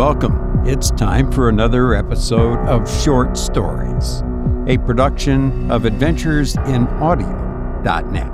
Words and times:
Welcome. 0.00 0.62
It's 0.64 0.90
time 0.92 1.30
for 1.30 1.50
another 1.50 1.92
episode 1.94 2.58
of 2.60 2.90
Short 3.02 3.36
Stories, 3.36 4.22
a 4.66 4.78
production 4.78 5.70
of 5.70 5.84
Adventures 5.84 6.56
in 6.56 6.86
AdventuresInAudio.net. 6.86 8.32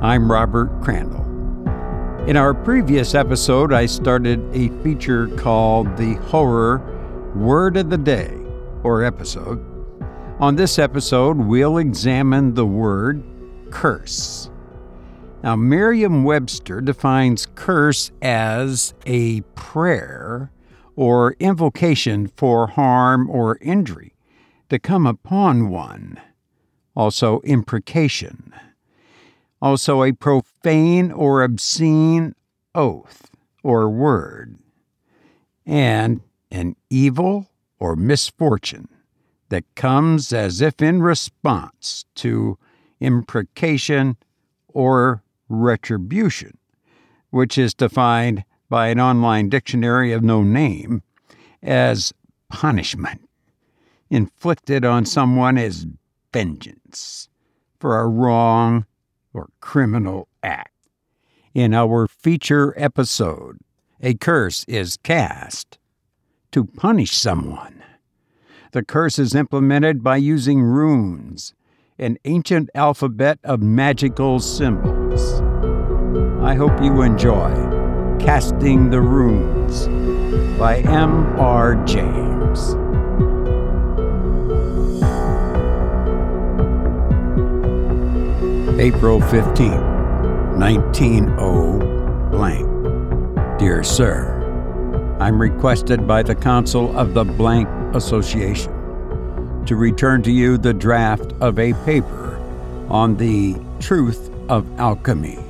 I'm 0.00 0.30
Robert 0.30 0.70
Crandall. 0.80 1.24
In 2.28 2.36
our 2.36 2.54
previous 2.54 3.16
episode, 3.16 3.72
I 3.72 3.86
started 3.86 4.38
a 4.54 4.68
feature 4.84 5.26
called 5.36 5.96
the 5.96 6.14
Horror 6.28 6.78
Word 7.34 7.76
of 7.76 7.90
the 7.90 7.98
Day, 7.98 8.32
or 8.84 9.02
episode. 9.02 9.60
On 10.38 10.54
this 10.54 10.78
episode, 10.78 11.38
we'll 11.38 11.78
examine 11.78 12.54
the 12.54 12.66
word 12.66 13.20
curse. 13.72 14.48
Now, 15.42 15.56
Merriam 15.56 16.22
Webster 16.22 16.80
defines 16.80 17.48
curse 17.56 18.12
as 18.22 18.94
a 19.06 19.40
prayer 19.56 20.52
or 20.96 21.32
invocation 21.38 22.28
for 22.28 22.68
harm 22.68 23.28
or 23.28 23.58
injury 23.60 24.14
to 24.68 24.78
come 24.78 25.06
upon 25.06 25.68
one. 25.68 26.20
Also, 26.96 27.40
imprecation. 27.40 28.52
Also, 29.60 30.02
a 30.02 30.12
profane 30.12 31.10
or 31.10 31.42
obscene 31.42 32.34
oath 32.74 33.30
or 33.62 33.88
word. 33.88 34.56
And 35.66 36.20
an 36.50 36.76
evil 36.90 37.48
or 37.78 37.96
misfortune 37.96 38.88
that 39.48 39.64
comes 39.74 40.32
as 40.32 40.60
if 40.60 40.80
in 40.80 41.02
response 41.02 42.04
to 42.16 42.58
imprecation 43.00 44.16
or 44.68 45.22
retribution, 45.48 46.58
which 47.30 47.58
is 47.58 47.74
defined 47.74 48.44
by 48.68 48.88
an 48.88 49.00
online 49.00 49.48
dictionary 49.48 50.12
of 50.12 50.22
no 50.22 50.42
name 50.42 51.02
as 51.62 52.12
punishment 52.48 53.20
inflicted 54.10 54.84
on 54.84 55.04
someone 55.04 55.58
as 55.58 55.86
vengeance 56.32 57.28
for 57.78 57.98
a 57.98 58.06
wrong 58.06 58.86
or 59.32 59.48
criminal 59.60 60.28
act. 60.42 60.70
In 61.52 61.74
our 61.74 62.06
feature 62.06 62.74
episode, 62.76 63.58
a 64.00 64.14
curse 64.14 64.64
is 64.64 64.96
cast 64.98 65.78
to 66.52 66.64
punish 66.64 67.12
someone. 67.12 67.82
The 68.72 68.84
curse 68.84 69.18
is 69.18 69.34
implemented 69.34 70.02
by 70.02 70.16
using 70.16 70.62
runes, 70.62 71.54
an 71.98 72.18
ancient 72.24 72.70
alphabet 72.74 73.38
of 73.44 73.62
magical 73.62 74.40
symbols. 74.40 75.40
I 76.42 76.54
hope 76.54 76.80
you 76.82 77.02
enjoy 77.02 77.73
Casting 78.24 78.88
the 78.88 79.02
Runes 79.02 79.86
by 80.58 80.78
M.R. 80.78 81.74
James. 81.84 82.70
April 88.80 89.20
15, 89.20 89.72
190 90.58 92.30
blank. 92.30 93.58
Dear 93.58 93.84
Sir, 93.84 95.16
I'm 95.20 95.38
requested 95.38 96.06
by 96.06 96.22
the 96.22 96.34
Council 96.34 96.96
of 96.96 97.12
the 97.12 97.24
Blank 97.24 97.68
Association 97.94 98.72
to 99.66 99.76
return 99.76 100.22
to 100.22 100.32
you 100.32 100.56
the 100.56 100.72
draft 100.72 101.34
of 101.42 101.58
a 101.58 101.74
paper 101.84 102.38
on 102.88 103.18
the 103.18 103.54
truth 103.80 104.30
of 104.48 104.66
alchemy 104.80 105.43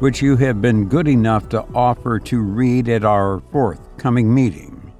which 0.00 0.22
you 0.22 0.36
have 0.36 0.60
been 0.62 0.88
good 0.88 1.06
enough 1.06 1.48
to 1.50 1.62
offer 1.74 2.18
to 2.18 2.40
read 2.40 2.88
at 2.88 3.04
our 3.04 3.40
forthcoming 3.52 4.34
meeting, 4.34 4.92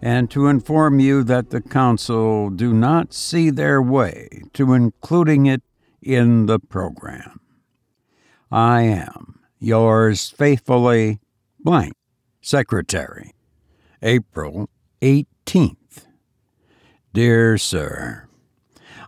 and 0.00 0.30
to 0.30 0.46
inform 0.46 1.00
you 1.00 1.24
that 1.24 1.50
the 1.50 1.60
Council 1.60 2.50
do 2.50 2.72
not 2.72 3.12
see 3.12 3.50
their 3.50 3.82
way 3.82 4.42
to 4.52 4.72
including 4.72 5.46
it 5.46 5.62
in 6.00 6.46
the 6.46 6.60
program. 6.60 7.40
I 8.50 8.82
am 8.82 9.40
yours 9.58 10.30
faithfully, 10.30 11.18
blank, 11.58 11.94
Secretary, 12.40 13.32
April 14.02 14.70
18th. 15.02 16.06
Dear 17.12 17.58
Sir, 17.58 18.23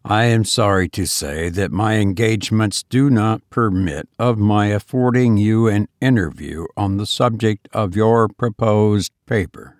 I 0.08 0.26
am 0.26 0.44
sorry 0.44 0.88
to 0.90 1.04
say 1.04 1.48
that 1.48 1.72
my 1.72 1.94
engagements 1.94 2.84
do 2.84 3.10
not 3.10 3.42
permit 3.50 4.08
of 4.20 4.38
my 4.38 4.66
affording 4.66 5.36
you 5.36 5.66
an 5.66 5.88
interview 6.00 6.66
on 6.76 6.96
the 6.96 7.06
subject 7.06 7.68
of 7.72 7.96
your 7.96 8.28
proposed 8.28 9.10
paper. 9.26 9.76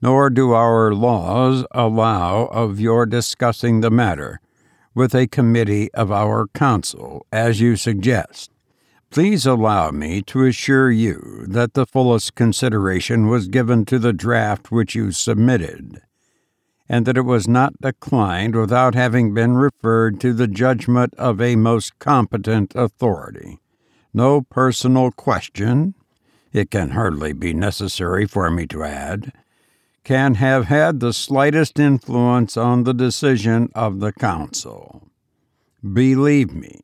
Nor 0.00 0.28
do 0.28 0.54
our 0.54 0.92
laws 0.92 1.64
allow 1.70 2.46
of 2.46 2.80
your 2.80 3.06
discussing 3.06 3.80
the 3.80 3.92
matter 3.92 4.40
with 4.92 5.14
a 5.14 5.28
committee 5.28 5.88
of 5.94 6.10
our 6.10 6.48
council, 6.48 7.24
as 7.30 7.60
you 7.60 7.76
suggest. 7.76 8.50
Please 9.08 9.46
allow 9.46 9.92
me 9.92 10.22
to 10.22 10.46
assure 10.46 10.90
you 10.90 11.44
that 11.46 11.74
the 11.74 11.86
fullest 11.86 12.34
consideration 12.34 13.28
was 13.28 13.46
given 13.46 13.84
to 13.84 14.00
the 14.00 14.12
draft 14.12 14.72
which 14.72 14.96
you 14.96 15.12
submitted 15.12 16.02
and 16.92 17.06
that 17.06 17.16
it 17.16 17.22
was 17.22 17.48
not 17.48 17.80
declined 17.80 18.54
without 18.54 18.94
having 18.94 19.32
been 19.32 19.54
referred 19.54 20.20
to 20.20 20.34
the 20.34 20.46
judgment 20.46 21.14
of 21.16 21.40
a 21.40 21.56
most 21.56 21.98
competent 21.98 22.74
authority. 22.74 23.58
No 24.12 24.42
personal 24.42 25.10
question, 25.10 25.94
it 26.52 26.70
can 26.70 26.90
hardly 26.90 27.32
be 27.32 27.54
necessary 27.54 28.26
for 28.26 28.50
me 28.50 28.66
to 28.66 28.84
add, 28.84 29.32
can 30.04 30.34
have 30.34 30.66
had 30.66 31.00
the 31.00 31.14
slightest 31.14 31.78
influence 31.78 32.58
on 32.58 32.84
the 32.84 32.92
decision 32.92 33.70
of 33.74 34.00
the 34.00 34.12
Council. 34.12 35.08
Believe 35.82 36.52
me, 36.52 36.82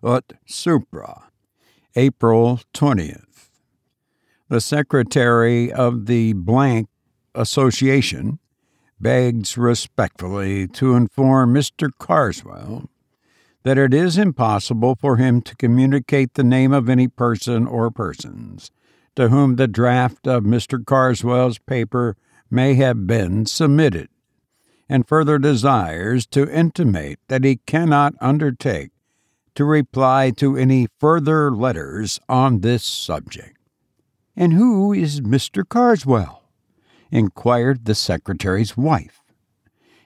ut 0.00 0.34
supra, 0.46 1.24
April 1.96 2.60
20th. 2.72 3.48
The 4.48 4.60
Secretary 4.60 5.72
of 5.72 6.06
the 6.06 6.34
Blank 6.34 6.88
Association 7.34 8.38
begs 9.04 9.58
respectfully 9.58 10.66
to 10.66 10.94
inform 10.94 11.52
Mr. 11.52 11.90
Karswell 12.00 12.88
that 13.62 13.76
it 13.76 13.92
is 13.92 14.16
impossible 14.16 14.94
for 14.94 15.18
him 15.18 15.42
to 15.42 15.54
communicate 15.56 16.32
the 16.32 16.42
name 16.42 16.72
of 16.72 16.88
any 16.88 17.06
person 17.06 17.66
or 17.66 17.90
persons 17.90 18.70
to 19.14 19.28
whom 19.28 19.56
the 19.56 19.68
draft 19.68 20.26
of 20.26 20.44
Mr. 20.44 20.82
Karswell's 20.82 21.58
paper 21.58 22.16
may 22.50 22.74
have 22.76 23.06
been 23.06 23.44
submitted, 23.44 24.08
and 24.88 25.06
further 25.06 25.38
desires 25.38 26.24
to 26.26 26.50
intimate 26.50 27.18
that 27.28 27.44
he 27.44 27.56
cannot 27.66 28.14
undertake 28.22 28.90
to 29.54 29.66
reply 29.66 30.30
to 30.30 30.56
any 30.56 30.88
further 30.98 31.50
letters 31.50 32.18
on 32.26 32.60
this 32.60 32.82
subject. 32.82 33.58
And 34.34 34.54
who 34.54 34.94
is 34.94 35.20
Mr. 35.20 35.62
Karswell? 35.62 36.43
Inquired 37.14 37.84
the 37.84 37.94
secretary's 37.94 38.76
wife. 38.76 39.22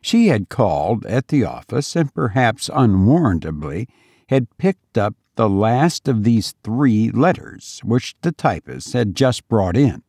She 0.02 0.26
had 0.28 0.50
called 0.50 1.06
at 1.06 1.28
the 1.28 1.42
office 1.42 1.96
and 1.96 2.12
perhaps 2.12 2.68
unwarrantably 2.70 3.88
had 4.28 4.58
picked 4.58 4.98
up 4.98 5.14
the 5.36 5.48
last 5.48 6.06
of 6.06 6.22
these 6.22 6.52
three 6.62 7.10
letters 7.10 7.80
which 7.82 8.14
the 8.20 8.30
typist 8.30 8.92
had 8.92 9.16
just 9.16 9.48
brought 9.48 9.74
in. 9.74 10.02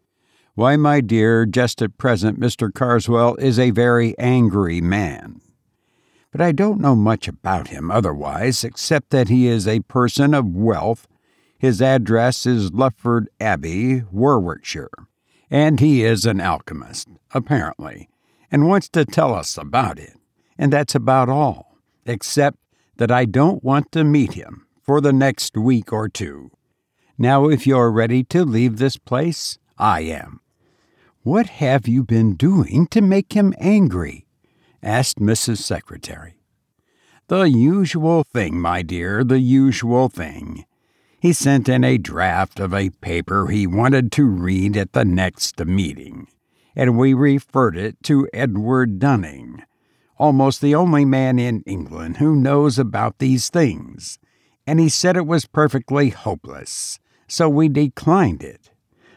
Why, 0.55 0.75
my 0.75 0.99
dear, 0.99 1.45
just 1.45 1.81
at 1.81 1.97
present 1.97 2.37
Mr. 2.37 2.69
Karswell 2.69 3.39
is 3.39 3.57
a 3.57 3.71
very 3.71 4.13
angry 4.19 4.81
man. 4.81 5.39
But 6.31 6.41
I 6.41 6.51
don't 6.51 6.81
know 6.81 6.97
much 6.97 7.29
about 7.29 7.69
him 7.69 7.89
otherwise, 7.89 8.65
except 8.65 9.11
that 9.11 9.29
he 9.29 9.47
is 9.47 9.69
a 9.69 9.79
person 9.83 10.33
of 10.33 10.53
wealth. 10.53 11.07
His 11.57 11.81
address 11.81 12.45
is 12.45 12.71
Lufford 12.71 13.27
Abbey, 13.39 14.03
Warwickshire 14.11 15.08
and 15.49 15.79
he 15.79 16.03
is 16.03 16.25
an 16.25 16.39
alchemist, 16.39 17.07
apparently, 17.33 18.09
and 18.51 18.67
wants 18.67 18.89
to 18.89 19.05
tell 19.05 19.33
us 19.33 19.57
about 19.57 19.99
it. 19.99 20.13
And 20.57 20.73
that's 20.73 20.95
about 20.95 21.29
all, 21.29 21.77
except 22.05 22.57
that 22.97 23.11
I 23.11 23.25
don't 23.25 23.63
want 23.63 23.91
to 23.93 24.03
meet 24.03 24.33
him 24.33 24.67
for 24.81 25.01
the 25.01 25.13
next 25.13 25.57
week 25.57 25.93
or 25.93 26.09
two. 26.09 26.51
Now, 27.17 27.47
if 27.49 27.65
you're 27.65 27.91
ready 27.91 28.23
to 28.25 28.45
leave 28.45 28.77
this 28.77 28.97
place, 28.97 29.57
I 29.77 30.01
am. 30.01 30.41
What 31.23 31.47
have 31.47 31.87
you 31.87 32.03
been 32.03 32.35
doing 32.35 32.87
to 32.87 33.01
make 33.01 33.33
him 33.33 33.53
angry? 33.59 34.25
asked 34.81 35.19
Mrs. 35.19 35.57
Secretary. 35.57 36.39
The 37.27 37.43
usual 37.43 38.23
thing, 38.23 38.59
my 38.59 38.81
dear, 38.81 39.23
the 39.23 39.39
usual 39.39 40.09
thing 40.09 40.65
he 41.21 41.33
sent 41.33 41.67
in 41.67 41.83
a 41.83 41.97
draft 41.97 42.59
of 42.59 42.73
a 42.73 42.89
paper 43.01 43.47
he 43.47 43.67
wanted 43.67 44.11
to 44.11 44.25
read 44.25 44.77
at 44.77 44.93
the 44.93 45.03
next 45.03 45.59
meeting, 45.65 46.27
and 46.75 46.97
we 46.97 47.13
referred 47.13 47.77
it 47.77 48.01
to 48.03 48.27
Edward 48.33 48.99
Dunning, 48.99 49.61
almost 50.17 50.61
the 50.61 50.73
only 50.73 51.03
man 51.03 51.37
in 51.37 51.61
England 51.65 52.17
who 52.17 52.35
knows 52.35 52.79
about 52.79 53.17
these 53.19 53.49
things, 53.49 54.17
and 54.65 54.79
he 54.79 54.87
said 54.87 55.17
it 55.17 55.27
was 55.27 55.45
perfectly 55.45 56.09
hopeless, 56.09 56.99
so 57.27 57.49
we 57.49 57.67
declined 57.67 58.43
it. 58.43 58.69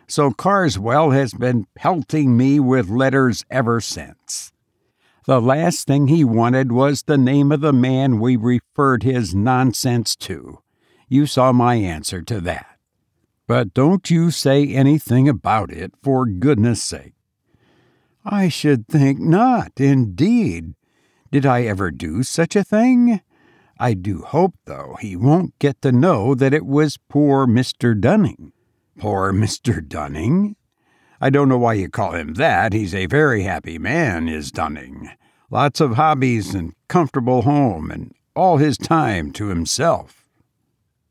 so 0.09 0.31
Karswell 0.31 1.15
has 1.15 1.33
been 1.33 1.67
pelting 1.75 2.37
me 2.37 2.61
with 2.61 2.91
letters 2.91 3.45
ever 3.51 3.81
since. 3.81 4.53
The 5.25 5.41
last 5.41 5.87
thing 5.87 6.09
he 6.09 6.25
wanted 6.25 6.73
was 6.73 7.05
the 7.05 7.17
name 7.17 7.53
of 7.53 7.61
the 7.61 7.73
man 7.73 8.19
we 8.19 8.37
referred 8.37 9.05
his 9.05 9.35
nonsense 9.35 10.17
to. 10.17 10.59
You 11.13 11.27
saw 11.27 11.53
my 11.53 11.75
answer 11.75 12.23
to 12.23 12.41
that. 12.41 12.79
But 13.47 13.75
don't 13.75 14.11
you 14.11 14.31
say 14.31 14.69
anything 14.69 15.29
about 15.29 15.71
it, 15.71 15.93
for 16.03 16.25
goodness 16.25 16.83
sake. 16.83 17.13
I 18.25 18.49
should 18.49 18.89
think 18.89 19.21
not, 19.21 19.73
indeed. 19.77 20.73
Did 21.31 21.45
I 21.45 21.65
ever 21.65 21.91
do 21.91 22.23
such 22.23 22.57
a 22.57 22.65
thing? 22.65 23.21
I 23.79 23.93
do 23.93 24.23
hope, 24.23 24.55
though, 24.65 24.97
he 25.03 25.15
won't 25.15 25.59
get 25.59 25.83
to 25.83 25.93
know 25.93 26.35
that 26.35 26.55
it 26.55 26.65
was 26.65 26.99
poor 27.11 27.47
Mr. 27.47 27.95
Dunning. 28.01 28.55
Poor 28.99 29.35
Mr. 29.35 29.87
Dunning? 29.87 30.57
I 31.21 31.29
don't 31.29 31.51
know 31.51 31.59
why 31.59 31.75
you 31.75 31.91
call 31.91 32.13
him 32.13 32.33
that. 32.35 32.73
He's 32.73 32.95
a 32.95 33.05
very 33.05 33.43
happy 33.43 33.79
man, 33.79 34.31
is 34.31 34.51
Dunning. 34.51 35.11
Lots 35.51 35.79
of 35.79 35.97
hobbies 35.97 36.55
and 36.55 36.73
comfortable 36.89 37.43
home, 37.43 37.91
and 37.91 38.15
all 38.35 38.57
his 38.57 38.79
time 38.79 39.31
to 39.33 39.49
himself. 39.49 40.22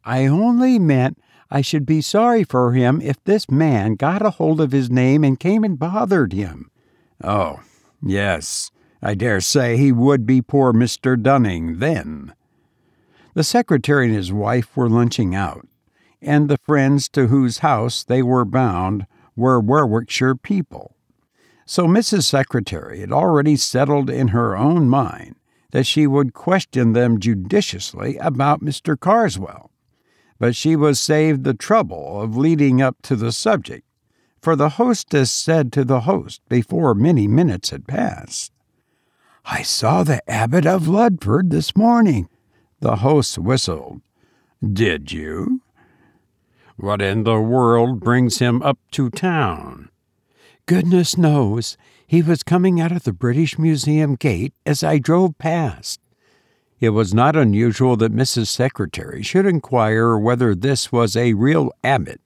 I 0.04 0.26
only 0.26 0.80
meant 0.80 1.20
I 1.52 1.62
should 1.62 1.86
be 1.86 2.02
sorry 2.02 2.44
for 2.44 2.74
him 2.74 3.02
if 3.02 3.24
this 3.24 3.52
man 3.52 3.96
got 3.96 4.26
a 4.26 4.32
hold 4.32 4.62
of 4.62 4.72
his 4.72 4.90
name 4.90 5.24
and 5.24 5.40
came 5.40 5.64
and 5.64 5.78
bothered 5.78 6.34
him. 6.34 6.72
Oh, 7.24 7.60
yes, 8.02 8.72
I 9.02 9.14
dare 9.16 9.42
say 9.42 9.78
he 9.78 9.92
would 9.92 10.26
be 10.26 10.42
poor 10.42 10.74
Mr. 10.74 11.22
Dunning 11.22 11.80
then. 11.80 12.34
The 13.34 13.44
secretary 13.44 14.08
and 14.08 14.16
his 14.16 14.32
wife 14.32 14.76
were 14.76 14.90
lunching 14.90 15.36
out, 15.36 15.68
and 16.22 16.50
the 16.50 16.58
friends 16.58 17.08
to 17.10 17.28
whose 17.28 17.60
house 17.60 18.04
they 18.04 18.24
were 18.24 18.46
bound 18.46 19.06
were 19.36 19.60
Warwickshire 19.60 20.36
people. 20.36 20.96
So 21.66 21.86
Mrs. 21.86 22.24
Secretary 22.24 23.00
had 23.00 23.12
already 23.12 23.56
settled 23.56 24.10
in 24.10 24.30
her 24.30 24.58
own 24.58 24.90
mind 24.90 25.36
that 25.72 25.86
she 25.86 26.08
would 26.08 26.34
question 26.34 26.94
them 26.94 27.20
judiciously 27.20 28.18
about 28.18 28.62
Mr. 28.62 28.98
Karswell 28.98 29.72
but 30.42 30.56
she 30.56 30.76
was 30.76 31.00
saved 31.00 31.44
the 31.44 31.54
trouble 31.54 32.20
of 32.20 32.36
leading 32.36 32.82
up 32.82 33.00
to 33.04 33.16
the 33.16 33.32
subject, 33.32 33.86
for 34.42 34.56
the 34.56 34.70
hostess 34.70 35.32
said 35.32 35.72
to 35.72 35.86
the 35.86 36.00
host 36.00 36.42
before 36.50 36.96
many 36.96 37.28
minutes 37.28 37.70
had 37.70 37.88
passed, 37.88 38.52
I 39.46 39.62
saw 39.62 40.02
the 40.02 40.28
abbot 40.28 40.66
of 40.66 40.88
Ludford 40.88 41.52
this 41.52 41.76
morning. 41.76 42.28
The 42.80 42.98
host 42.98 43.38
whistled. 43.38 44.02
Did 44.68 45.12
you? 45.12 45.62
What 46.76 47.04
in 47.04 47.24
the 47.24 47.40
world 47.40 48.00
brings 48.00 48.40
him 48.40 48.64
up 48.64 48.80
to 48.94 49.12
town? 49.12 49.90
Goodness 50.66 51.20
knows. 51.20 51.78
He 52.08 52.24
was 52.24 52.42
coming 52.42 52.82
out 52.82 52.92
of 52.92 53.04
the 53.04 53.14
British 53.14 53.60
Museum 53.60 54.16
gate 54.16 54.54
as 54.66 54.84
I 54.84 54.98
drove 54.98 55.38
past. 55.38 56.00
It 56.82 56.90
was 56.90 57.14
not 57.14 57.36
unusual 57.36 57.96
that 57.98 58.12
Mrs. 58.12 58.48
Secretary 58.48 59.22
should 59.22 59.46
inquire 59.46 60.18
whether 60.18 60.56
this 60.56 60.92
was 60.92 61.16
a 61.16 61.36
real 61.36 61.72
abbot 61.84 62.20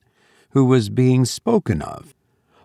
who 0.51 0.63
was 0.63 0.87
being 0.87 1.25
spoken 1.25 1.81
of. 1.81 2.15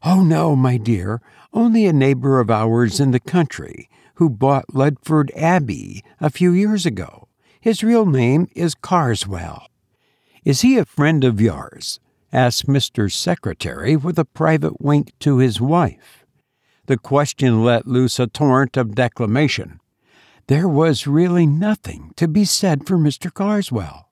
Oh, 0.05 0.23
no, 0.23 0.55
my 0.55 0.77
dear, 0.77 1.21
only 1.53 1.87
a 1.87 1.93
neighbor 1.93 2.39
of 2.39 2.49
ours 2.49 3.01
in 3.01 3.11
the 3.11 3.19
country 3.19 3.91
who 4.15 4.31
bought 4.31 4.73
Ludford 4.73 5.33
Abbey 5.35 6.05
a 6.21 6.31
few 6.31 6.53
years 6.53 6.87
ago. 6.87 7.27
His 7.61 7.83
real 7.83 8.07
name 8.07 8.47
is 8.55 8.77
Karswell. 8.77 9.67
Is 10.45 10.61
he 10.61 10.79
a 10.79 10.85
friend 10.85 11.25
of 11.25 11.41
yours? 11.41 11.99
asked 12.33 12.69
Mr. 12.69 13.11
Secretary 13.11 13.97
with 13.97 14.17
a 14.17 14.25
private 14.25 14.81
wink 14.81 15.13
to 15.19 15.39
his 15.39 15.61
wife. 15.61 16.25
The 16.87 16.99
question 16.99 17.65
let 17.65 17.89
loose 17.89 18.21
a 18.21 18.29
torrent 18.29 18.77
of 18.77 18.95
declamation. 18.95 19.81
There 20.51 20.67
was 20.67 21.07
really 21.07 21.47
nothing 21.47 22.13
to 22.17 22.27
be 22.27 22.45
said 22.45 22.85
for 22.85 22.99
Mr. 22.99 23.33
Karswell. 23.33 24.07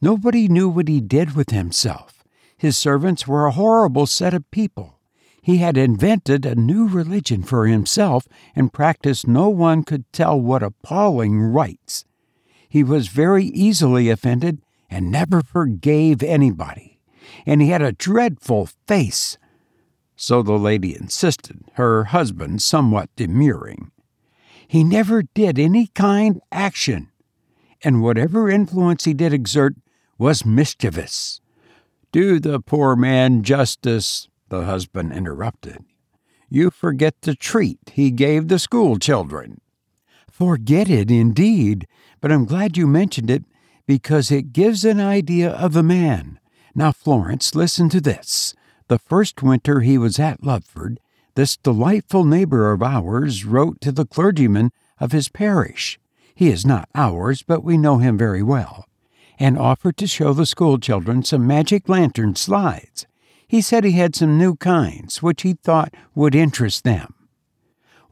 Nobody 0.00 0.48
knew 0.48 0.66
what 0.66 0.88
he 0.88 1.02
did 1.02 1.36
with 1.36 1.50
himself. 1.50 2.24
His 2.56 2.74
servants 2.74 3.28
were 3.28 3.44
a 3.44 3.50
horrible 3.52 4.06
set 4.06 4.32
of 4.32 4.50
people. 4.50 4.98
He 5.42 5.58
had 5.58 5.76
invented 5.76 6.46
a 6.46 6.54
new 6.54 6.88
religion 6.88 7.42
for 7.42 7.66
himself 7.66 8.26
and 8.56 8.72
practiced 8.72 9.28
no 9.28 9.50
one 9.50 9.84
could 9.84 10.10
tell 10.10 10.40
what 10.40 10.62
appalling 10.62 11.38
rites. 11.38 12.06
He 12.66 12.82
was 12.82 13.08
very 13.08 13.44
easily 13.44 14.08
offended 14.08 14.62
and 14.88 15.10
never 15.10 15.42
forgave 15.42 16.22
anybody. 16.22 16.98
And 17.44 17.60
he 17.60 17.68
had 17.68 17.82
a 17.82 17.92
dreadful 17.92 18.70
face. 18.88 19.36
So 20.16 20.42
the 20.42 20.58
lady 20.58 20.96
insisted, 20.96 21.60
her 21.74 22.04
husband 22.04 22.62
somewhat 22.62 23.10
demurring. 23.16 23.90
He 24.66 24.84
never 24.84 25.22
did 25.22 25.58
any 25.58 25.88
kind 25.88 26.40
action, 26.50 27.10
and 27.82 28.02
whatever 28.02 28.50
influence 28.50 29.04
he 29.04 29.14
did 29.14 29.32
exert 29.32 29.74
was 30.18 30.44
mischievous. 30.44 31.40
Do 32.12 32.38
the 32.38 32.60
poor 32.60 32.96
man 32.96 33.42
justice, 33.42 34.28
the 34.48 34.64
husband 34.64 35.12
interrupted. 35.12 35.84
You 36.48 36.70
forget 36.70 37.22
the 37.22 37.34
treat 37.34 37.80
he 37.92 38.10
gave 38.10 38.48
the 38.48 38.58
school 38.58 38.98
children. 38.98 39.60
Forget 40.30 40.88
it, 40.88 41.10
indeed, 41.10 41.86
but 42.20 42.30
I'm 42.30 42.44
glad 42.44 42.76
you 42.76 42.86
mentioned 42.86 43.30
it 43.30 43.44
because 43.86 44.30
it 44.30 44.52
gives 44.52 44.84
an 44.84 45.00
idea 45.00 45.50
of 45.50 45.72
the 45.72 45.82
man. 45.82 46.38
Now, 46.74 46.92
Florence, 46.92 47.54
listen 47.54 47.88
to 47.90 48.00
this. 48.00 48.54
The 48.88 48.98
first 48.98 49.42
winter 49.42 49.80
he 49.80 49.96
was 49.96 50.18
at 50.18 50.42
Ludford, 50.42 51.00
this 51.34 51.56
delightful 51.56 52.24
neighbor 52.24 52.72
of 52.72 52.82
ours 52.82 53.44
wrote 53.44 53.80
to 53.80 53.92
the 53.92 54.06
clergyman 54.06 54.70
of 54.98 55.12
his 55.12 55.28
parish. 55.28 55.98
He 56.34 56.48
is 56.48 56.64
not 56.64 56.88
ours, 56.94 57.42
but 57.42 57.64
we 57.64 57.76
know 57.76 57.98
him 57.98 58.16
very 58.18 58.42
well, 58.42 58.86
and 59.38 59.58
offered 59.58 59.96
to 59.98 60.06
show 60.06 60.32
the 60.32 60.46
school 60.46 60.78
children 60.78 61.22
some 61.22 61.46
magic 61.46 61.88
lantern 61.88 62.36
slides. 62.36 63.06
He 63.46 63.60
said 63.60 63.84
he 63.84 63.92
had 63.92 64.16
some 64.16 64.38
new 64.38 64.56
kinds 64.56 65.22
which 65.22 65.42
he 65.42 65.54
thought 65.54 65.94
would 66.14 66.34
interest 66.34 66.84
them. 66.84 67.14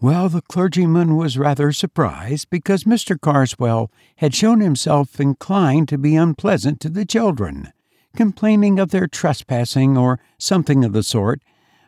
Well, 0.00 0.28
the 0.28 0.42
clergyman 0.42 1.16
was 1.16 1.38
rather 1.38 1.70
surprised 1.72 2.50
because 2.50 2.82
Mr. 2.82 3.16
Karswell 3.18 3.88
had 4.16 4.34
shown 4.34 4.60
himself 4.60 5.20
inclined 5.20 5.88
to 5.88 5.98
be 5.98 6.16
unpleasant 6.16 6.80
to 6.80 6.88
the 6.88 7.04
children, 7.04 7.72
complaining 8.16 8.80
of 8.80 8.90
their 8.90 9.06
trespassing 9.06 9.96
or 9.96 10.18
something 10.38 10.84
of 10.84 10.92
the 10.92 11.04
sort, 11.04 11.40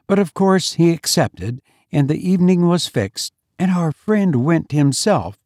but 0.07 0.19
of 0.19 0.35
course 0.35 0.75
he 0.75 0.91
accepted, 0.91 1.61
and 1.91 2.09
the 2.09 2.29
evening 2.29 2.67
was 2.67 2.87
fixed, 2.87 3.33
and 3.59 3.71
our 3.71 3.93
friend 3.93 4.45
went 4.45 4.73
himself 4.73 5.39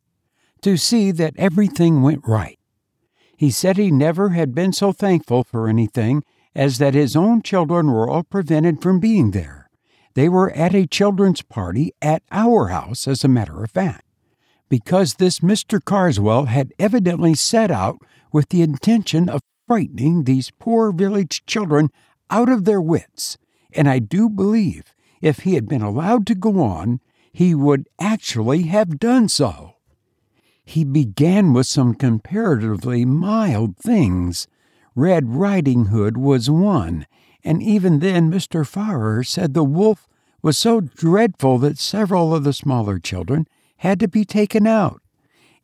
to 0.63 0.77
see 0.77 1.11
that 1.13 1.35
everything 1.37 2.03
went 2.03 2.27
right. 2.27 2.59
He 3.37 3.51
said 3.51 3.77
he 3.77 3.91
never 3.91 4.31
had 4.31 4.55
been 4.55 4.73
so 4.73 4.93
thankful 4.93 5.45
for 5.45 5.69
anything 5.69 6.25
as 6.55 6.79
that 6.79 6.95
his 6.95 7.15
own 7.15 7.43
children 7.43 7.93
were 7.93 8.09
all 8.09 8.25
prevented 8.25 8.83
from 8.83 8.99
being 8.99 9.31
there. 9.31 9.71
They 10.15 10.29
were 10.29 10.51
at 10.51 10.75
a 10.75 10.87
children's 10.87 11.43
party 11.43 11.93
at 12.03 12.25
our 12.33 12.69
house, 12.69 13.07
as 13.07 13.23
a 13.23 13.29
matter 13.29 13.63
of 13.63 13.71
fact, 13.71 14.05
because 14.69 15.15
this 15.15 15.39
Mr. 15.39 15.81
Karswell 15.81 16.47
had 16.47 16.73
evidently 16.81 17.35
set 17.35 17.71
out 17.71 17.99
with 18.33 18.49
the 18.49 18.63
intention 18.63 19.29
of 19.29 19.43
frightening 19.69 20.25
these 20.25 20.51
poor 20.59 20.91
village 20.91 21.47
children 21.47 21.91
out 22.31 22.49
of 22.49 22.65
their 22.65 22.81
wits 22.81 23.39
and 23.75 23.89
I 23.89 23.99
do 23.99 24.29
believe 24.29 24.95
if 25.21 25.41
he 25.41 25.55
had 25.55 25.69
been 25.69 25.83
allowed 25.83 26.27
to 26.29 26.35
go 26.35 26.61
on, 26.61 27.01
he 27.33 27.55
would 27.55 27.89
actually 28.01 28.63
have 28.65 28.99
done 28.99 29.29
so. 29.29 29.75
He 30.65 30.85
began 30.85 31.53
with 31.53 31.67
some 31.67 31.95
comparatively 31.95 33.05
mild 33.05 33.77
things. 33.77 34.47
Red 34.95 35.35
Riding 35.35 35.87
Hood 35.87 36.17
was 36.17 36.51
one, 36.51 37.07
and 37.45 37.63
even 37.63 38.01
then 38.01 38.31
Mr. 38.31 38.67
Farrer 38.67 39.23
said 39.23 39.55
the 39.55 39.65
wolf 39.65 40.09
was 40.43 40.59
so 40.59 40.81
dreadful 40.81 41.59
that 41.59 41.79
several 41.79 42.35
of 42.35 42.45
the 42.45 42.53
smaller 42.53 42.99
children 42.99 43.47
had 43.79 44.01
to 44.01 44.09
be 44.09 44.25
taken 44.25 44.67
out. 44.67 45.01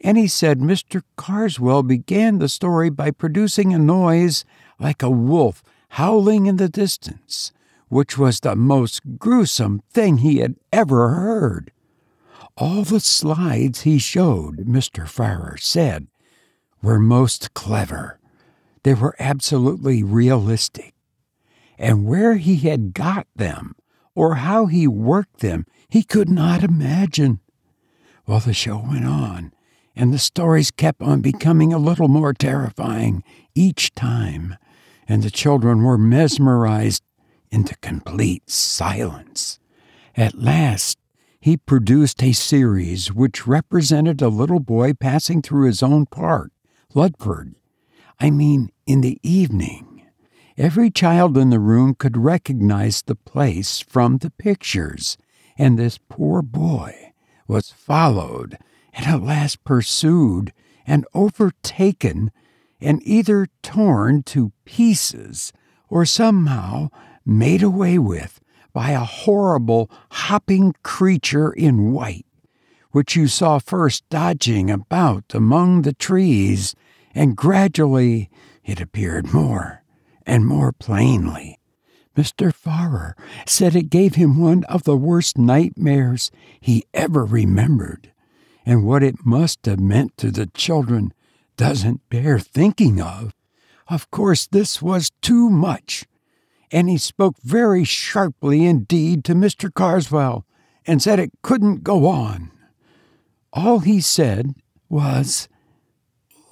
And 0.00 0.18
he 0.18 0.26
said 0.26 0.58
Mr. 0.58 1.02
Karswell 1.16 1.82
began 1.82 2.38
the 2.38 2.48
story 2.48 2.90
by 2.90 3.10
producing 3.10 3.72
a 3.72 3.78
noise 3.78 4.44
like 4.78 5.02
a 5.02 5.10
wolf 5.10 5.62
howling 5.90 6.46
in 6.46 6.56
the 6.56 6.68
distance 6.68 7.52
which 7.88 8.18
was 8.18 8.40
the 8.40 8.56
most 8.56 9.02
gruesome 9.18 9.82
thing 9.90 10.18
he 10.18 10.38
had 10.38 10.56
ever 10.72 11.10
heard. 11.10 11.72
All 12.56 12.84
the 12.84 13.00
slides 13.00 13.82
he 13.82 13.98
showed, 13.98 14.66
Mr. 14.66 15.08
Farrer 15.08 15.56
said, 15.56 16.06
were 16.82 16.98
most 16.98 17.54
clever. 17.54 18.18
They 18.82 18.94
were 18.94 19.16
absolutely 19.18 20.02
realistic. 20.02 20.94
And 21.78 22.04
where 22.04 22.36
he 22.36 22.56
had 22.56 22.94
got 22.94 23.26
them, 23.34 23.74
or 24.14 24.36
how 24.36 24.66
he 24.66 24.86
worked 24.86 25.40
them, 25.40 25.66
he 25.88 26.02
could 26.02 26.28
not 26.28 26.62
imagine. 26.62 27.40
Well, 28.26 28.40
the 28.40 28.54
show 28.54 28.78
went 28.78 29.06
on, 29.06 29.52
and 29.96 30.12
the 30.12 30.18
stories 30.18 30.70
kept 30.70 31.02
on 31.02 31.20
becoming 31.20 31.72
a 31.72 31.78
little 31.78 32.08
more 32.08 32.32
terrifying 32.32 33.24
each 33.54 33.94
time, 33.94 34.56
and 35.08 35.22
the 35.22 35.30
children 35.30 35.82
were 35.82 35.98
mesmerized 35.98 37.02
into 37.54 37.76
complete 37.76 38.50
silence. 38.50 39.60
At 40.16 40.34
last, 40.34 40.98
he 41.40 41.56
produced 41.56 42.22
a 42.22 42.32
series 42.32 43.12
which 43.12 43.46
represented 43.46 44.20
a 44.20 44.28
little 44.28 44.60
boy 44.60 44.94
passing 44.94 45.40
through 45.40 45.66
his 45.66 45.82
own 45.82 46.06
park, 46.06 46.50
Ludford. 46.94 47.54
I 48.18 48.30
mean, 48.30 48.70
in 48.86 49.00
the 49.00 49.18
evening. 49.22 50.02
Every 50.56 50.90
child 50.90 51.36
in 51.36 51.50
the 51.50 51.58
room 51.58 51.94
could 51.94 52.16
recognize 52.16 53.02
the 53.02 53.16
place 53.16 53.80
from 53.80 54.18
the 54.18 54.30
pictures, 54.30 55.16
and 55.58 55.78
this 55.78 55.98
poor 56.08 56.42
boy 56.42 57.12
was 57.48 57.70
followed 57.70 58.56
and 58.92 59.06
at 59.06 59.22
last 59.22 59.64
pursued 59.64 60.52
and 60.86 61.06
overtaken 61.14 62.30
and 62.80 63.00
either 63.04 63.48
torn 63.62 64.22
to 64.24 64.52
pieces 64.64 65.52
or 65.88 66.04
somehow 66.04 66.88
made 67.24 67.62
away 67.62 67.98
with 67.98 68.40
by 68.72 68.90
a 68.90 69.00
horrible 69.00 69.90
hopping 70.10 70.74
creature 70.82 71.52
in 71.52 71.92
white, 71.92 72.26
which 72.90 73.16
you 73.16 73.28
saw 73.28 73.58
first 73.58 74.06
dodging 74.08 74.70
about 74.70 75.24
among 75.32 75.82
the 75.82 75.92
trees, 75.94 76.74
and 77.14 77.36
gradually 77.36 78.28
it 78.64 78.80
appeared 78.80 79.32
more 79.32 79.82
and 80.26 80.46
more 80.46 80.72
plainly. 80.72 81.58
Mr. 82.16 82.52
Farrer 82.54 83.16
said 83.46 83.74
it 83.74 83.90
gave 83.90 84.14
him 84.14 84.38
one 84.38 84.64
of 84.64 84.84
the 84.84 84.96
worst 84.96 85.36
nightmares 85.36 86.30
he 86.60 86.84
ever 86.94 87.24
remembered, 87.24 88.12
and 88.64 88.84
what 88.84 89.02
it 89.02 89.26
must 89.26 89.66
have 89.66 89.80
meant 89.80 90.16
to 90.16 90.30
the 90.30 90.46
children 90.46 91.12
doesn't 91.56 92.08
bear 92.08 92.38
thinking 92.38 93.00
of. 93.00 93.34
Of 93.88 94.10
course, 94.10 94.46
this 94.46 94.80
was 94.80 95.12
too 95.20 95.50
much 95.50 96.06
and 96.74 96.90
he 96.90 96.98
spoke 96.98 97.36
very 97.40 97.84
sharply 97.84 98.66
indeed 98.66 99.24
to 99.24 99.32
Mr. 99.32 99.70
Karswell 99.72 100.42
and 100.84 101.00
said 101.00 101.20
it 101.20 101.30
couldn't 101.40 101.84
go 101.84 102.08
on. 102.08 102.50
All 103.52 103.78
he 103.78 104.00
said 104.00 104.54
was, 104.88 105.48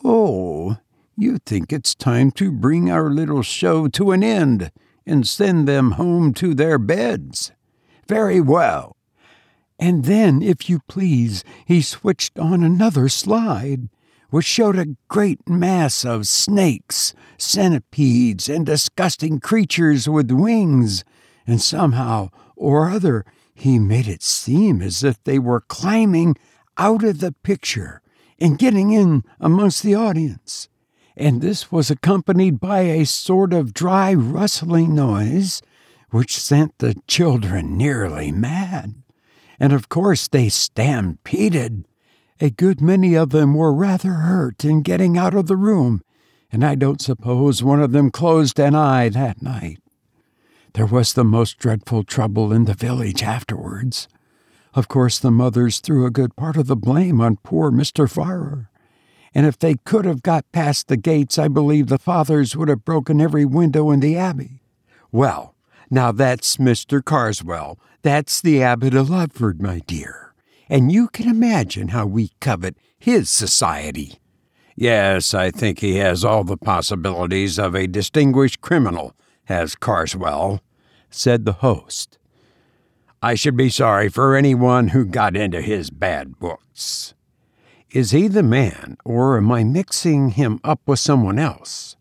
Oh, 0.05 0.76
you 1.17 1.38
think 1.38 1.73
it's 1.73 1.97
time 1.97 2.31
to 2.33 2.52
bring 2.52 2.88
our 2.88 3.11
little 3.11 3.43
show 3.43 3.88
to 3.88 4.12
an 4.12 4.23
end 4.23 4.71
and 5.05 5.26
send 5.26 5.67
them 5.67 5.93
home 5.93 6.33
to 6.35 6.55
their 6.55 6.79
beds. 6.79 7.50
Very 8.07 8.41
well. 8.41 8.97
And 9.76 10.05
then, 10.05 10.41
if 10.41 10.71
you 10.71 10.79
please, 10.87 11.43
he 11.67 11.83
switched 11.83 12.38
on 12.38 12.62
another 12.62 13.09
slide 13.09 13.88
which 14.33 14.47
showed 14.47 14.79
a 14.79 14.97
great 15.09 15.47
mass 15.47 16.07
of 16.07 16.27
snakes, 16.27 17.12
centipedes, 17.37 18.49
and 18.49 18.65
disgusting 18.65 19.39
creatures 19.39 20.09
with 20.09 20.31
wings, 20.31 21.05
and 21.47 21.61
somehow 21.61 22.31
or 22.57 22.89
other 22.89 23.27
he 23.55 23.79
made 23.79 24.09
it 24.09 24.23
seem 24.23 24.81
as 24.81 25.05
if 25.05 25.23
they 25.25 25.39
were 25.39 25.61
climbing 25.61 26.35
out 26.79 27.05
of 27.05 27.21
the 27.21 27.33
picture 27.43 28.01
and 28.39 28.59
getting 28.59 28.91
in 28.91 29.23
amongst 29.39 29.83
the 29.83 29.95
audience. 29.95 30.67
And 31.15 31.43
this 31.43 31.71
was 31.71 31.91
accompanied 31.91 32.59
by 32.59 32.81
a 32.81 33.05
sort 33.05 33.53
of 33.53 33.75
dry 33.75 34.15
rustling 34.15 34.95
noise 34.95 35.61
which 36.09 36.39
sent 36.39 36.79
the 36.79 36.97
children 37.07 37.77
nearly 37.77 38.33
mad. 38.33 38.95
And 39.61 39.75
of 39.75 39.91
course 39.91 40.27
they 40.27 40.49
stampeded 40.49 41.85
a 42.43 42.51
good 42.51 42.81
many 42.81 43.15
of 43.15 43.31
them 43.31 43.55
were 43.55 43.73
rather 43.73 44.15
hurt 44.15 44.65
in 44.65 44.83
getting 44.83 45.17
out 45.17 45.33
of 45.33 45.47
the 45.47 45.55
room, 45.55 46.03
and 46.51 46.65
I 46.65 46.75
don't 46.75 47.01
suppose 47.01 47.63
one 47.63 47.81
of 47.81 47.93
them 47.93 48.11
closed 48.11 48.59
an 48.59 48.75
eye 48.75 49.09
that 49.11 49.41
night. 49.41 49.79
There 50.73 50.87
was 50.87 51.13
the 51.13 51.23
most 51.23 51.57
dreadful 51.59 52.03
trouble 52.03 52.53
in 52.53 52.65
the 52.65 52.75
village 52.75 53.23
afterwards. 53.23 54.09
Of 54.75 54.89
course, 54.89 55.21
the 55.21 55.31
mothers 55.31 55.79
threw 55.79 56.05
a 56.05 56.11
good 56.11 56.35
part 56.35 56.57
of 56.57 56.67
the 56.67 56.75
blame 56.75 57.21
on 57.21 57.37
poor 57.45 57.71
Mr. 57.71 58.11
Farrer. 58.11 58.69
And 59.33 59.47
if 59.47 59.57
they 59.57 59.77
could 59.85 60.05
have 60.05 60.25
got 60.25 60.51
past 60.51 60.89
the 60.89 60.97
gates, 60.97 61.39
I 61.39 61.47
believe 61.47 61.87
the 61.87 61.97
fathers 61.97 62.57
would 62.57 62.69
have 62.69 62.85
broken 62.85 63.21
every 63.21 63.45
window 63.45 63.93
in 63.93 64.01
the 64.01 64.17
abbey. 64.17 64.65
Well, 65.13 65.55
now 65.93 66.11
that's 66.11 66.57
Mr. 66.57 67.03
Karswell. 67.03 67.79
That's 68.03 68.41
the 68.41 68.65
Abbot 68.65 68.95
of 68.95 69.09
Ludford, 69.09 69.63
my 69.63 69.79
dear 69.87 70.32
and 70.73 70.91
you 70.91 71.07
can 71.07 71.29
imagine 71.29 71.88
how 71.88 72.07
we 72.07 72.31
covet 72.41 72.75
his 72.99 73.29
society. 73.29 74.19
Yes, 74.75 75.35
I 75.35 75.50
think 75.50 75.81
he 75.81 75.97
has 75.97 76.25
all 76.25 76.45
the 76.45 76.57
possibilities 76.57 77.59
of 77.59 77.75
a 77.75 77.87
distinguished 77.87 78.62
criminal, 78.62 79.14
has 79.45 79.75
Karswell, 79.75 80.61
said 81.11 81.45
the 81.45 81.52
host. 81.52 82.17
I 83.21 83.35
should 83.35 83.55
be 83.55 83.69
sorry 83.69 84.09
for 84.09 84.35
anyone 84.35 84.88
who 84.88 85.05
got 85.05 85.37
into 85.37 85.61
his 85.61 85.91
bad 85.91 86.38
books. 86.38 87.12
Is 87.91 88.12
he 88.12 88.26
the 88.26 88.43
man, 88.43 88.97
or 89.05 89.37
am 89.37 89.52
I 89.52 89.64
mixing 89.64 90.31
him 90.31 90.59
up 90.64 90.81
with 90.87 91.00
someone 91.00 91.38
else? 91.38 91.97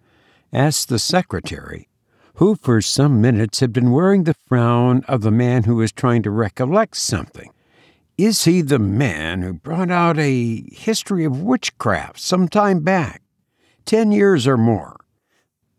asked 0.54 0.88
the 0.88 0.98
secretary, 0.98 1.90
who 2.36 2.56
for 2.56 2.82
some 2.82 3.20
minutes 3.20 3.60
had 3.60 3.74
been 3.74 3.92
wearing 3.92 4.24
the 4.24 4.34
frown 4.48 5.04
of 5.10 5.24
the 5.24 5.30
man 5.30 5.64
who 5.64 5.76
was 5.76 5.92
trying 5.92 6.24
to 6.24 6.32
recollect 6.32 6.96
something. 6.96 7.52
Is 8.22 8.44
he 8.44 8.62
the 8.62 8.78
man 8.78 9.42
who 9.42 9.52
brought 9.52 9.90
out 9.90 10.20
a 10.20 10.64
history 10.72 11.26
of 11.26 11.42
witchcraft 11.42 12.20
some 12.20 12.48
time 12.48 12.82
back? 12.82 13.24
Ten 13.84 14.12
years 14.12 14.46
or 14.46 14.58
more. 14.58 15.00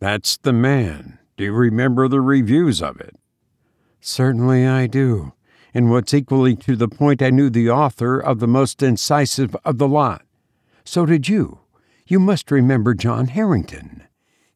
That's 0.01 0.39
the 0.39 0.53
man. 0.53 1.21
Do 1.37 1.45
you 1.45 1.53
remember 1.53 2.09
the 2.09 2.21
reviews 2.21 2.83
of 2.83 3.01
it? 3.01 3.15
Certainly 4.01 4.67
I 4.67 4.89
do. 4.89 5.35
And 5.73 5.89
what's 5.89 6.13
equally 6.13 6.57
to 6.57 6.75
the 6.75 6.89
point, 6.89 7.23
I 7.23 7.31
knew 7.31 7.49
the 7.49 7.71
author 7.71 8.19
of 8.19 8.41
the 8.41 8.49
most 8.49 8.83
incisive 8.83 9.55
of 9.65 9.79
the 9.79 9.87
lot. 9.87 10.23
So 10.85 11.07
did 11.07 11.29
you. 11.29 11.61
You 12.09 12.19
must 12.19 12.51
remember 12.51 12.93
John 12.93 13.29
Harrington. 13.29 14.03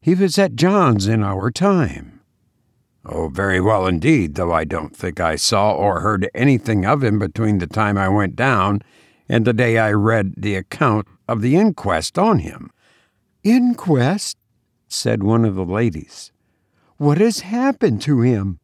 He 0.01 0.13
was 0.13 0.37
at 0.37 0.55
John's 0.55 1.07
in 1.07 1.23
our 1.23 1.51
time. 1.51 2.16
Oh, 3.09 3.29
very 3.29 3.61
well 3.61 3.87
indeed, 3.87 4.35
though 4.35 4.51
I 4.51 4.65
don't 4.65 4.95
think 4.95 5.21
I 5.21 5.37
saw 5.37 5.71
or 5.71 6.01
heard 6.01 6.29
anything 6.35 6.85
of 6.85 7.03
him 7.03 7.19
between 7.19 7.59
the 7.59 7.67
time 7.67 7.97
I 7.97 8.09
went 8.09 8.35
down 8.35 8.81
and 9.29 9.45
the 9.45 9.53
day 9.53 9.77
I 9.77 9.91
read 9.93 10.33
the 10.37 10.55
account 10.55 11.07
of 11.27 11.41
the 11.41 11.55
inquest 11.55 12.17
on 12.17 12.39
him. 12.39 12.69
Inquest? 13.43 14.37
said 14.89 15.23
one 15.23 15.45
of 15.45 15.55
the 15.55 15.65
ladies. 15.65 16.31
What 16.97 17.17
has 17.19 17.41
happened 17.41 18.01
to 18.03 18.21
him? 18.21 18.59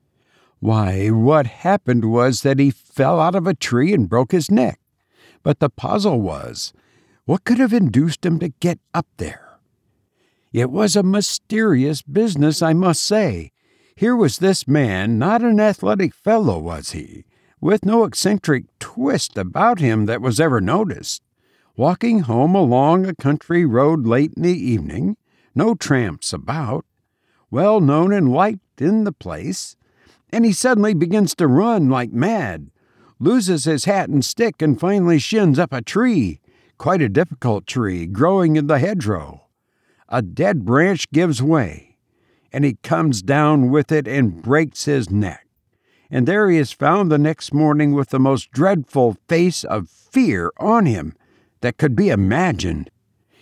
Why, 0.60 1.10
what 1.10 1.46
happened 1.46 2.06
was 2.06 2.42
that 2.42 2.60
he 2.60 2.72
fell 2.72 3.20
out 3.20 3.36
of 3.36 3.48
a 3.48 3.54
tree 3.54 3.94
and 3.94 4.10
broke 4.10 4.32
his 4.32 4.52
neck. 4.52 4.80
But 5.42 5.60
the 5.60 5.70
puzzle 5.70 6.22
was, 6.22 6.74
what 7.26 7.44
could 7.44 7.60
have 7.60 7.74
induced 7.74 8.26
him 8.26 8.40
to 8.40 8.50
get 8.50 8.80
up 8.94 9.08
there? 9.18 9.60
It 10.52 10.70
was 10.70 10.96
a 10.96 11.04
mysterious 11.04 12.02
business, 12.02 12.62
I 12.62 12.74
must 12.74 13.02
say, 13.02 13.52
here 13.96 14.16
was 14.16 14.38
this 14.38 14.68
man, 14.68 15.20
not 15.20 15.44
an 15.44 15.60
athletic 15.60 16.14
fellow, 16.14 16.58
was 16.58 16.92
he, 16.92 17.26
with 17.62 17.86
no 17.86 18.04
eccentric 18.04 18.66
twist 18.80 19.38
about 19.38 19.80
him 19.80 20.06
that 20.08 20.22
was 20.22 20.40
ever 20.40 20.60
noticed, 20.60 21.22
walking 21.76 22.22
home 22.22 22.56
along 22.56 23.06
a 23.06 23.16
country 23.16 23.66
road 23.66 24.06
late 24.08 24.34
in 24.36 24.44
the 24.44 24.58
evening, 24.58 25.16
no 25.54 25.76
tramps 25.76 26.34
about, 26.34 26.86
well 27.52 27.80
known 27.80 28.12
and 28.12 28.32
liked 28.32 28.82
in 28.82 29.04
the 29.04 29.12
place, 29.12 29.76
and 30.32 30.44
he 30.44 30.52
suddenly 30.52 30.96
begins 30.96 31.36
to 31.36 31.48
run 31.48 31.90
like 31.90 32.12
mad, 32.12 32.72
loses 33.20 33.66
his 33.66 33.86
hat 33.86 34.10
and 34.10 34.26
stick, 34.26 34.62
and 34.62 34.80
finally 34.80 35.20
shins 35.20 35.60
up 35.60 35.72
a 35.72 35.82
tree, 35.82 36.40
quite 36.80 37.02
a 37.02 37.10
difficult 37.10 37.68
tree, 37.68 38.08
growing 38.08 38.56
in 38.56 38.66
the 38.66 38.80
hedgerow. 38.80 39.48
A 40.10 40.24
dead 40.24 40.66
branch 40.66 41.10
gives 41.12 41.42
way 41.42 41.93
and 42.54 42.64
he 42.64 42.76
comes 42.84 43.24
down 43.24 43.72
with 43.72 43.92
it 43.92 44.08
and 44.08 44.42
breaks 44.42 44.86
his 44.86 45.10
neck. 45.10 45.48
And 46.12 46.28
there 46.28 46.50
he 46.50 46.60
is 46.60 46.72
found 46.72 47.12
the 47.12 47.18
next 47.18 47.54
morning 47.54 47.94
with 47.94 48.10
the 48.10 48.20
most 48.20 48.52
dreadful 48.52 49.18
face 49.28 49.64
of 49.64 49.90
fear 49.90 50.52
on 50.58 50.86
him 50.86 51.16
that 51.62 51.78
could 51.78 51.96
be 51.96 52.10
imagined. 52.10 52.92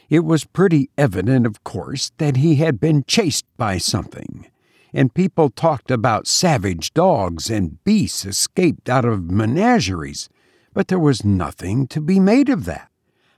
It 0.09 0.23
was 0.23 0.45
pretty 0.45 0.89
evident, 0.97 1.45
of 1.45 1.63
course, 1.65 2.11
that 2.17 2.37
he 2.37 2.55
had 2.55 2.79
been 2.79 3.03
chased 3.05 3.45
by 3.57 3.77
something, 3.77 4.47
and 4.93 5.13
people 5.13 5.49
talked 5.49 5.91
about 5.91 6.27
savage 6.27 6.93
dogs 6.93 7.49
and 7.49 7.83
beasts 7.83 8.25
escaped 8.25 8.89
out 8.89 9.05
of 9.05 9.29
menageries, 9.29 10.29
but 10.73 10.87
there 10.87 10.99
was 10.99 11.25
nothing 11.25 11.87
to 11.87 11.99
be 11.99 12.19
made 12.19 12.47
of 12.47 12.63
that. 12.65 12.89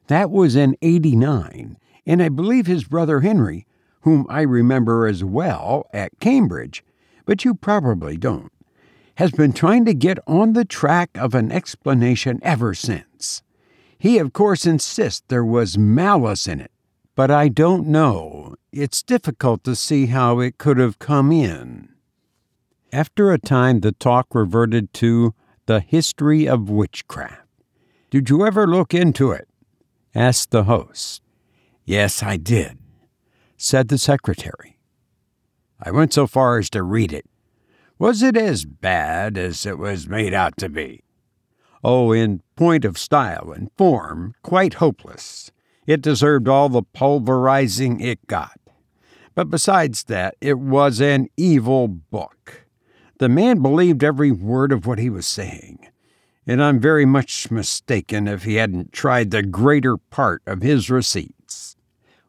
That 0.07 0.29
was 0.29 0.55
in 0.55 0.75
89, 0.81 1.77
and 2.05 2.21
I 2.21 2.29
believe 2.29 2.67
his 2.67 2.83
brother 2.83 3.21
Henry 3.21 3.65
whom 4.03 4.25
I 4.29 4.41
remember 4.41 5.07
as 5.07 5.23
well 5.23 5.87
at 5.93 6.19
Cambridge, 6.19 6.83
but 7.25 7.43
you 7.43 7.55
probably 7.55 8.17
don't, 8.17 8.51
has 9.15 9.31
been 9.31 9.53
trying 9.53 9.85
to 9.85 9.93
get 9.93 10.19
on 10.27 10.53
the 10.53 10.65
track 10.65 11.09
of 11.15 11.33
an 11.33 11.51
explanation 11.51 12.39
ever 12.43 12.73
since. 12.73 13.41
He, 13.97 14.17
of 14.17 14.33
course, 14.33 14.65
insists 14.65 15.23
there 15.27 15.45
was 15.45 15.77
malice 15.77 16.47
in 16.47 16.59
it, 16.59 16.71
but 17.15 17.31
I 17.31 17.47
don't 17.47 17.87
know. 17.87 18.55
It's 18.73 19.01
difficult 19.01 19.63
to 19.63 19.75
see 19.75 20.07
how 20.07 20.39
it 20.39 20.57
could 20.57 20.77
have 20.77 20.99
come 20.99 21.31
in. 21.31 21.89
After 22.91 23.31
a 23.31 23.39
time, 23.39 23.79
the 23.79 23.93
talk 23.93 24.27
reverted 24.35 24.93
to 24.95 25.33
the 25.65 25.79
history 25.79 26.47
of 26.47 26.69
witchcraft. 26.69 27.47
Did 28.09 28.29
you 28.29 28.45
ever 28.45 28.67
look 28.67 28.93
into 28.93 29.31
it? 29.31 29.47
asked 30.13 30.51
the 30.51 30.65
host. 30.65 31.21
Yes, 31.85 32.21
I 32.21 32.37
did, 32.37 32.77
said 33.63 33.87
the 33.87 33.97
secretary. 33.97 34.77
I 35.81 35.91
went 35.91 36.13
so 36.13 36.27
far 36.27 36.59
as 36.59 36.69
to 36.71 36.83
read 36.83 37.13
it. 37.13 37.25
Was 37.97 38.21
it 38.21 38.35
as 38.35 38.65
bad 38.65 39.37
as 39.37 39.65
it 39.65 39.77
was 39.77 40.07
made 40.07 40.33
out 40.33 40.57
to 40.57 40.69
be? 40.69 41.03
Oh, 41.83 42.11
in 42.11 42.41
point 42.55 42.85
of 42.85 42.97
style 42.97 43.53
and 43.55 43.69
form, 43.77 44.35
quite 44.41 44.75
hopeless. 44.75 45.51
It 45.87 46.01
deserved 46.01 46.47
all 46.47 46.69
the 46.69 46.83
pulverizing 46.83 47.99
it 47.99 48.25
got. 48.27 48.59
But 49.35 49.49
besides 49.49 50.03
that, 50.05 50.35
it 50.41 50.59
was 50.59 51.01
an 51.01 51.27
evil 51.37 51.87
book. 51.87 52.65
The 53.19 53.29
man 53.29 53.61
believed 53.61 54.03
every 54.03 54.31
word 54.31 54.71
of 54.71 54.85
what 54.85 54.99
he 54.99 55.09
was 55.09 55.25
saying, 55.25 55.87
and 56.45 56.61
I'm 56.61 56.79
very 56.79 57.05
much 57.05 57.49
mistaken 57.49 58.27
if 58.27 58.43
he 58.43 58.55
hadn't 58.55 58.91
tried 58.91 59.31
the 59.31 59.43
greater 59.43 59.97
part 59.97 60.41
of 60.45 60.61
his 60.61 60.89
receipts. 60.89 61.42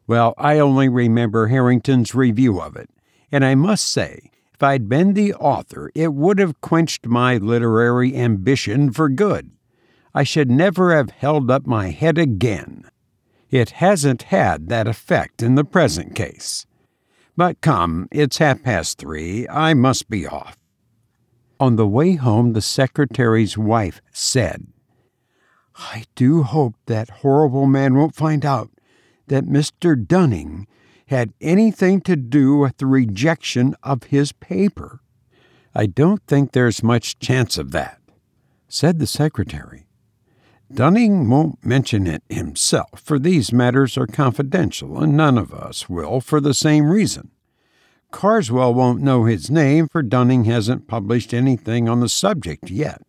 Well, 0.07 0.33
I 0.37 0.59
only 0.59 0.87
remember 0.87 1.47
Harrington's 1.47 2.13
review 2.13 2.61
of 2.61 2.75
it, 2.75 2.89
and 3.31 3.43
I 3.43 3.55
must 3.55 3.87
say, 3.87 4.29
if 4.53 4.61
I'd 4.61 4.87
been 4.87 5.13
the 5.13 5.33
author, 5.33 5.91
it 5.95 6.13
would 6.13 6.39
have 6.39 6.61
quenched 6.61 7.07
my 7.07 7.37
literary 7.37 8.15
ambition 8.15 8.91
for 8.91 9.09
good. 9.09 9.51
I 10.13 10.23
should 10.23 10.49
never 10.49 10.95
have 10.95 11.09
held 11.09 11.51
up 11.51 11.65
my 11.65 11.89
head 11.89 12.17
again. 12.17 12.89
It 13.49 13.71
hasn't 13.71 14.23
had 14.23 14.69
that 14.69 14.87
effect 14.87 15.43
in 15.43 15.55
the 15.55 15.65
present 15.65 16.15
case. 16.15 16.65
But 17.35 17.59
come, 17.59 18.07
it's 18.11 18.37
half 18.37 18.63
past 18.63 18.97
three. 18.97 19.47
I 19.49 19.73
must 19.73 20.09
be 20.09 20.25
off. 20.25 20.57
On 21.59 21.75
the 21.75 21.87
way 21.87 22.13
home, 22.13 22.53
the 22.53 22.61
secretary's 22.61 23.57
wife 23.57 24.01
said, 24.13 24.67
I 25.75 26.05
do 26.15 26.43
hope 26.43 26.75
that 26.85 27.09
horrible 27.09 27.65
man 27.65 27.95
won't 27.95 28.15
find 28.15 28.45
out 28.45 28.69
that 29.27 29.45
Mr. 29.45 29.95
Dunning 29.95 30.67
had 31.07 31.33
anything 31.39 32.01
to 32.01 32.15
do 32.15 32.57
with 32.57 32.77
the 32.77 32.85
rejection 32.85 33.75
of 33.83 34.03
his 34.03 34.31
paper. 34.31 35.01
I 35.73 35.85
don't 35.85 36.25
think 36.25 36.51
there's 36.51 36.81
much 36.81 37.19
chance 37.19 37.57
of 37.57 37.71
that, 37.71 37.99
said 38.67 38.99
the 38.99 39.07
secretary. 39.07 39.87
Dunning 40.73 41.29
won't 41.29 41.63
mention 41.63 42.07
it 42.07 42.23
himself, 42.27 43.01
for 43.03 43.19
these 43.19 43.53
matters 43.53 43.97
are 43.97 44.07
confidential, 44.07 44.99
and 44.99 45.15
none 45.15 45.37
of 45.37 45.53
us 45.53 45.87
will 45.87 46.21
for 46.21 46.41
the 46.41 46.53
same 46.55 46.89
reason. 46.89 47.29
Karswell 48.11 48.73
won't 48.73 49.01
know 49.01 49.25
his 49.25 49.51
name, 49.51 49.87
for 49.87 50.01
Dunning 50.01 50.45
hasn't 50.45 50.87
published 50.87 51.33
anything 51.33 51.87
on 51.87 51.99
the 51.99 52.09
subject 52.09 52.71
yet. 52.71 53.01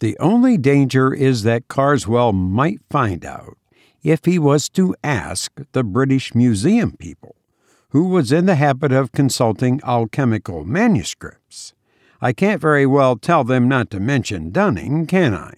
The 0.00 0.18
only 0.18 0.56
danger 0.56 1.12
is 1.12 1.42
that 1.42 1.68
Karswell 1.68 2.32
might 2.32 2.80
find 2.88 3.24
out 3.24 3.57
if 4.02 4.24
he 4.24 4.38
was 4.38 4.68
to 4.70 4.94
ask 5.02 5.52
the 5.72 5.84
British 5.84 6.34
Museum 6.34 6.92
people, 6.96 7.36
who 7.90 8.08
was 8.08 8.32
in 8.32 8.46
the 8.46 8.54
habit 8.54 8.92
of 8.92 9.12
consulting 9.12 9.80
alchemical 9.84 10.64
manuscripts. 10.64 11.74
I 12.20 12.32
can't 12.32 12.60
very 12.60 12.86
well 12.86 13.16
tell 13.16 13.44
them 13.44 13.68
not 13.68 13.90
to 13.90 14.00
mention 14.00 14.50
Dunning, 14.50 15.06
can 15.06 15.34
I? 15.34 15.54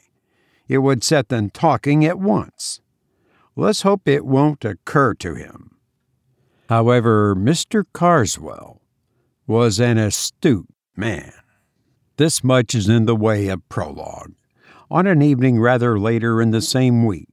It 0.69 0.79
would 0.79 1.03
set 1.03 1.29
them 1.29 1.51
talking 1.51 2.05
at 2.05 2.19
once. 2.19 2.81
Let's 3.57 3.83
hope 3.83 4.07
it 4.07 4.25
won't 4.25 4.65
occur 4.65 5.15
to 5.15 5.35
him. 5.35 5.77
However, 6.69 7.35
Mr. 7.35 7.85
Karswell 7.93 8.81
was 9.47 9.81
an 9.81 9.99
astute 9.99 10.69
man. 10.95 11.33
This 12.17 12.45
much 12.45 12.75
is 12.75 12.89
in 12.89 13.07
the 13.07 13.17
way 13.17 13.49
of 13.49 13.69
prologue. 13.69 14.35
On 14.91 15.07
an 15.07 15.23
evening 15.23 15.59
rather 15.59 15.99
later 15.99 16.41
in 16.41 16.53
the 16.53 16.63
same 16.63 17.05
week, 17.05 17.30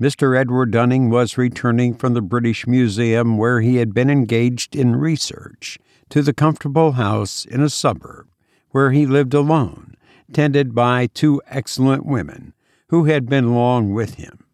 Mr. 0.00 0.34
Edward 0.34 0.70
Dunning 0.70 1.10
was 1.10 1.36
returning 1.36 1.94
from 1.94 2.14
the 2.14 2.22
British 2.22 2.66
Museum, 2.66 3.36
where 3.36 3.60
he 3.60 3.76
had 3.76 3.92
been 3.92 4.08
engaged 4.08 4.74
in 4.74 4.96
research, 4.96 5.78
to 6.08 6.22
the 6.22 6.32
comfortable 6.32 6.92
house 6.92 7.44
in 7.44 7.60
a 7.60 7.68
suburb, 7.68 8.26
where 8.70 8.92
he 8.92 9.04
lived 9.04 9.34
alone, 9.34 9.94
tended 10.32 10.74
by 10.74 11.06
two 11.06 11.42
excellent 11.48 12.06
women, 12.06 12.54
who 12.88 13.04
had 13.04 13.28
been 13.28 13.54
long 13.54 13.92
with 13.92 14.14
him. 14.14 14.46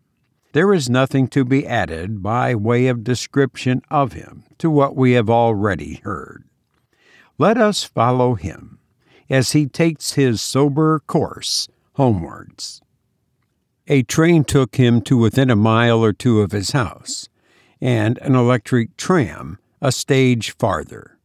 There 0.53 0.75
is 0.75 0.91
nothing 0.91 1.29
to 1.29 1.45
be 1.45 1.65
added 1.65 2.25
by 2.25 2.57
way 2.57 2.89
of 2.89 3.05
description 3.05 3.83
of 3.89 4.15
him 4.15 4.43
to 4.59 4.69
what 4.69 4.97
we 4.97 5.13
have 5.13 5.31
already 5.31 6.01
heard. 6.03 6.43
Let 7.39 7.57
us 7.57 7.85
follow 7.85 8.35
him 8.35 8.81
as 9.31 9.53
he 9.53 9.67
takes 9.67 10.15
his 10.15 10.43
sober 10.43 10.99
course 11.07 11.69
homewards. 11.93 12.81
A 13.89 14.03
train 14.03 14.43
took 14.43 14.77
him 14.77 15.01
to 15.03 15.17
within 15.17 15.49
a 15.49 15.55
mile 15.57 16.03
or 16.03 16.13
two 16.13 16.41
of 16.41 16.51
his 16.51 16.73
house, 16.73 17.29
and 17.81 18.19
an 18.19 18.35
electric 18.35 18.97
tram 18.97 19.59
a 19.81 19.93
stage 19.93 20.57
farther. 20.57 21.19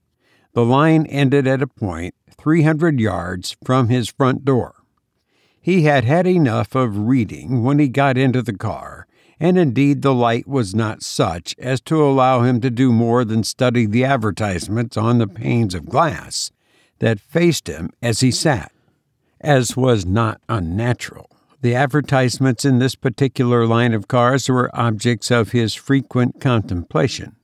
The 0.53 0.65
line 0.65 1.07
ended 1.07 1.47
at 1.47 1.63
a 1.63 1.67
point 1.67 2.13
300 2.29 2.99
yards 2.99 3.55
from 3.63 3.89
his 3.89 4.09
front 4.09 4.45
door. 4.45 4.75
He 5.59 5.83
had 5.83 6.03
had 6.03 6.27
enough 6.27 6.75
of 6.75 7.07
reading 7.07 7.63
when 7.63 7.79
he 7.79 7.87
got 7.87 8.17
into 8.17 8.43
the 8.43 8.57
car, 8.57 9.07
and 9.39 9.57
indeed 9.57 10.03
the 10.03 10.13
light 10.13 10.47
was 10.47 10.75
not 10.75 11.01
such 11.01 11.55
as 11.57 11.81
to 11.81 12.03
allow 12.03 12.41
him 12.43 12.61
to 12.61 12.69
do 12.69 12.91
more 12.91 13.25
than 13.25 13.43
study 13.43 13.87
the 13.87 14.05
advertisements 14.05 14.97
on 14.97 15.17
the 15.17 15.27
panes 15.27 15.73
of 15.73 15.89
glass 15.89 16.51
that 16.99 17.19
faced 17.19 17.67
him 17.67 17.89
as 18.03 18.19
he 18.19 18.29
sat, 18.29 18.71
as 19.39 19.75
was 19.75 20.05
not 20.05 20.39
unnatural. 20.47 21.29
The 21.61 21.75
advertisements 21.75 22.65
in 22.65 22.79
this 22.79 22.95
particular 22.95 23.67
line 23.67 23.93
of 23.93 24.07
cars 24.07 24.49
were 24.49 24.71
objects 24.73 25.29
of 25.29 25.51
his 25.51 25.75
frequent 25.75 26.41
contemplation, 26.41 27.35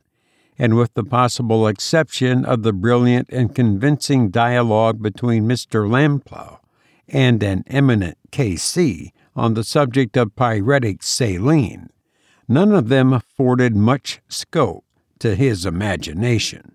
and 0.58 0.76
with 0.76 0.96
the 0.96 1.04
possible 1.04 1.68
exception 1.68 2.44
of 2.44 2.64
the 2.64 2.74
brilliant 2.74 3.30
and 3.30 3.54
convincing 3.54 4.32
dialogue 4.32 5.04
between 5.04 5.48
Mr. 5.48 5.88
Lamplough 5.88 6.60
and 7.08 7.44
an 7.44 7.64
eminent 7.68 8.18
K.C. 8.32 9.14
on 9.36 9.54
the 9.54 9.64
subject 9.64 10.18
of 10.18 10.36
pyretic 10.36 11.04
saline, 11.04 11.92
none 12.48 12.72
of 12.72 12.90
them 12.90 13.14
afforded 13.14 13.76
much 13.76 14.20
scope 14.28 14.84
to 15.20 15.36
his 15.36 15.64
imagination. 15.64 16.74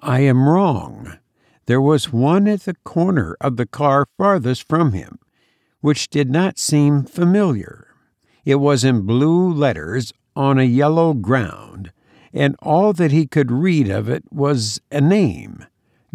I 0.00 0.20
am 0.20 0.46
wrong. 0.46 1.16
There 1.64 1.80
was 1.80 2.12
one 2.12 2.46
at 2.46 2.64
the 2.64 2.76
corner 2.84 3.38
of 3.40 3.56
the 3.56 3.66
car 3.66 4.06
farthest 4.18 4.68
from 4.68 4.92
him, 4.92 5.18
which 5.84 6.08
did 6.08 6.30
not 6.30 6.58
seem 6.58 7.04
familiar. 7.04 7.88
It 8.46 8.54
was 8.54 8.84
in 8.84 9.02
blue 9.02 9.52
letters 9.52 10.14
on 10.34 10.58
a 10.58 10.64
yellow 10.64 11.12
ground, 11.12 11.92
and 12.32 12.56
all 12.62 12.94
that 12.94 13.12
he 13.12 13.26
could 13.26 13.52
read 13.52 13.90
of 13.90 14.08
it 14.08 14.24
was 14.32 14.80
a 14.90 15.02
name 15.02 15.66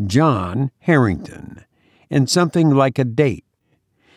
John 0.03 0.71
Harrington, 0.79 1.65
and 2.09 2.27
something 2.27 2.71
like 2.71 2.97
a 2.97 3.03
date 3.03 3.45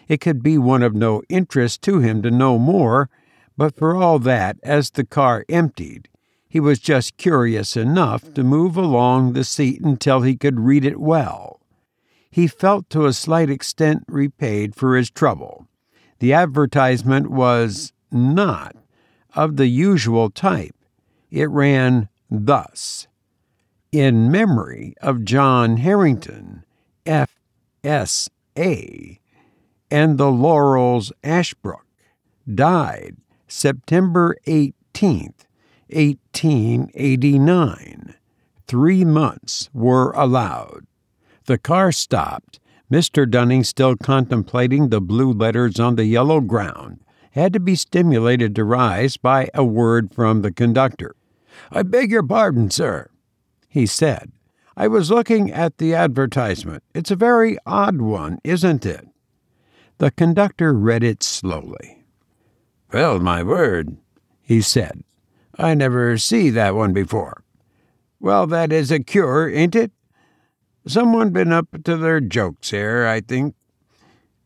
it 0.09 0.23
could 0.23 0.43
be 0.43 0.57
one 0.57 0.83
of 0.83 0.95
no 0.95 1.23
interest 1.29 1.83
to 1.83 1.99
him 1.99 2.23
to 2.23 2.31
know 2.31 2.59
more, 2.59 3.11
but 3.55 3.77
for 3.77 3.95
all 3.95 4.19
that, 4.21 4.57
as 4.63 4.89
the 4.89 5.05
car 5.05 5.45
emptied, 5.51 6.09
he 6.49 6.61
was 6.61 6.79
just 6.79 7.19
curious 7.19 7.77
enough 7.77 8.33
to 8.33 8.43
move 8.43 8.79
along 8.79 9.35
the 9.35 9.45
seat 9.45 9.83
until 9.83 10.23
he 10.23 10.35
could 10.35 10.61
read 10.61 10.87
it 10.87 10.99
well. 10.99 11.62
He 12.33 12.49
felt 12.49 12.91
to 12.91 13.07
a 13.07 13.13
slight 13.13 13.49
extent 13.49 14.03
repaid 14.09 14.75
for 14.75 14.97
his 14.97 15.11
trouble. 15.11 15.69
The 16.19 16.33
advertisement 16.33 17.31
was 17.31 17.93
not 18.11 18.75
of 19.35 19.57
the 19.57 19.69
usual 19.69 20.31
type. 20.31 20.75
It 21.31 21.49
ran 21.51 22.09
thus 22.29 23.07
In 23.93 24.33
memory 24.33 24.95
of 25.01 25.25
John 25.25 25.77
Harrington, 25.77 26.65
F.S.A 27.07 29.21
and 29.93 30.17
the 30.17 30.31
Laurels 30.31 31.13
Ashbrook, 31.23 31.85
died 32.53 33.17
September 33.47 34.35
18, 34.47 35.35
1889. 35.91 38.15
Three 38.67 39.05
months 39.05 39.69
were 39.75 40.13
allowed. 40.13 40.87
The 41.53 41.59
car 41.59 41.93
stopped. 41.93 42.61
Mr. 42.91 43.31
Dunning, 43.31 43.63
still 43.63 43.95
contemplating 43.95 44.89
the 44.89 45.03
blue 45.03 45.31
letters 45.35 45.79
on 45.79 45.97
the 45.97 46.07
yellow 46.07 46.41
ground, 46.41 47.01
had 47.33 47.53
to 47.53 47.61
be 47.61 47.75
stimulated 47.75 48.57
to 48.57 48.65
rise 48.65 49.19
by 49.19 49.51
a 49.53 49.63
word 49.63 50.15
from 50.15 50.41
the 50.41 50.51
conductor. 50.51 51.15
I 51.71 51.83
beg 51.83 52.11
your 52.11 52.23
pardon, 52.23 52.71
sir, 52.71 53.11
he 53.69 53.85
said. 53.85 54.33
I 54.79 54.89
was 54.89 55.11
looking 55.11 55.53
at 55.53 55.77
the 55.77 55.95
advertisement. 55.95 56.85
It's 56.95 57.11
a 57.11 57.17
very 57.17 57.59
odd 57.67 58.01
one, 58.01 58.39
isn't 58.45 58.87
it? 58.87 59.07
The 59.99 60.11
conductor 60.11 60.73
read 60.73 61.05
it 61.05 61.23
slowly. 61.23 62.03
Well, 62.95 63.19
my 63.19 63.43
word, 63.43 63.99
he 64.41 64.63
said. 64.63 65.05
I 65.59 65.75
never 65.75 66.17
see 66.17 66.49
that 66.49 66.75
one 66.75 66.95
before. 66.95 67.45
Well, 68.21 68.47
that 68.47 68.73
is 68.73 68.91
a 68.91 69.01
cure, 69.01 69.51
ain't 69.51 69.77
it? 69.77 69.93
Someone 70.87 71.31
been 71.31 71.53
up 71.53 71.69
to 71.85 71.97
their 71.97 72.21
jokes 72.21 72.71
here, 72.71 73.07
I 73.07 73.21
think. 73.21 73.55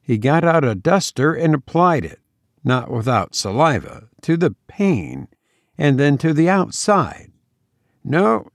He 0.03 0.19
got 0.19 0.45
out 0.45 0.65
a 0.65 0.75
duster 0.75 1.33
and 1.33 1.55
applied 1.55 2.05
it, 2.05 2.21
not 2.63 2.91
without 2.91 3.35
saliva, 3.35 4.09
to 4.23 4.37
the 4.37 4.55
pane, 4.69 5.29
and 5.79 5.99
then 5.99 6.19
to 6.19 6.33
the 6.33 6.49
outside. 6.49 7.33
No, 8.05 8.49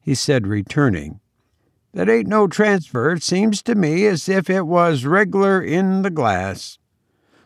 he 0.00 0.14
said, 0.14 0.46
returning. 0.46 1.20
That 1.94 2.08
ain't 2.08 2.28
no 2.28 2.48
transfer. 2.48 3.12
It 3.12 3.22
seems 3.22 3.62
to 3.62 3.74
me 3.74 4.06
as 4.06 4.28
if 4.28 4.50
it 4.50 4.66
was 4.66 5.04
reg'lar 5.04 5.62
in 5.62 6.02
the 6.02 6.10
glass. 6.10 6.78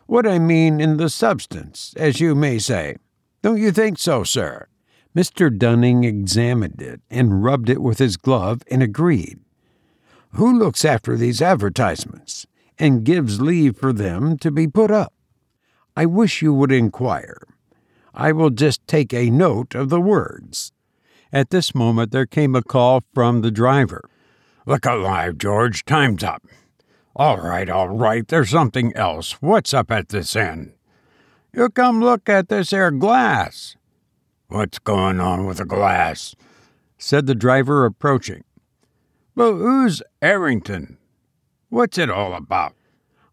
What 0.05 0.27
I 0.27 0.39
mean 0.39 0.81
in 0.81 0.97
the 0.97 1.09
substance, 1.09 1.93
as 1.97 2.19
you 2.19 2.35
may 2.35 2.59
say. 2.59 2.97
Don't 3.41 3.61
you 3.61 3.71
think 3.71 3.99
so, 3.99 4.23
sir? 4.23 4.67
Mr. 5.15 5.55
Dunning 5.55 6.03
examined 6.03 6.81
it 6.81 7.01
and 7.09 7.43
rubbed 7.43 7.69
it 7.69 7.81
with 7.81 7.99
his 7.99 8.17
glove 8.17 8.63
and 8.69 8.81
agreed. 8.81 9.39
Who 10.35 10.57
looks 10.57 10.83
after 10.83 11.15
these 11.15 11.43
advertisements 11.43 12.47
and 12.79 13.03
gives 13.03 13.39
leave 13.39 13.77
for 13.77 13.93
them 13.93 14.37
to 14.39 14.49
be 14.49 14.67
put 14.67 14.89
up? 14.89 15.13
I 15.95 16.07
wish 16.07 16.41
you 16.41 16.55
would 16.55 16.71
inquire. 16.71 17.37
I 18.15 18.31
will 18.31 18.49
just 18.49 18.85
take 18.87 19.13
a 19.13 19.29
note 19.29 19.75
of 19.75 19.89
the 19.89 20.01
words. 20.01 20.71
At 21.31 21.51
this 21.51 21.75
moment 21.75 22.11
there 22.11 22.25
came 22.25 22.55
a 22.55 22.63
call 22.63 23.03
from 23.13 23.41
the 23.41 23.51
driver. 23.51 24.09
Look 24.65 24.87
alive, 24.87 25.37
George. 25.37 25.85
Time's 25.85 26.23
up. 26.23 26.43
All 27.15 27.37
right, 27.37 27.69
all 27.69 27.89
right. 27.89 28.27
There's 28.27 28.49
something 28.49 28.95
else. 28.95 29.33
What's 29.33 29.71
up 29.71 29.91
at 29.91 30.09
this 30.09 30.35
end? 30.35 30.73
You 31.53 31.69
come 31.69 32.01
look 32.01 32.27
at 32.27 32.49
this 32.49 32.73
air 32.73 32.89
glass. 32.89 33.75
What's 34.47 34.79
going 34.79 35.19
on 35.19 35.45
with 35.45 35.57
the 35.57 35.65
glass? 35.65 36.35
said 36.97 37.27
the 37.27 37.35
driver, 37.35 37.85
approaching. 37.85 38.43
But 39.35 39.53
who's 39.53 40.03
Arrington? 40.21 40.97
What's 41.69 41.97
it 41.97 42.09
all 42.09 42.33
about? 42.35 42.75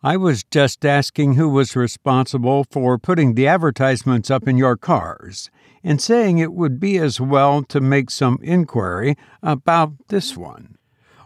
I 0.03 0.17
was 0.17 0.45
just 0.45 0.87
asking 0.87 1.35
who 1.35 1.51
was 1.51 1.77
responsible 1.77 2.65
for 2.71 2.99
putting 2.99 3.35
the 3.35 3.47
advertisements 3.47 4.31
up 4.31 4.49
in 4.49 4.57
your 4.57 4.79
cars, 4.79 5.51
and 5.85 6.01
saying 6.01 6.39
it 6.39 6.55
would 6.55 6.81
be 6.81 6.97
as 6.97 7.21
well 7.21 7.63
to 7.65 7.83
make 7.83 8.11
some 8.11 8.39
inquiry 8.43 9.15
about 9.43 9.93
this 10.09 10.39
one. 10.39 10.79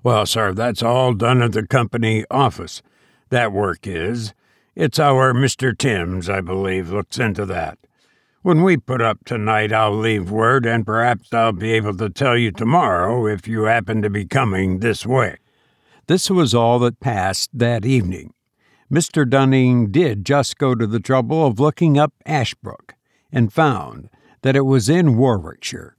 Well, 0.02 0.26
sir, 0.26 0.52
that's 0.52 0.82
all 0.82 1.14
done 1.14 1.40
at 1.40 1.52
the 1.52 1.66
company 1.66 2.24
office. 2.28 2.82
That 3.30 3.52
work 3.52 3.86
is. 3.86 4.34
It's 4.74 4.98
our 4.98 5.32
Mr. 5.32 5.76
Timms, 5.76 6.28
I 6.28 6.40
believe, 6.40 6.90
looks 6.90 7.18
into 7.18 7.46
that. 7.46 7.78
When 8.44 8.62
we 8.62 8.76
put 8.76 9.00
up 9.00 9.24
tonight, 9.24 9.72
I'll 9.72 9.96
leave 9.96 10.30
word, 10.30 10.66
and 10.66 10.84
perhaps 10.84 11.32
I'll 11.32 11.52
be 11.52 11.72
able 11.72 11.96
to 11.96 12.10
tell 12.10 12.36
you 12.36 12.50
tomorrow 12.50 13.26
if 13.26 13.48
you 13.48 13.62
happen 13.62 14.02
to 14.02 14.10
be 14.10 14.26
coming 14.26 14.80
this 14.80 15.06
way. 15.06 15.38
This 16.08 16.28
was 16.28 16.54
all 16.54 16.78
that 16.80 17.00
passed 17.00 17.48
that 17.54 17.86
evening. 17.86 18.34
Mr. 18.92 19.26
Dunning 19.26 19.90
did 19.90 20.26
just 20.26 20.58
go 20.58 20.74
to 20.74 20.86
the 20.86 21.00
trouble 21.00 21.46
of 21.46 21.58
looking 21.58 21.96
up 21.96 22.12
Ashbrook, 22.26 22.94
and 23.32 23.50
found 23.50 24.10
that 24.42 24.56
it 24.56 24.66
was 24.66 24.90
in 24.90 25.16
Warwickshire. 25.16 25.96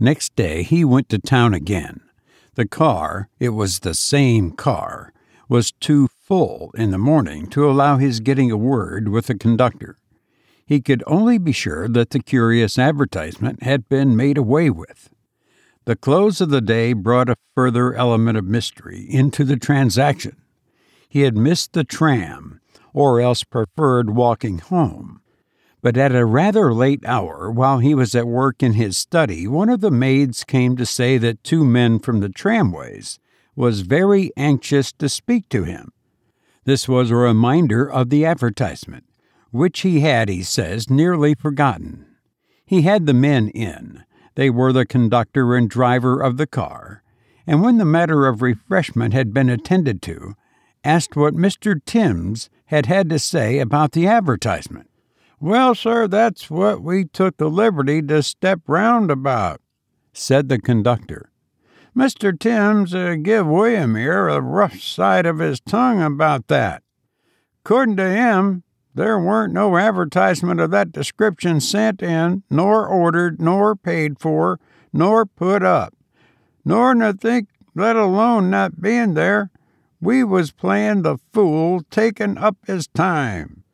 Next 0.00 0.36
day 0.36 0.62
he 0.62 0.86
went 0.86 1.10
to 1.10 1.18
town 1.18 1.52
again. 1.52 2.00
The 2.54 2.66
car, 2.66 3.28
it 3.38 3.50
was 3.50 3.80
the 3.80 3.92
same 3.92 4.52
car, 4.52 5.12
was 5.50 5.70
too 5.70 6.08
full 6.08 6.70
in 6.76 6.92
the 6.92 6.98
morning 6.98 7.46
to 7.48 7.68
allow 7.68 7.98
his 7.98 8.20
getting 8.20 8.50
a 8.50 8.56
word 8.56 9.08
with 9.08 9.26
the 9.26 9.34
conductor 9.34 9.98
he 10.66 10.80
could 10.80 11.02
only 11.06 11.38
be 11.38 11.52
sure 11.52 11.88
that 11.88 12.10
the 12.10 12.18
curious 12.18 12.78
advertisement 12.78 13.62
had 13.62 13.88
been 13.88 14.16
made 14.16 14.36
away 14.36 14.68
with. 14.68 15.10
The 15.84 15.94
close 15.96 16.40
of 16.40 16.50
the 16.50 16.60
day 16.60 16.92
brought 16.92 17.30
a 17.30 17.36
further 17.54 17.94
element 17.94 18.36
of 18.36 18.44
mystery 18.44 19.06
into 19.08 19.44
the 19.44 19.56
transaction. 19.56 20.36
He 21.08 21.20
had 21.20 21.36
missed 21.36 21.72
the 21.72 21.84
tram, 21.84 22.60
or 22.92 23.20
else 23.20 23.44
preferred 23.44 24.10
walking 24.10 24.58
home. 24.58 25.20
But 25.82 25.96
at 25.96 26.16
a 26.16 26.24
rather 26.24 26.74
late 26.74 27.04
hour, 27.06 27.48
while 27.48 27.78
he 27.78 27.94
was 27.94 28.16
at 28.16 28.26
work 28.26 28.60
in 28.60 28.72
his 28.72 28.98
study, 28.98 29.46
one 29.46 29.68
of 29.68 29.80
the 29.80 29.90
maids 29.92 30.42
came 30.42 30.76
to 30.76 30.84
say 30.84 31.16
that 31.18 31.44
two 31.44 31.64
men 31.64 32.00
from 32.00 32.18
the 32.18 32.28
tramways 32.28 33.20
was 33.54 33.82
very 33.82 34.32
anxious 34.36 34.92
to 34.94 35.08
speak 35.08 35.48
to 35.50 35.62
him. 35.62 35.92
This 36.64 36.88
was 36.88 37.12
a 37.12 37.16
reminder 37.16 37.88
of 37.88 38.10
the 38.10 38.24
advertisement, 38.24 39.04
which 39.56 39.80
he 39.80 40.00
had, 40.00 40.28
he 40.28 40.42
says, 40.42 40.90
nearly 40.90 41.34
forgotten. 41.34 42.06
He 42.64 42.82
had 42.82 43.06
the 43.06 43.14
men 43.14 43.48
in. 43.48 44.04
They 44.34 44.50
were 44.50 44.72
the 44.72 44.86
conductor 44.86 45.54
and 45.54 45.68
driver 45.68 46.20
of 46.20 46.36
the 46.36 46.46
car, 46.46 47.02
and 47.46 47.62
when 47.62 47.78
the 47.78 47.84
matter 47.84 48.26
of 48.26 48.42
refreshment 48.42 49.14
had 49.14 49.32
been 49.32 49.48
attended 49.48 50.02
to, 50.02 50.34
asked 50.84 51.16
what 51.16 51.34
Mr. 51.34 51.80
Timms 51.84 52.50
had 52.66 52.86
had 52.86 53.08
to 53.10 53.18
say 53.18 53.58
about 53.58 53.92
the 53.92 54.06
advertisement. 54.06 54.90
Well, 55.40 55.74
sir, 55.74 56.08
that's 56.08 56.50
what 56.50 56.82
we 56.82 57.04
took 57.04 57.36
the 57.36 57.50
liberty 57.50 58.02
to 58.02 58.22
step 58.22 58.60
round 58.66 59.10
about, 59.10 59.60
said 60.12 60.48
the 60.48 60.58
conductor. 60.58 61.30
Mr. 61.96 62.38
Timms 62.38 62.94
uh, 62.94 63.16
give 63.22 63.46
William 63.46 63.96
here 63.96 64.28
a 64.28 64.40
rough 64.40 64.80
side 64.80 65.24
of 65.24 65.38
his 65.38 65.60
tongue 65.60 66.02
about 66.02 66.48
that. 66.48 66.82
According 67.64 67.96
to 67.96 68.08
him, 68.08 68.64
there 68.96 69.18
weren't 69.18 69.52
no 69.52 69.76
advertisement 69.76 70.58
of 70.58 70.70
that 70.70 70.90
description 70.90 71.60
sent 71.60 72.02
in, 72.02 72.42
nor 72.48 72.86
ordered, 72.86 73.40
nor 73.40 73.76
paid 73.76 74.18
for, 74.18 74.58
nor 74.90 75.26
put 75.26 75.62
up. 75.62 75.94
Nor 76.64 76.94
to 76.94 77.12
think, 77.12 77.48
let 77.74 77.94
alone 77.94 78.48
not 78.48 78.80
being 78.80 79.12
there, 79.12 79.50
we 80.00 80.24
was 80.24 80.50
playing 80.50 81.02
the 81.02 81.18
fool, 81.30 81.82
taking 81.90 82.38
up 82.38 82.56
his 82.66 82.86
time. 82.86 83.64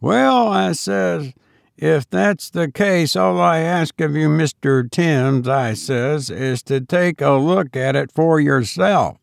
Well, 0.00 0.46
I 0.46 0.72
says, 0.72 1.32
if 1.76 2.08
that's 2.08 2.48
the 2.48 2.70
case, 2.70 3.16
all 3.16 3.40
I 3.40 3.58
ask 3.58 4.00
of 4.00 4.14
you, 4.14 4.28
Mr. 4.28 4.88
Timms, 4.88 5.48
I 5.48 5.74
says, 5.74 6.30
is 6.30 6.62
to 6.64 6.80
take 6.80 7.20
a 7.20 7.32
look 7.32 7.74
at 7.76 7.96
it 7.96 8.12
for 8.12 8.38
yourself. 8.38 9.18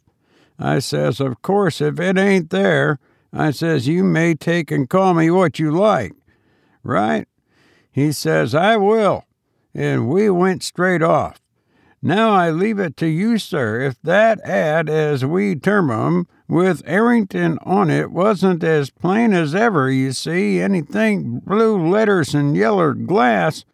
I 0.59 0.79
says, 0.79 1.21
of 1.21 1.41
course, 1.41 1.79
if 1.79 1.99
it 2.01 2.17
ain't 2.17 2.49
there, 2.49 2.99
I 3.33 3.51
says, 3.51 3.87
You 3.87 4.03
may 4.03 4.35
take 4.35 4.71
and 4.71 4.89
call 4.89 5.13
me 5.13 5.29
what 5.29 5.59
you 5.59 5.71
like. 5.71 6.13
Right? 6.83 7.27
He 7.91 8.11
says, 8.11 8.53
I 8.55 8.77
will. 8.77 9.25
And 9.73 10.09
we 10.09 10.29
went 10.29 10.63
straight 10.63 11.01
off. 11.01 11.41
Now 12.01 12.31
I 12.31 12.51
leave 12.51 12.79
it 12.79 12.95
to 12.97 13.07
you, 13.07 13.37
sir, 13.37 13.81
if 13.81 13.99
that 14.03 14.39
ad, 14.41 14.87
as 14.87 15.25
we 15.25 15.55
term 15.55 15.89
'em, 15.89 16.27
with 16.47 16.83
Arrington 16.85 17.57
on 17.63 17.89
it, 17.89 18.11
wasn't 18.11 18.63
as 18.63 18.91
plain 18.91 19.33
as 19.33 19.55
ever, 19.55 19.91
you 19.91 20.11
see, 20.13 20.61
anything 20.61 21.39
blue 21.39 21.89
letters 21.89 22.33
and 22.33 22.55
yeller 22.55 22.93
glass, 22.93 23.65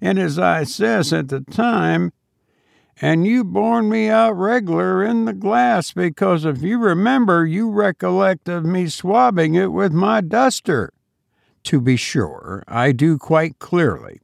and 0.00 0.18
as 0.18 0.38
I 0.38 0.64
says 0.64 1.12
at 1.12 1.28
the 1.28 1.40
time, 1.40 2.12
and 3.00 3.26
you 3.26 3.44
borne 3.44 3.88
me 3.88 4.08
out 4.08 4.36
reg'lar 4.36 5.04
in 5.04 5.24
the 5.24 5.32
glass 5.32 5.92
because 5.92 6.44
if 6.44 6.62
you 6.62 6.78
remember, 6.78 7.44
you 7.44 7.70
recollect 7.70 8.48
of 8.48 8.64
me 8.64 8.88
swabbing 8.88 9.54
it 9.54 9.72
with 9.72 9.92
my 9.92 10.20
duster. 10.20 10.92
To 11.64 11.80
be 11.80 11.96
sure, 11.96 12.62
I 12.68 12.92
do 12.92 13.18
quite 13.18 13.58
clearly. 13.58 14.20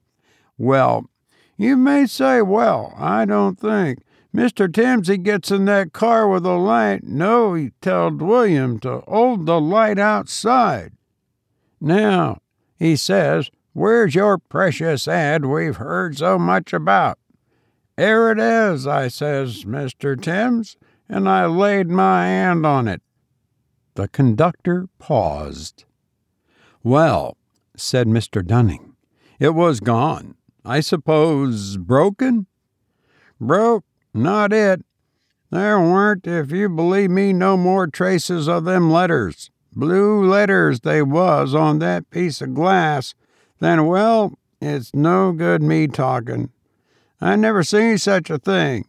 Well, 0.59 1.09
you 1.56 1.76
may 1.76 2.06
say, 2.06 2.42
well, 2.42 2.94
I 2.96 3.24
don't 3.24 3.59
think. 3.59 4.02
Mr. 4.35 4.68
Timsy 4.68 5.20
gets 5.20 5.50
in 5.50 5.64
that 5.64 5.92
car 5.92 6.28
with 6.28 6.46
a 6.46 6.56
light. 6.56 7.02
No, 7.02 7.54
he 7.54 7.72
told 7.80 8.22
William 8.22 8.78
to 8.80 9.00
hold 9.09 9.46
the 9.46 9.61
light 9.61 9.98
outside. 9.98 10.92
Now, 11.80 12.38
he 12.78 12.94
says, 12.94 13.50
where's 13.72 14.14
your 14.14 14.38
precious 14.38 15.09
ad 15.09 15.44
we've 15.44 15.76
heard 15.76 16.18
so 16.18 16.38
much 16.38 16.72
about? 16.72 17.18
Here 18.00 18.30
it 18.30 18.38
is, 18.38 18.86
I 18.86 19.08
says, 19.08 19.66
Mr. 19.66 20.18
Timms, 20.18 20.78
and 21.06 21.28
I 21.28 21.44
laid 21.44 21.90
my 21.90 22.24
hand 22.24 22.64
on 22.64 22.88
it. 22.88 23.02
The 23.94 24.08
conductor 24.08 24.88
paused. 24.98 25.84
Well, 26.82 27.36
said 27.76 28.06
Mr. 28.06 28.42
Dunning, 28.42 28.96
it 29.38 29.50
was 29.50 29.80
gone. 29.80 30.36
I 30.64 30.80
suppose 30.80 31.76
broken? 31.76 32.46
Broke? 33.38 33.84
Not 34.14 34.54
it. 34.54 34.82
There 35.50 35.78
weren't, 35.78 36.26
if 36.26 36.50
you 36.52 36.70
believe 36.70 37.10
me, 37.10 37.34
no 37.34 37.58
more 37.58 37.86
traces 37.86 38.48
of 38.48 38.64
them 38.64 38.90
letters. 38.90 39.50
Blue 39.76 40.26
letters 40.26 40.80
they 40.80 41.02
was 41.02 41.54
on 41.54 41.80
that 41.80 42.08
piece 42.08 42.40
of 42.40 42.54
glass. 42.54 43.14
Then, 43.58 43.84
well, 43.84 44.38
it's 44.58 44.94
no 44.94 45.32
good 45.32 45.62
me 45.62 45.86
talking. 45.86 46.50
I 47.20 47.37
never 47.37 47.62
seen 47.62 47.98
such 47.98 48.30
a 48.30 48.38
thing. 48.38 48.87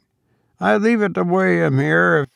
I 0.59 0.77
leave 0.77 1.01
it 1.01 1.15
to 1.15 1.23
William 1.23 1.79
here, 1.79 2.23
if, 2.23 2.29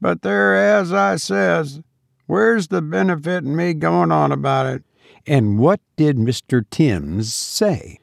but 0.00 0.22
there, 0.22 0.54
as 0.54 0.92
I 0.92 1.16
says, 1.16 1.80
where's 2.26 2.68
the 2.68 2.82
benefit 2.82 3.44
in 3.44 3.56
me 3.56 3.72
going 3.72 4.12
on 4.12 4.30
about 4.30 4.66
it? 4.66 4.82
And 5.26 5.58
what 5.58 5.80
did 5.96 6.16
Mr. 6.16 6.64
Timms 6.68 7.32
say? 7.32 7.98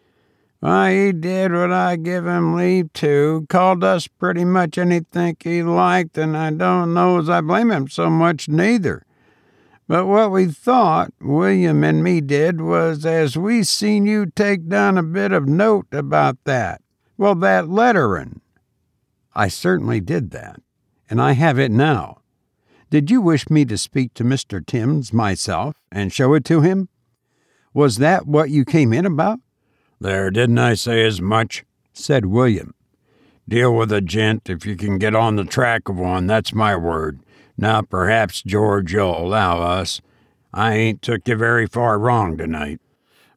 Why, 0.60 0.94
he 0.94 1.12
did 1.12 1.52
what 1.52 1.72
I 1.72 1.96
give 1.96 2.26
him 2.26 2.56
leave 2.56 2.92
to, 2.94 3.46
called 3.50 3.84
us 3.84 4.08
pretty 4.08 4.46
much 4.46 4.78
anything 4.78 5.38
he 5.40 5.62
liked, 5.62 6.18
and 6.18 6.36
I 6.36 6.50
don't 6.52 6.94
know 6.94 7.20
as 7.20 7.30
I 7.30 7.42
blame 7.42 7.70
him 7.70 7.88
so 7.88 8.10
much 8.10 8.50
neither. 8.50 9.06
But 9.88 10.08
what 10.08 10.32
we 10.32 10.48
thought, 10.48 11.14
William 11.22 11.84
and 11.84 12.04
me 12.04 12.22
did, 12.22 12.62
was 12.62 13.06
as 13.06 13.38
we 13.38 13.64
seen 13.64 14.08
you 14.08 14.26
take 14.26 14.68
down 14.68 14.98
a 14.98 15.04
bit 15.04 15.32
of 15.32 15.48
note 15.48 15.88
about 15.92 16.38
that. 16.46 16.82
Well, 17.18 17.36
that 17.36 17.66
letterin'. 17.66 18.42
I 19.34 19.48
certainly 19.48 20.00
did 20.00 20.32
that, 20.32 20.62
and 21.10 21.22
I 21.22 21.34
have 21.34 21.60
it 21.60 21.72
now. 21.72 22.20
Did 22.90 23.12
you 23.12 23.22
wish 23.22 23.50
me 23.50 23.66
to 23.66 23.78
speak 23.78 24.14
to 24.14 24.24
Mr. 24.24 24.66
Timms 24.66 25.12
myself 25.12 25.76
and 25.92 26.14
show 26.14 26.34
it 26.34 26.46
to 26.46 26.62
him? 26.62 26.90
Was 27.74 27.98
that 27.98 28.26
what 28.28 28.50
you 28.50 28.64
came 28.64 28.94
in 28.94 29.06
about? 29.06 29.40
There, 30.00 30.30
didn't 30.30 30.60
I 30.60 30.76
say 30.76 31.06
as 31.06 31.22
much? 31.22 31.64
said 31.94 32.26
William. 32.26 32.74
Deal 33.48 33.74
with 33.76 33.92
a 33.92 34.02
gent 34.02 34.50
if 34.50 34.66
you 34.66 34.76
can 34.76 34.98
get 34.98 35.16
on 35.16 35.36
the 35.36 35.44
track 35.46 35.88
of 35.88 35.98
one, 35.98 36.28
that's 36.28 36.54
my 36.54 36.76
word. 36.76 37.20
Now, 37.58 37.82
perhaps, 37.82 38.42
George, 38.42 38.94
you'll 38.94 39.18
allow 39.18 39.62
us. 39.62 40.02
I 40.54 40.74
ain't 40.74 41.02
took 41.02 41.28
you 41.28 41.36
very 41.36 41.68
far 41.68 42.00
wrong 42.00 42.38
tonight. 42.38 42.80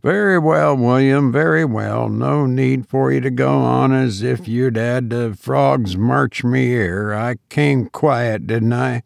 Very 0.00 0.38
well, 0.38 0.76
William, 0.76 1.32
very 1.32 1.64
well. 1.64 2.08
No 2.08 2.46
need 2.46 2.86
for 2.86 3.10
you 3.10 3.20
to 3.20 3.30
go 3.30 3.58
on 3.58 3.92
as 3.92 4.22
if 4.22 4.46
you'd 4.46 4.76
had 4.76 5.10
the 5.10 5.36
frogs 5.36 5.96
march 5.96 6.44
me 6.44 6.66
here. 6.66 7.12
I 7.12 7.36
came 7.48 7.88
quiet, 7.88 8.46
didn't 8.46 8.72
I? 8.72 9.02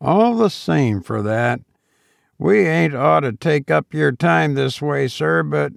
All 0.00 0.36
the 0.36 0.48
same 0.48 1.02
for 1.02 1.22
that. 1.22 1.60
We 2.38 2.68
ain't 2.68 2.94
ought 2.94 3.20
to 3.20 3.32
take 3.32 3.68
up 3.68 3.92
your 3.92 4.12
time 4.12 4.54
this 4.54 4.80
way, 4.80 5.08
sir, 5.08 5.42
but 5.42 5.72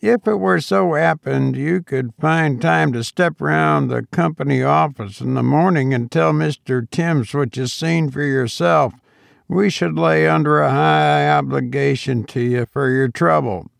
if 0.00 0.26
it 0.26 0.36
were 0.36 0.62
so 0.62 0.94
happened 0.94 1.56
you 1.56 1.82
could 1.82 2.14
find 2.18 2.60
time 2.60 2.94
to 2.94 3.04
step 3.04 3.38
round 3.38 3.90
the 3.90 4.06
company 4.10 4.62
office 4.62 5.20
in 5.20 5.34
the 5.34 5.42
morning 5.42 5.92
and 5.92 6.10
tell 6.10 6.32
Mr. 6.32 6.88
Timms 6.90 7.34
what 7.34 7.54
you 7.54 7.66
seen 7.66 8.10
for 8.10 8.22
yourself, 8.22 8.94
we 9.46 9.68
should 9.68 9.98
lay 9.98 10.26
under 10.26 10.62
a 10.62 10.70
high 10.70 11.28
obligation 11.28 12.24
to 12.24 12.40
you 12.40 12.64
for 12.64 12.88
your 12.88 13.08
trouble. 13.08 13.70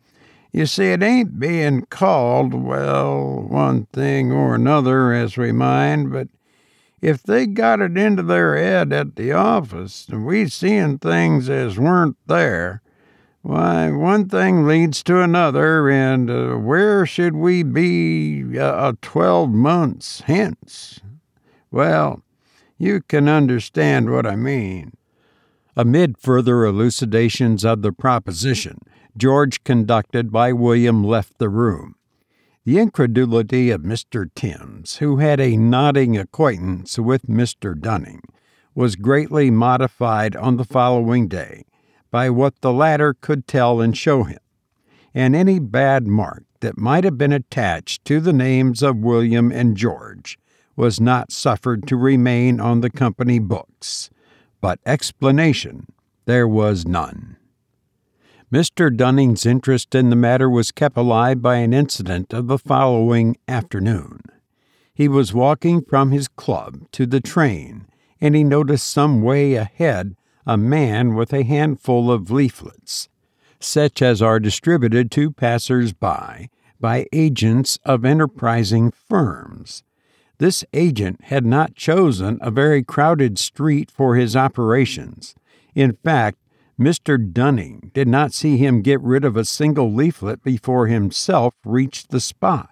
You 0.53 0.67
see, 0.67 0.93
it 0.93 1.03
ain't 1.03 1.39
being 1.39 1.83
called, 1.87 2.55
well, 2.55 3.41
one 3.41 3.87
thing 3.93 4.33
or 4.33 4.57
another 4.57 5.13
as 5.13 5.37
we 5.37 5.53
mind, 5.53 6.13
but 6.13 6.29
if 7.01 7.23
they 7.23 7.47
got 7.47 7.81
it 7.81 7.97
into 7.97 8.23
their 8.23 8.57
head 8.57 8.93
at 8.93 9.17
the 9.17 9.33
office 9.33 10.09
and 10.09 10.27
we 10.27 10.49
seeing 10.49 10.99
things 10.99 11.49
as 11.49 11.79
weren't 11.79 12.17
there, 12.27 12.83
why, 13.43 13.91
one 13.91 14.29
thing 14.29 14.67
leads 14.67 15.03
to 15.05 15.23
another, 15.23 15.89
and 15.89 16.29
uh, 16.29 16.57
where 16.57 17.07
should 17.07 17.37
we 17.37 17.63
be 17.63 18.59
uh, 18.59 18.93
twelve 19.01 19.51
months 19.51 20.21
hence? 20.27 21.01
Well, 21.71 22.23
you 22.77 23.01
can 23.01 23.29
understand 23.29 24.11
what 24.11 24.27
I 24.27 24.37
mean. 24.37 24.93
Amid 25.75 26.19
further 26.19 26.67
elucidations 26.67 27.65
of 27.65 27.81
the 27.81 27.93
proposition, 27.93 28.81
George, 29.21 29.63
conducted 29.65 30.33
by 30.33 30.51
William, 30.51 31.05
left 31.05 31.37
the 31.37 31.51
room. 31.51 31.95
The 32.65 32.79
incredulity 32.79 33.71
of 33.71 33.83
Mr. 33.83 34.31
Timms, 34.35 34.97
who 34.97 35.19
had 35.19 35.39
a 35.39 35.59
nodding 35.59 36.17
acquaintance 36.17 36.99
with 36.99 37.27
Mr. 37.27 37.79
Dunning, 37.79 38.23
was 38.75 38.97
greatly 38.97 39.51
modified 39.51 40.35
on 40.35 40.57
the 40.57 40.65
following 40.65 41.29
day 41.29 41.67
by 42.11 42.31
what 42.31 42.63
the 42.63 42.73
latter 42.73 43.13
could 43.13 43.47
tell 43.47 43.83
and 43.83 43.95
show 43.95 44.25
him, 44.25 44.41
and 45.13 45.37
any 45.37 45.59
bad 45.59 46.07
mark 46.07 46.45
that 46.61 46.79
might 46.79 47.05
have 47.05 47.19
been 47.19 47.33
attached 47.33 48.03
to 48.07 48.21
the 48.21 48.33
names 48.33 48.83
of 48.83 48.97
William 48.97 49.53
and 49.53 49.77
George 49.77 50.39
was 50.77 50.99
not 50.99 51.31
suffered 51.31 51.87
to 51.87 51.97
remain 51.97 52.59
on 52.59 52.81
the 52.81 52.91
company 52.91 53.39
books, 53.39 54.09
but 54.63 54.81
explanation 54.87 55.89
there 56.25 56.49
was 56.49 56.87
none. 56.87 57.37
Mr. 58.53 58.95
Dunning's 58.95 59.47
interest 59.47 59.95
in 59.95 60.11
the 60.11 60.17
matter 60.17 60.51
was 60.51 60.73
kept 60.73 60.97
alive 60.97 61.41
by 61.41 61.57
an 61.57 61.73
incident 61.73 62.33
of 62.33 62.49
the 62.49 62.59
following 62.59 63.37
afternoon. 63.47 64.23
He 64.93 65.07
was 65.07 65.33
walking 65.33 65.83
from 65.83 66.11
his 66.11 66.27
club 66.27 66.91
to 66.93 67.07
the 67.07 67.21
train, 67.21 67.87
and 68.21 68.35
he 68.35 68.43
noticed 68.43 68.91
some 68.91 69.23
way 69.23 69.55
ahead 69.55 70.17
a 70.45 70.57
man 70.57 71.15
with 71.15 71.33
a 71.33 71.45
handful 71.45 72.11
of 72.11 72.33
leaflets, 72.33 73.09
such 73.61 74.03
as 74.03 74.21
are 74.21 74.41
distributed 74.41 75.13
to 75.13 75.31
passers 75.31 75.93
by 75.93 76.49
by 76.81 77.07
agents 77.13 77.79
of 77.85 78.05
enterprising 78.05 78.91
firms. 78.91 79.85
This 80.39 80.65
agent 80.73 81.25
had 81.25 81.45
not 81.45 81.77
chosen 81.77 82.39
a 82.41 82.51
very 82.51 82.83
crowded 82.83 83.39
street 83.39 83.93
for 83.93 84.17
his 84.17 84.35
operations. 84.35 85.37
In 85.75 85.93
fact, 85.93 86.39
Mr. 86.81 87.19
Dunning 87.33 87.91
did 87.93 88.09
not 88.09 88.33
see 88.33 88.57
him 88.57 88.81
get 88.81 89.01
rid 89.03 89.25
of 89.25 89.37
a 89.37 89.45
single 89.45 89.93
leaflet 89.93 90.43
before 90.43 90.87
himself 90.87 91.55
reached 91.65 92.11
the 92.11 92.21
spot. 92.21 92.71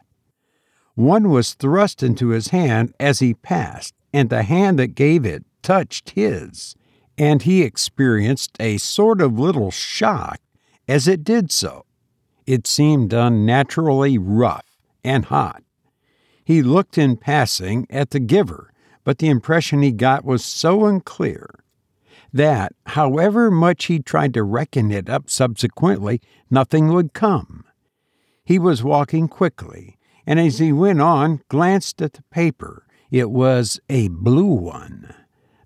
One 0.94 1.28
was 1.28 1.54
thrust 1.54 2.02
into 2.02 2.28
his 2.28 2.48
hand 2.48 2.94
as 2.98 3.18
he 3.18 3.34
passed, 3.34 3.94
and 4.12 4.30
the 4.30 4.44
hand 4.44 4.78
that 4.78 4.94
gave 4.94 5.26
it 5.26 5.44
touched 5.62 6.10
his 6.10 6.74
and 7.18 7.42
he 7.42 7.62
experienced 7.62 8.56
a 8.60 8.78
sort 8.78 9.20
of 9.20 9.38
little 9.38 9.72
shock 9.72 10.40
as 10.86 11.08
it 11.08 11.24
did 11.24 11.50
so. 11.50 11.84
It 12.46 12.66
seemed 12.66 13.12
unnaturally 13.12 14.16
rough 14.16 14.78
and 15.04 15.26
hot. 15.26 15.62
He 16.44 16.62
looked 16.62 16.96
in 16.96 17.16
passing 17.16 17.86
at 17.90 18.10
the 18.10 18.20
giver, 18.20 18.72
but 19.04 19.18
the 19.18 19.28
impression 19.28 19.82
he 19.82 19.90
got 19.90 20.24
was 20.24 20.44
so 20.44 20.86
unclear 20.86 21.50
that, 22.32 22.72
however 22.86 23.50
much 23.50 23.86
he 23.86 23.98
tried 23.98 24.34
to 24.34 24.42
reckon 24.42 24.90
it 24.90 25.08
up 25.08 25.30
subsequently, 25.30 26.20
nothing 26.50 26.88
would 26.88 27.12
come. 27.12 27.64
He 28.44 28.58
was 28.58 28.82
walking 28.82 29.28
quickly, 29.28 29.98
and 30.26 30.38
as 30.38 30.58
he 30.58 30.72
went 30.72 31.00
on, 31.00 31.42
glanced 31.48 32.02
at 32.02 32.14
the 32.14 32.22
paper. 32.30 32.86
It 33.10 33.30
was 33.30 33.80
a 33.88 34.08
blue 34.08 34.54
one. 34.54 35.14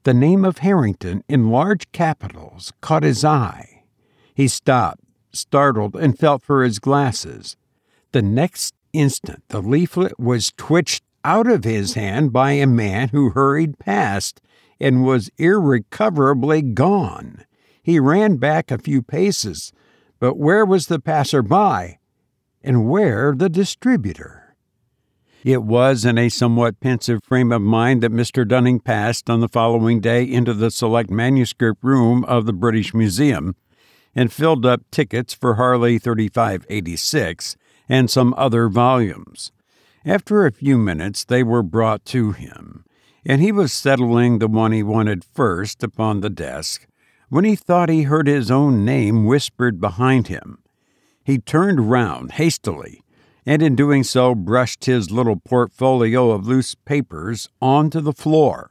The 0.04 0.14
name 0.14 0.44
of 0.44 0.58
Harrington 0.58 1.24
in 1.28 1.50
large 1.50 1.90
capitals 1.92 2.72
caught 2.80 3.02
his 3.02 3.24
eye. 3.24 3.84
He 4.34 4.48
stopped, 4.48 5.02
startled, 5.32 5.96
and 5.96 6.18
felt 6.18 6.42
for 6.42 6.62
his 6.62 6.78
glasses. 6.78 7.56
The 8.12 8.22
next 8.22 8.74
instant, 8.92 9.42
the 9.48 9.60
leaflet 9.60 10.18
was 10.18 10.52
twitched 10.56 11.02
out 11.24 11.46
of 11.46 11.64
his 11.64 11.94
hand 11.94 12.32
by 12.32 12.52
a 12.52 12.66
man 12.66 13.08
who 13.08 13.30
hurried 13.30 13.78
past 13.78 14.40
and 14.82 15.04
was 15.04 15.30
irrecoverably 15.38 16.60
gone. 16.60 17.44
He 17.82 17.98
ran 17.98 18.36
back 18.36 18.70
a 18.70 18.78
few 18.78 19.00
paces, 19.00 19.72
but 20.18 20.36
where 20.36 20.66
was 20.66 20.86
the 20.86 21.00
passer 21.00 21.42
by? 21.42 21.98
And 22.62 22.88
where 22.88 23.34
the 23.34 23.48
distributor? 23.48 24.54
It 25.44 25.64
was 25.64 26.04
in 26.04 26.18
a 26.18 26.28
somewhat 26.28 26.78
pensive 26.78 27.24
frame 27.24 27.50
of 27.50 27.62
mind 27.62 28.02
that 28.02 28.12
Mr. 28.12 28.46
Dunning 28.46 28.78
passed 28.78 29.28
on 29.28 29.40
the 29.40 29.48
following 29.48 30.00
day 30.00 30.22
into 30.22 30.54
the 30.54 30.70
select 30.70 31.10
manuscript 31.10 31.82
room 31.82 32.24
of 32.24 32.46
the 32.46 32.52
British 32.52 32.94
Museum 32.94 33.56
and 34.14 34.32
filled 34.32 34.64
up 34.64 34.82
tickets 34.92 35.34
for 35.34 35.54
Harley 35.54 35.98
3586 35.98 37.56
and 37.88 38.08
some 38.08 38.34
other 38.36 38.68
volumes. 38.68 39.50
After 40.04 40.46
a 40.46 40.52
few 40.52 40.78
minutes, 40.78 41.24
they 41.24 41.42
were 41.42 41.62
brought 41.62 42.04
to 42.06 42.32
him, 42.32 42.84
and 43.24 43.40
he 43.40 43.52
was 43.52 43.72
settling 43.72 44.38
the 44.38 44.48
one 44.48 44.72
he 44.72 44.82
wanted 44.82 45.24
first 45.24 45.82
upon 45.82 46.20
the 46.20 46.30
desk 46.30 46.86
when 47.28 47.44
he 47.44 47.56
thought 47.56 47.88
he 47.88 48.02
heard 48.02 48.26
his 48.26 48.50
own 48.50 48.84
name 48.84 49.24
whispered 49.24 49.80
behind 49.80 50.28
him. 50.28 50.58
He 51.24 51.38
turned 51.38 51.90
round 51.90 52.32
hastily 52.32 53.02
and 53.46 53.62
in 53.62 53.74
doing 53.74 54.04
so 54.04 54.34
brushed 54.34 54.84
his 54.84 55.10
little 55.10 55.36
portfolio 55.36 56.30
of 56.30 56.46
loose 56.46 56.74
papers 56.74 57.48
onto 57.60 58.00
the 58.00 58.12
floor. 58.12 58.70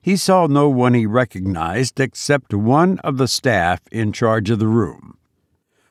He 0.00 0.16
saw 0.16 0.46
no 0.46 0.68
one 0.68 0.94
he 0.94 1.06
recognized 1.06 2.00
except 2.00 2.54
one 2.54 2.98
of 3.00 3.18
the 3.18 3.28
staff 3.28 3.80
in 3.92 4.12
charge 4.12 4.50
of 4.50 4.58
the 4.58 4.66
room, 4.66 5.16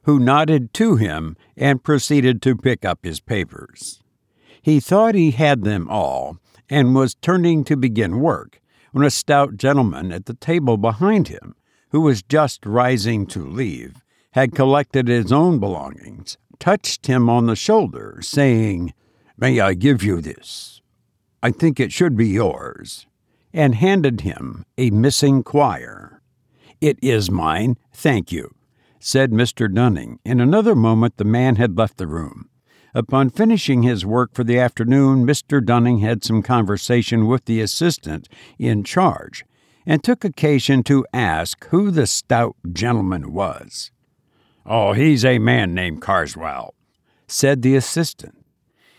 who 0.03 0.19
nodded 0.19 0.73
to 0.75 0.95
him 0.95 1.37
and 1.55 1.83
proceeded 1.83 2.41
to 2.41 2.55
pick 2.55 2.83
up 2.83 2.99
his 3.03 3.19
papers. 3.19 4.01
He 4.61 4.79
thought 4.79 5.15
he 5.15 5.31
had 5.31 5.63
them 5.63 5.87
all 5.89 6.37
and 6.71 6.95
was 6.95 7.13
turning 7.13 7.63
to 7.65 7.77
begin 7.77 8.19
work 8.19 8.59
when 8.91 9.05
a 9.05 9.11
stout 9.11 9.57
gentleman 9.57 10.11
at 10.11 10.25
the 10.25 10.33
table 10.33 10.77
behind 10.77 11.27
him, 11.27 11.53
who 11.89 12.01
was 12.01 12.23
just 12.23 12.65
rising 12.65 13.27
to 13.27 13.45
leave, 13.45 14.03
had 14.31 14.55
collected 14.55 15.07
his 15.07 15.31
own 15.31 15.59
belongings 15.59 16.37
touched 16.61 17.07
him 17.07 17.27
on 17.27 17.47
the 17.47 17.55
shoulder, 17.55 18.19
saying, 18.21 18.93
May 19.35 19.59
I 19.59 19.73
give 19.73 20.03
you 20.03 20.21
this? 20.21 20.81
I 21.41 21.49
think 21.49 21.79
it 21.79 21.91
should 21.91 22.15
be 22.15 22.27
yours, 22.27 23.07
and 23.51 23.73
handed 23.73 24.21
him 24.21 24.63
a 24.77 24.91
missing 24.91 25.41
quire. 25.41 26.21
It 26.79 26.99
is 27.01 27.31
mine, 27.31 27.77
thank 27.91 28.31
you, 28.31 28.53
said 28.99 29.31
Mr. 29.31 29.73
Dunning. 29.73 30.19
In 30.23 30.39
another 30.39 30.75
moment 30.75 31.17
the 31.17 31.25
man 31.25 31.55
had 31.55 31.77
left 31.77 31.97
the 31.97 32.07
room. 32.07 32.47
Upon 32.93 33.29
finishing 33.29 33.83
his 33.83 34.05
work 34.05 34.33
for 34.33 34.43
the 34.43 34.59
afternoon, 34.59 35.25
Mr. 35.25 35.63
Dunning 35.63 35.99
had 35.99 36.25
some 36.25 36.41
conversation 36.41 37.25
with 37.25 37.45
the 37.45 37.61
assistant 37.61 38.27
in 38.59 38.83
charge 38.83 39.45
and 39.85 40.03
took 40.03 40.25
occasion 40.25 40.83
to 40.83 41.05
ask 41.13 41.65
who 41.67 41.89
the 41.89 42.05
stout 42.05 42.55
gentleman 42.73 43.33
was. 43.33 43.91
Oh, 44.65 44.91
he's 44.93 45.23
a 45.23 45.39
man 45.39 45.73
named 45.73 46.01
Karswell, 46.01 46.75
said 47.27 47.61
the 47.61 47.75
assistant. 47.75 48.45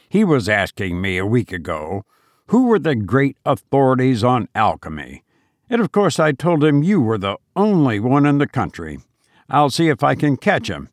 He 0.08 0.24
was 0.24 0.48
asking 0.48 1.00
me 1.00 1.18
a 1.18 1.26
week 1.26 1.52
ago 1.52 2.04
who 2.48 2.66
were 2.66 2.78
the 2.78 2.94
great 2.94 3.36
authorities 3.46 4.24
on 4.24 4.48
alchemy, 4.54 5.22
and 5.70 5.80
of 5.80 5.92
course 5.92 6.18
I 6.18 6.32
told 6.32 6.64
him 6.64 6.82
you 6.82 7.00
were 7.00 7.18
the 7.18 7.36
only 7.54 8.00
one 8.00 8.26
in 8.26 8.38
the 8.38 8.48
country. 8.48 9.00
I'll 9.48 9.70
see 9.70 9.88
if 9.88 10.02
I 10.02 10.14
can 10.14 10.36
catch 10.36 10.68
him. 10.68 10.88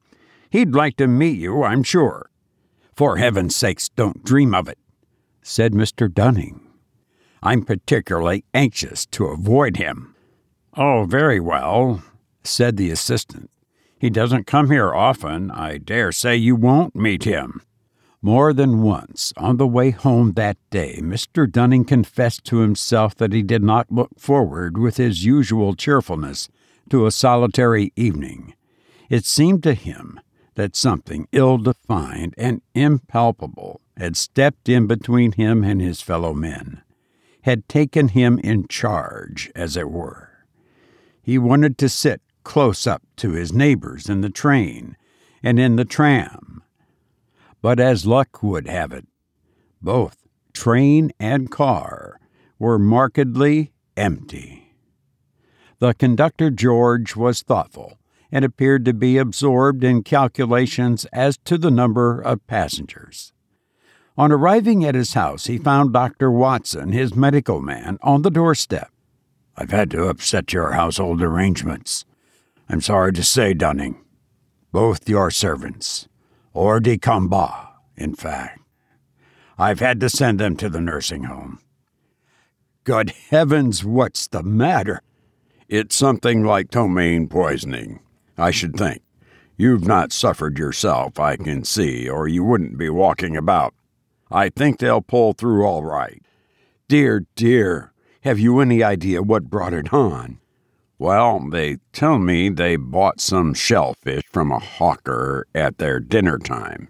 He'd 0.50 0.76
like 0.76 0.98
to 0.98 1.08
meet 1.08 1.38
you, 1.38 1.64
I'm 1.64 1.84
sure. 1.84 2.29
For 3.00 3.16
heaven's 3.16 3.56
sakes, 3.56 3.88
don't 3.88 4.26
dream 4.26 4.54
of 4.54 4.68
it, 4.68 4.78
said 5.42 5.72
Mr. 5.72 6.14
Dunning. 6.14 6.60
I'm 7.42 7.64
particularly 7.64 8.44
anxious 8.54 9.06
to 9.06 9.28
avoid 9.28 9.78
him. 9.78 10.18
Oh, 10.76 11.06
very 11.06 11.40
well, 11.40 12.04
said 12.44 12.76
the 12.76 12.92
assistant. 12.92 13.50
He 13.98 14.10
doesn't 14.10 14.48
come 14.48 14.70
here 14.70 14.94
often. 14.94 15.50
I 15.50 15.78
dare 15.78 16.12
say 16.12 16.36
you 16.36 16.58
won't 16.58 16.94
meet 16.94 17.24
him. 17.24 17.62
More 18.22 18.52
than 18.52 18.82
once, 18.82 19.32
on 19.38 19.56
the 19.56 19.66
way 19.66 19.92
home 19.92 20.34
that 20.34 20.58
day, 20.70 21.00
Mr. 21.02 21.50
Dunning 21.50 21.86
confessed 21.86 22.44
to 22.48 22.58
himself 22.58 23.16
that 23.16 23.32
he 23.32 23.44
did 23.44 23.64
not 23.64 23.90
look 23.90 24.20
forward 24.20 24.78
with 24.78 24.98
his 24.98 25.24
usual 25.24 25.74
cheerfulness 25.74 26.50
to 26.90 27.06
a 27.06 27.12
solitary 27.12 27.94
evening. 27.96 28.56
It 29.10 29.24
seemed 29.24 29.64
to 29.64 29.74
him 29.74 30.20
that 30.60 30.76
something 30.76 31.26
ill 31.32 31.58
defined 31.58 32.34
and 32.38 32.62
impalpable 32.76 33.80
had 33.96 34.18
stepped 34.18 34.68
in 34.68 34.88
between 34.88 35.32
him 35.32 35.64
and 35.64 35.80
his 35.80 36.02
fellow 36.02 36.34
men, 36.34 36.82
had 37.44 37.70
taken 37.70 38.10
him 38.10 38.38
in 38.40 38.68
charge, 38.68 39.50
as 39.56 39.78
it 39.78 39.90
were. 39.90 40.44
He 41.22 41.38
wanted 41.38 41.78
to 41.78 41.88
sit 41.88 42.22
close 42.44 42.86
up 42.86 43.02
to 43.16 43.32
his 43.32 43.54
neighbors 43.54 44.10
in 44.10 44.20
the 44.20 44.30
train 44.30 44.98
and 45.42 45.58
in 45.62 45.78
the 45.78 45.86
tram. 45.86 46.62
But 47.62 47.80
as 47.80 48.06
luck 48.06 48.44
would 48.44 48.68
have 48.68 48.92
it, 48.92 49.08
both 49.82 50.28
train 50.52 51.14
and 51.22 51.50
car 51.50 52.20
were 52.60 52.78
markedly 52.78 53.72
empty. 53.96 54.76
The 55.80 55.94
conductor, 55.94 56.50
George, 56.50 57.16
was 57.16 57.44
thoughtful 57.44 57.99
and 58.32 58.46
appeared 58.46 58.86
to 58.86 58.94
be 58.94 59.18
absorbed 59.18 59.84
in 59.84 60.04
calculations 60.04 61.06
as 61.14 61.38
to 61.46 61.58
the 61.58 61.72
number 61.72 62.20
of 62.22 62.46
passengers. 62.48 63.34
On 64.18 64.32
arriving 64.32 64.84
at 64.84 64.96
his 64.96 65.14
house, 65.14 65.46
he 65.46 65.58
found 65.58 65.94
Dr. 65.94 66.30
Watson, 66.30 66.92
his 66.92 67.16
medical 67.16 67.62
man, 67.62 67.98
on 68.02 68.22
the 68.22 68.30
doorstep. 68.30 68.92
I've 69.56 69.72
had 69.72 69.90
to 69.92 70.08
upset 70.08 70.54
your 70.54 70.74
household 70.74 71.22
arrangements. 71.22 72.06
I'm 72.68 72.82
sorry 72.82 73.14
to 73.14 73.24
say, 73.24 73.54
Dunning. 73.54 74.04
Both 74.72 75.10
your 75.10 75.32
servants, 75.32 76.08
hors 76.54 76.82
de 76.82 76.98
combat, 76.98 77.70
in 77.98 78.14
fact. 78.14 78.60
I've 79.58 79.80
had 79.80 80.00
to 80.02 80.10
send 80.10 80.40
them 80.40 80.56
to 80.58 80.70
the 80.70 80.80
nursing 80.80 81.24
home. 81.24 81.60
Good 82.84 83.12
heavens, 83.30 83.84
what's 83.84 84.28
the 84.28 84.44
matter? 84.44 85.02
It's 85.68 85.96
something 85.96 86.44
like 86.44 86.72
ptomaine 86.72 87.28
poisoning. 87.28 88.00
I 88.40 88.52
should 88.52 88.76
think. 88.76 89.02
You've 89.58 89.86
not 89.86 90.14
suffered 90.14 90.58
yourself, 90.58 91.20
I 91.20 91.36
can 91.36 91.64
see, 91.66 92.08
or 92.08 92.28
you 92.28 92.44
wouldn't 92.44 92.78
be 92.78 92.90
walking 92.90 93.36
about. 93.36 93.74
I 94.32 94.50
think 94.50 94.80
they'll 94.80 95.02
pull 95.02 95.34
through 95.34 95.66
all 95.66 95.84
right. 95.84 96.22
Dear, 96.88 97.26
dear, 97.36 97.92
have 98.22 98.40
you 98.40 98.60
any 98.60 98.82
idea 98.82 99.22
what 99.22 99.50
brought 99.50 99.74
it 99.74 99.94
on? 99.94 100.40
Well, 100.98 101.40
they 101.50 101.78
tell 101.94 102.20
me 102.20 102.50
they 102.50 102.76
bought 102.76 103.22
some 103.22 103.54
shellfish 103.54 104.24
from 104.32 104.52
a 104.52 104.60
hawker 104.60 105.48
at 105.56 105.78
their 105.78 106.00
dinner 106.00 106.38
time. 106.38 106.90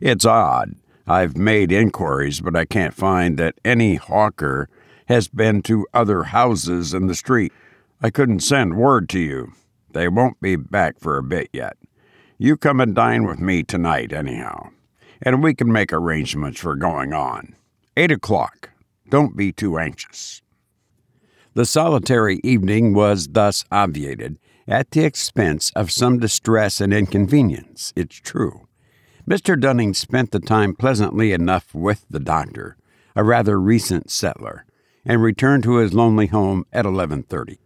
It's 0.00 0.24
odd. 0.24 0.74
I've 1.06 1.36
made 1.36 1.72
inquiries, 1.72 2.40
but 2.40 2.54
I 2.54 2.64
can't 2.64 2.94
find 2.94 3.36
that 3.38 3.60
any 3.64 3.96
hawker 3.96 4.68
has 5.06 5.26
been 5.26 5.62
to 5.62 5.86
other 5.92 6.24
houses 6.24 6.94
in 6.94 7.08
the 7.08 7.14
street. 7.14 7.52
I 8.00 8.10
couldn't 8.10 8.40
send 8.40 8.76
word 8.76 9.08
to 9.10 9.18
you. 9.18 9.52
They 9.92 10.08
won't 10.08 10.40
be 10.40 10.56
back 10.56 10.98
for 11.00 11.16
a 11.16 11.22
bit 11.22 11.48
yet. 11.52 11.76
You 12.38 12.56
come 12.56 12.80
and 12.80 12.94
dine 12.94 13.24
with 13.24 13.38
me 13.38 13.62
tonight, 13.62 14.12
anyhow, 14.12 14.70
and 15.20 15.42
we 15.42 15.54
can 15.54 15.70
make 15.70 15.92
arrangements 15.92 16.60
for 16.60 16.76
going 16.76 17.12
on. 17.12 17.54
Eight 17.96 18.10
o'clock. 18.10 18.70
Don't 19.08 19.36
be 19.36 19.52
too 19.52 19.78
anxious. 19.78 20.40
The 21.54 21.66
solitary 21.66 22.40
evening 22.44 22.94
was 22.94 23.28
thus 23.28 23.64
obviated, 23.72 24.38
at 24.68 24.92
the 24.92 25.04
expense 25.04 25.72
of 25.74 25.90
some 25.90 26.20
distress 26.20 26.80
and 26.80 26.94
inconvenience, 26.94 27.92
it's 27.96 28.16
true. 28.16 28.68
Mr. 29.28 29.60
Dunning 29.60 29.94
spent 29.94 30.30
the 30.30 30.38
time 30.38 30.74
pleasantly 30.74 31.32
enough 31.32 31.74
with 31.74 32.06
the 32.08 32.20
doctor, 32.20 32.76
a 33.16 33.24
rather 33.24 33.60
recent 33.60 34.10
settler, 34.10 34.64
and 35.04 35.22
returned 35.22 35.64
to 35.64 35.76
his 35.76 35.92
lonely 35.92 36.28
home 36.28 36.64
at 36.72 36.86
11:30. 36.86 37.58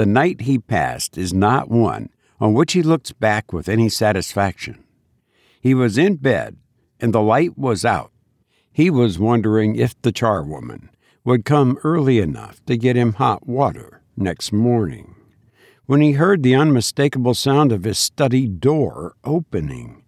The 0.00 0.06
night 0.06 0.40
he 0.40 0.58
passed 0.58 1.18
is 1.18 1.34
not 1.34 1.68
one 1.68 2.08
on 2.40 2.54
which 2.54 2.72
he 2.72 2.82
looks 2.82 3.12
back 3.12 3.52
with 3.52 3.68
any 3.68 3.90
satisfaction. 3.90 4.82
He 5.60 5.74
was 5.74 5.98
in 5.98 6.16
bed, 6.16 6.56
and 6.98 7.12
the 7.12 7.20
light 7.20 7.58
was 7.58 7.84
out. 7.84 8.10
He 8.72 8.88
was 8.88 9.18
wondering 9.18 9.76
if 9.76 10.00
the 10.00 10.10
charwoman 10.10 10.88
would 11.22 11.44
come 11.44 11.78
early 11.84 12.18
enough 12.18 12.64
to 12.64 12.78
get 12.78 12.96
him 12.96 13.12
hot 13.12 13.46
water 13.46 14.00
next 14.16 14.54
morning 14.54 15.16
when 15.84 16.00
he 16.00 16.12
heard 16.12 16.42
the 16.42 16.54
unmistakable 16.54 17.34
sound 17.34 17.70
of 17.70 17.84
his 17.84 17.98
study 17.98 18.48
door 18.48 19.16
opening. 19.22 20.02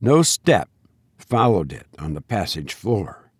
No 0.00 0.22
step 0.22 0.70
followed 1.18 1.74
it 1.74 1.88
on 1.98 2.14
the 2.14 2.22
passage 2.22 2.72
floor, 2.72 3.30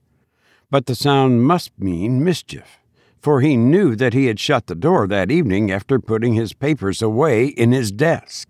but 0.69 0.85
the 0.85 0.95
sound 0.95 1.43
must 1.43 1.73
mean 1.79 2.23
mischief 2.23 2.80
for 3.21 3.41
he 3.41 3.57
knew 3.57 3.95
that 3.97 4.15
he 4.15 4.27
had 4.27 4.41
shut 4.41 4.67
the 4.67 4.75
door 4.75 5.07
that 5.07 5.31
evening 5.31 5.71
after 5.71 5.99
putting 5.99 6.35
his 6.35 6.53
papers 6.53 7.03
away 7.03 7.47
in 7.47 7.73
his 7.73 7.93
desk. 7.93 8.49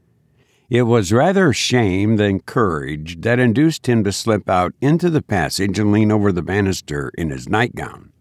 It 0.69 0.83
was 0.83 1.13
rather 1.13 1.53
shame 1.53 2.17
than 2.17 2.41
courage 2.41 3.23
that 3.23 3.41
induced 3.41 3.89
him 3.89 4.05
to 4.05 4.13
slip 4.13 4.49
out 4.49 4.73
into 4.81 5.11
the 5.11 5.23
passage 5.23 5.81
and 5.81 5.91
lean 5.91 6.13
over 6.13 6.31
the 6.31 6.43
banister 6.43 7.11
in 7.19 7.31
his 7.31 7.49
nightgown, 7.49 8.13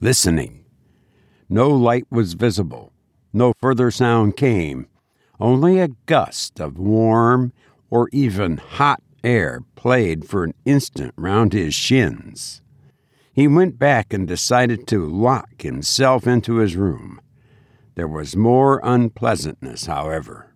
listening. 0.00 0.64
No 1.48 1.70
light 1.70 2.06
was 2.10 2.34
visible, 2.34 2.92
no 3.32 3.52
further 3.60 3.92
sound 3.92 4.36
came, 4.36 4.88
only 5.38 5.78
a 5.78 5.88
gust 6.06 6.58
of 6.58 6.78
warm 6.78 7.52
or 7.90 8.08
even 8.12 8.56
hot 8.56 9.00
air 9.22 9.60
played 9.76 10.24
for 10.24 10.42
an 10.42 10.54
instant 10.64 11.14
round 11.16 11.52
his 11.52 11.74
shins. 11.74 12.60
He 13.34 13.48
went 13.48 13.80
back 13.80 14.12
and 14.12 14.28
decided 14.28 14.86
to 14.86 15.04
lock 15.04 15.62
himself 15.62 16.24
into 16.24 16.58
his 16.58 16.76
room. 16.76 17.20
There 17.96 18.06
was 18.06 18.36
more 18.36 18.80
unpleasantness, 18.84 19.86
however. 19.86 20.54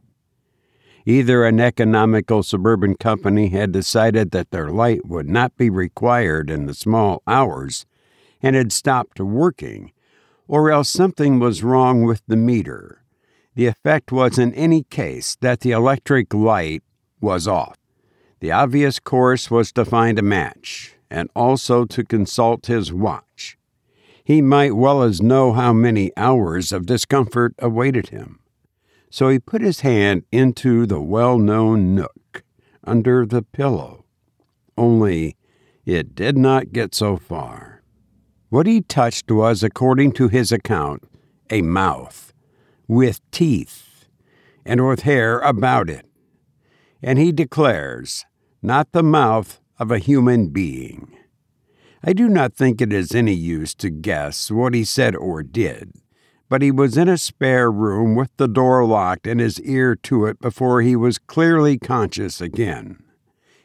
Either 1.05 1.45
an 1.45 1.59
economical 1.59 2.45
suburban 2.45 2.95
company 2.95 3.49
had 3.49 3.73
decided 3.73 4.31
that 4.31 4.53
their 4.53 4.69
light 4.71 5.05
would 5.07 5.29
not 5.29 5.57
be 5.57 5.69
required 5.69 6.51
in 6.51 6.67
the 6.67 6.75
small 6.75 7.21
hours 7.27 7.85
and 8.41 8.55
had 8.55 8.71
stopped 8.71 9.19
working, 9.19 9.91
or 10.47 10.71
else 10.71 10.89
something 10.89 11.41
was 11.41 11.65
wrong 11.65 12.05
with 12.05 12.23
the 12.29 12.37
meter. 12.37 13.03
The 13.57 13.67
effect 13.67 14.13
was, 14.13 14.39
in 14.39 14.55
any 14.55 14.85
case, 14.85 15.37
that 15.41 15.61
the 15.61 15.73
electric 15.73 16.33
light 16.33 16.85
was 17.21 17.49
off. 17.49 17.77
The 18.39 18.53
obvious 18.53 19.01
course 19.01 19.51
was 19.51 19.73
to 19.73 19.85
find 19.85 20.17
a 20.17 20.23
match, 20.23 20.95
and 21.11 21.31
also 21.35 21.85
to 21.85 22.05
consult 22.05 22.67
his 22.67 22.93
watch. 22.93 23.59
He 24.25 24.43
might 24.43 24.77
well 24.77 25.03
as 25.03 25.23
know 25.23 25.53
how 25.53 25.73
many 25.73 26.13
hours 26.17 26.73
of 26.73 26.87
discomfort 26.87 27.55
awaited 27.59 28.09
him. 28.09 28.41
So 29.11 29.29
he 29.29 29.39
put 29.39 29.63
his 29.63 29.81
hand 29.81 30.25
into 30.31 30.85
the 30.85 31.01
well 31.01 31.39
known 31.39 31.95
nook 31.95 32.43
under 32.85 33.25
the 33.25 33.43
pillow. 33.43 34.05
Only 34.77 35.37
it 35.87 36.15
did 36.15 36.37
not 36.37 36.73
get 36.73 36.95
so 36.95 37.17
far. 37.17 37.83
What 38.51 38.67
he 38.67 38.83
touched 38.83 39.31
was, 39.31 39.63
according 39.63 40.13
to 40.13 40.29
his 40.29 40.53
account, 40.53 41.03
a 41.51 41.63
mouth 41.63 42.33
with 42.87 43.21
teeth 43.31 44.07
and 44.65 44.87
with 44.87 45.03
hair 45.03 45.39
about 45.41 45.89
it. 45.89 46.07
And 47.03 47.19
he 47.19 47.33
declares, 47.33 48.27
not 48.63 48.93
the 48.93 49.03
mouth 49.03 49.61
of 49.79 49.91
a 49.91 49.99
human 49.99 50.49
being. 50.49 51.17
I 52.03 52.13
do 52.13 52.29
not 52.29 52.55
think 52.55 52.81
it 52.81 52.93
is 52.93 53.15
any 53.15 53.35
use 53.35 53.75
to 53.77 53.91
guess 53.91 54.51
what 54.51 54.75
he 54.75 54.85
said 54.85 55.17
or 55.17 55.43
did, 55.43 55.93
but 56.49 56.63
he 56.63 56.71
was 56.71 56.97
in 56.97 57.09
a 57.09 57.19
spare 57.19 57.71
room 57.71 58.15
with 58.15 58.31
the 58.37 58.49
door 58.49 58.85
locked 58.85 59.27
and 59.27 59.41
his 59.41 59.61
ear 59.63 59.97
to 59.97 60.27
it 60.27 60.41
before 60.41 60.81
he 60.83 60.97
was 60.97 61.19
clearly 61.19 61.79
conscious 61.79 62.41
again. 62.41 63.03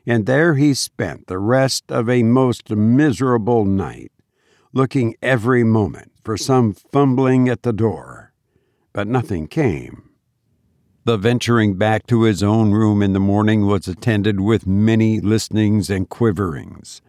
and 0.05 0.25
there 0.25 0.55
he 0.55 0.73
spent 0.73 1.27
the 1.27 1.39
rest 1.39 1.91
of 1.91 2.09
a 2.09 2.23
most 2.23 2.69
miserable 2.69 3.63
night, 3.65 4.11
looking 4.73 5.15
every 5.21 5.63
moment 5.63 6.11
for 6.23 6.35
some 6.35 6.73
fumbling 6.73 7.47
at 7.47 7.63
the 7.63 7.71
door. 7.71 8.33
But 8.91 9.07
nothing 9.07 9.47
came. 9.47 10.09
The 11.05 11.17
venturing 11.17 11.75
back 11.75 12.07
to 12.07 12.23
his 12.23 12.41
own 12.41 12.71
room 12.71 13.01
in 13.01 13.11
the 13.11 13.19
morning 13.19 13.65
was 13.65 13.89
attended 13.89 14.39
with 14.39 14.65
many 14.65 15.19
listenings 15.19 15.89
and 15.89 16.07
quiverings. 16.07 17.01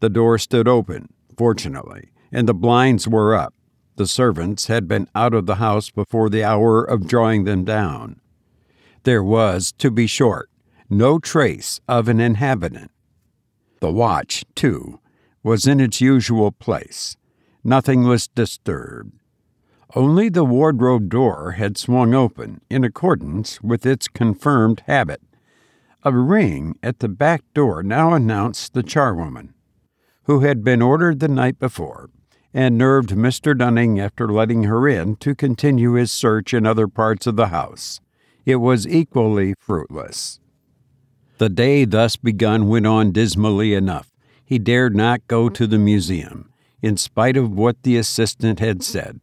The 0.00 0.10
door 0.10 0.36
stood 0.36 0.68
open, 0.68 1.08
fortunately, 1.38 2.10
and 2.30 2.46
the 2.46 2.52
blinds 2.52 3.08
were 3.08 3.34
up. 3.34 3.54
The 3.96 4.06
servants 4.06 4.66
had 4.66 4.86
been 4.86 5.08
out 5.14 5.32
of 5.32 5.46
the 5.46 5.54
house 5.54 5.90
before 5.90 6.28
the 6.28 6.44
hour 6.44 6.84
of 6.84 7.06
drawing 7.06 7.44
them 7.44 7.64
down. 7.64 8.20
There 9.04 9.24
was, 9.24 9.72
to 9.78 9.90
be 9.90 10.06
short, 10.06 10.50
no 10.90 11.18
trace 11.18 11.80
of 11.88 12.08
an 12.08 12.20
inhabitant. 12.20 12.90
The 13.80 13.90
watch, 13.90 14.44
too, 14.54 15.00
was 15.42 15.66
in 15.66 15.80
its 15.80 16.02
usual 16.02 16.52
place. 16.52 17.16
Nothing 17.64 18.04
was 18.04 18.28
disturbed. 18.28 19.19
Only 19.96 20.28
the 20.28 20.44
wardrobe 20.44 21.08
door 21.08 21.52
had 21.52 21.76
swung 21.76 22.14
open 22.14 22.60
in 22.70 22.84
accordance 22.84 23.60
with 23.60 23.84
its 23.84 24.06
confirmed 24.06 24.82
habit. 24.86 25.20
A 26.04 26.12
ring 26.12 26.78
at 26.82 27.00
the 27.00 27.08
back 27.08 27.42
door 27.54 27.82
now 27.82 28.14
announced 28.14 28.72
the 28.72 28.84
charwoman, 28.84 29.52
who 30.24 30.40
had 30.40 30.62
been 30.62 30.80
ordered 30.80 31.18
the 31.18 31.28
night 31.28 31.58
before, 31.58 32.08
and 32.54 32.78
nerved 32.78 33.10
Mr. 33.10 33.56
Dunning 33.56 33.98
after 33.98 34.28
letting 34.28 34.64
her 34.64 34.86
in 34.86 35.16
to 35.16 35.34
continue 35.34 35.94
his 35.94 36.12
search 36.12 36.54
in 36.54 36.66
other 36.66 36.86
parts 36.86 37.26
of 37.26 37.34
the 37.34 37.48
house. 37.48 38.00
It 38.46 38.56
was 38.56 38.86
equally 38.86 39.54
fruitless. 39.58 40.38
The 41.38 41.48
day 41.48 41.84
thus 41.84 42.16
begun 42.16 42.68
went 42.68 42.86
on 42.86 43.10
dismally 43.10 43.74
enough. 43.74 44.10
He 44.44 44.58
dared 44.58 44.94
not 44.94 45.26
go 45.26 45.48
to 45.48 45.66
the 45.66 45.78
museum, 45.78 46.52
in 46.80 46.96
spite 46.96 47.36
of 47.36 47.50
what 47.50 47.82
the 47.82 47.96
assistant 47.96 48.60
had 48.60 48.82
said. 48.82 49.20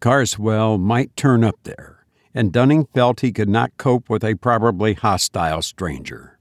Karswell 0.00 0.78
might 0.78 1.14
turn 1.14 1.44
up 1.44 1.58
there, 1.64 2.06
and 2.32 2.52
Dunning 2.52 2.86
felt 2.94 3.20
he 3.20 3.32
could 3.32 3.50
not 3.50 3.76
cope 3.76 4.08
with 4.08 4.24
a 4.24 4.34
probably 4.34 4.94
hostile 4.94 5.60
stranger. 5.60 6.38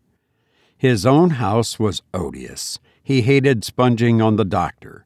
His 0.78 1.06
own 1.06 1.32
house 1.32 1.78
was 1.78 2.02
odious. 2.14 2.80
He 3.04 3.24
hated 3.24 3.66
sponging 3.66 4.22
on 4.22 4.38
the 4.38 4.46
doctor. 4.46 5.06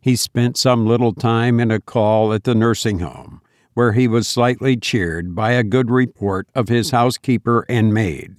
He 0.00 0.16
spent 0.16 0.56
some 0.56 0.86
little 0.86 1.12
time 1.12 1.60
in 1.60 1.70
a 1.70 1.80
call 1.80 2.32
at 2.32 2.44
the 2.44 2.54
nursing 2.54 3.00
home, 3.00 3.42
where 3.74 3.92
he 3.92 4.08
was 4.08 4.26
slightly 4.26 4.74
cheered 4.76 5.34
by 5.34 5.52
a 5.52 5.62
good 5.62 5.90
report 5.90 6.48
of 6.54 6.68
his 6.68 6.92
housekeeper 6.92 7.66
and 7.68 7.92
maid. 7.92 8.36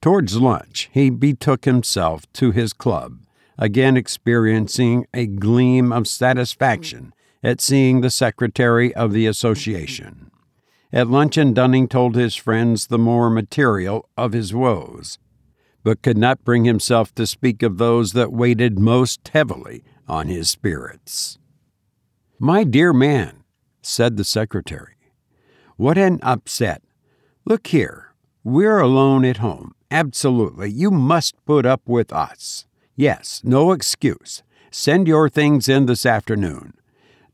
Towards 0.00 0.36
lunch, 0.36 0.88
he 0.92 1.10
betook 1.10 1.64
himself 1.64 2.32
to 2.34 2.52
his 2.52 2.72
club, 2.72 3.18
again 3.58 3.96
experiencing 3.96 5.06
a 5.12 5.26
gleam 5.26 5.92
of 5.92 6.06
satisfaction 6.06 7.12
at 7.44 7.60
seeing 7.60 8.00
the 8.00 8.10
secretary 8.10 8.92
of 8.94 9.12
the 9.12 9.26
association. 9.26 10.32
At 10.92 11.08
luncheon, 11.08 11.52
Dunning 11.52 11.86
told 11.86 12.16
his 12.16 12.34
friends 12.34 12.88
the 12.88 12.98
more 12.98 13.30
material 13.30 14.08
of 14.16 14.32
his 14.32 14.52
woes, 14.52 15.18
but 15.84 16.02
could 16.02 16.18
not 16.18 16.44
bring 16.44 16.64
himself 16.64 17.14
to 17.14 17.26
speak 17.26 17.62
of 17.62 17.78
those 17.78 18.14
that 18.14 18.32
weighted 18.32 18.80
most 18.80 19.28
heavily 19.28 19.84
on 20.08 20.26
his 20.26 20.50
spirits. 20.50 21.38
My 22.40 22.64
dear 22.64 22.92
man, 22.92 23.44
said 23.82 24.16
the 24.16 24.24
secretary, 24.24 24.96
what 25.76 25.98
an 25.98 26.18
upset. 26.22 26.82
Look 27.44 27.68
here, 27.68 28.14
we're 28.42 28.80
alone 28.80 29.24
at 29.24 29.36
home, 29.36 29.74
Absolutely. 29.94 30.72
You 30.72 30.90
must 30.90 31.36
put 31.44 31.64
up 31.64 31.82
with 31.86 32.12
us. 32.12 32.66
Yes, 32.96 33.40
no 33.44 33.70
excuse. 33.70 34.42
Send 34.72 35.06
your 35.06 35.28
things 35.28 35.68
in 35.68 35.86
this 35.86 36.04
afternoon. 36.04 36.74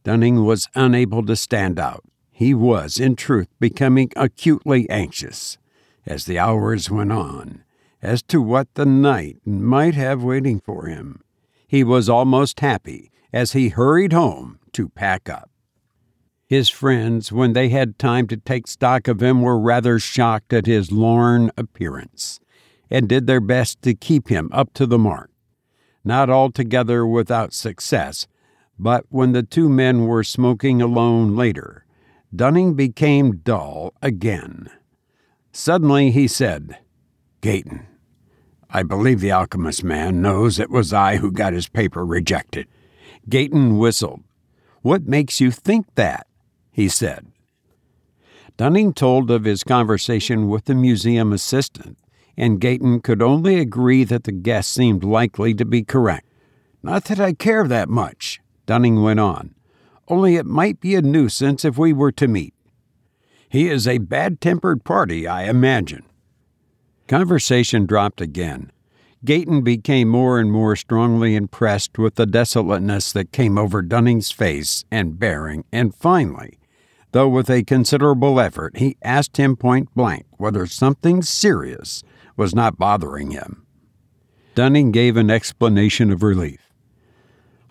Dunning 0.02 0.44
was 0.44 0.68
unable 0.74 1.24
to 1.26 1.36
stand 1.36 1.78
out. 1.78 2.04
He 2.30 2.54
was, 2.54 2.98
in 2.98 3.16
truth, 3.16 3.48
becoming 3.58 4.10
acutely 4.16 4.88
anxious, 4.88 5.58
as 6.06 6.24
the 6.24 6.38
hours 6.38 6.90
went 6.90 7.12
on, 7.12 7.64
as 8.00 8.22
to 8.24 8.40
what 8.40 8.74
the 8.74 8.86
night 8.86 9.38
might 9.44 9.94
have 9.94 10.22
waiting 10.22 10.60
for 10.60 10.86
him. 10.86 11.22
He 11.68 11.84
was 11.84 12.08
almost 12.08 12.60
happy 12.60 13.10
as 13.32 13.52
he 13.52 13.68
hurried 13.68 14.12
home 14.12 14.58
to 14.72 14.88
pack 14.88 15.28
up. 15.28 15.50
His 16.46 16.68
friends, 16.68 17.30
when 17.30 17.52
they 17.52 17.68
had 17.68 17.98
time 17.98 18.26
to 18.28 18.36
take 18.36 18.66
stock 18.66 19.06
of 19.06 19.22
him, 19.22 19.42
were 19.42 19.58
rather 19.58 19.98
shocked 19.98 20.52
at 20.52 20.66
his 20.66 20.90
lorn 20.90 21.52
appearance 21.56 22.40
and 22.90 23.08
did 23.08 23.26
their 23.26 23.40
best 23.40 23.82
to 23.82 23.94
keep 23.94 24.28
him 24.28 24.48
up 24.50 24.74
to 24.74 24.86
the 24.86 24.98
mark. 24.98 25.30
Not 26.02 26.28
altogether 26.28 27.06
without 27.06 27.52
success, 27.52 28.26
but 28.82 29.04
when 29.08 29.32
the 29.32 29.42
two 29.42 29.68
men 29.68 30.06
were 30.06 30.24
smoking 30.24 30.80
alone 30.80 31.36
later, 31.36 31.84
Dunning 32.34 32.74
became 32.74 33.38
dull 33.38 33.92
again. 34.00 34.70
Suddenly 35.52 36.10
he 36.10 36.26
said, 36.28 36.78
Gayton, 37.40 37.86
I 38.70 38.82
believe 38.82 39.20
the 39.20 39.32
alchemist 39.32 39.82
man 39.82 40.22
knows 40.22 40.58
it 40.58 40.70
was 40.70 40.92
I 40.92 41.16
who 41.16 41.30
got 41.30 41.52
his 41.52 41.68
paper 41.68 42.06
rejected. 42.06 42.66
Gayton 43.28 43.78
whistled. 43.78 44.22
What 44.82 45.06
makes 45.06 45.40
you 45.40 45.50
think 45.50 45.86
that? 45.96 46.26
he 46.70 46.88
said. 46.88 47.26
Dunning 48.56 48.92
told 48.92 49.30
of 49.30 49.44
his 49.44 49.64
conversation 49.64 50.48
with 50.48 50.66
the 50.66 50.74
museum 50.74 51.32
assistant 51.32 51.98
and 52.40 52.58
Gayton 52.58 53.00
could 53.00 53.20
only 53.20 53.58
agree 53.58 54.02
that 54.04 54.24
the 54.24 54.32
guess 54.32 54.66
seemed 54.66 55.04
likely 55.04 55.52
to 55.52 55.64
be 55.66 55.82
correct. 55.82 56.26
Not 56.82 57.04
that 57.04 57.20
I 57.20 57.34
care 57.34 57.68
that 57.68 57.90
much, 57.90 58.39
Dunning 58.70 59.02
went 59.02 59.18
on, 59.18 59.56
only 60.06 60.36
it 60.36 60.46
might 60.46 60.78
be 60.78 60.94
a 60.94 61.02
nuisance 61.02 61.64
if 61.64 61.76
we 61.76 61.92
were 61.92 62.12
to 62.12 62.28
meet. 62.28 62.54
He 63.48 63.68
is 63.68 63.88
a 63.88 63.98
bad 63.98 64.40
tempered 64.40 64.84
party, 64.84 65.26
I 65.26 65.50
imagine. 65.50 66.04
Conversation 67.08 67.84
dropped 67.84 68.20
again. 68.20 68.70
Gayton 69.24 69.62
became 69.62 70.08
more 70.08 70.38
and 70.38 70.52
more 70.52 70.76
strongly 70.76 71.34
impressed 71.34 71.98
with 71.98 72.14
the 72.14 72.28
desolateness 72.28 73.12
that 73.12 73.32
came 73.32 73.58
over 73.58 73.82
Dunning's 73.82 74.30
face 74.30 74.84
and 74.88 75.18
bearing, 75.18 75.64
and 75.72 75.92
finally, 75.92 76.60
though 77.10 77.28
with 77.28 77.50
a 77.50 77.64
considerable 77.64 78.38
effort, 78.38 78.76
he 78.76 78.96
asked 79.02 79.36
him 79.36 79.56
point 79.56 79.92
blank 79.96 80.26
whether 80.36 80.64
something 80.64 81.22
serious 81.22 82.04
was 82.36 82.54
not 82.54 82.78
bothering 82.78 83.32
him. 83.32 83.66
Dunning 84.54 84.92
gave 84.92 85.16
an 85.16 85.28
explanation 85.28 86.12
of 86.12 86.22
relief. 86.22 86.69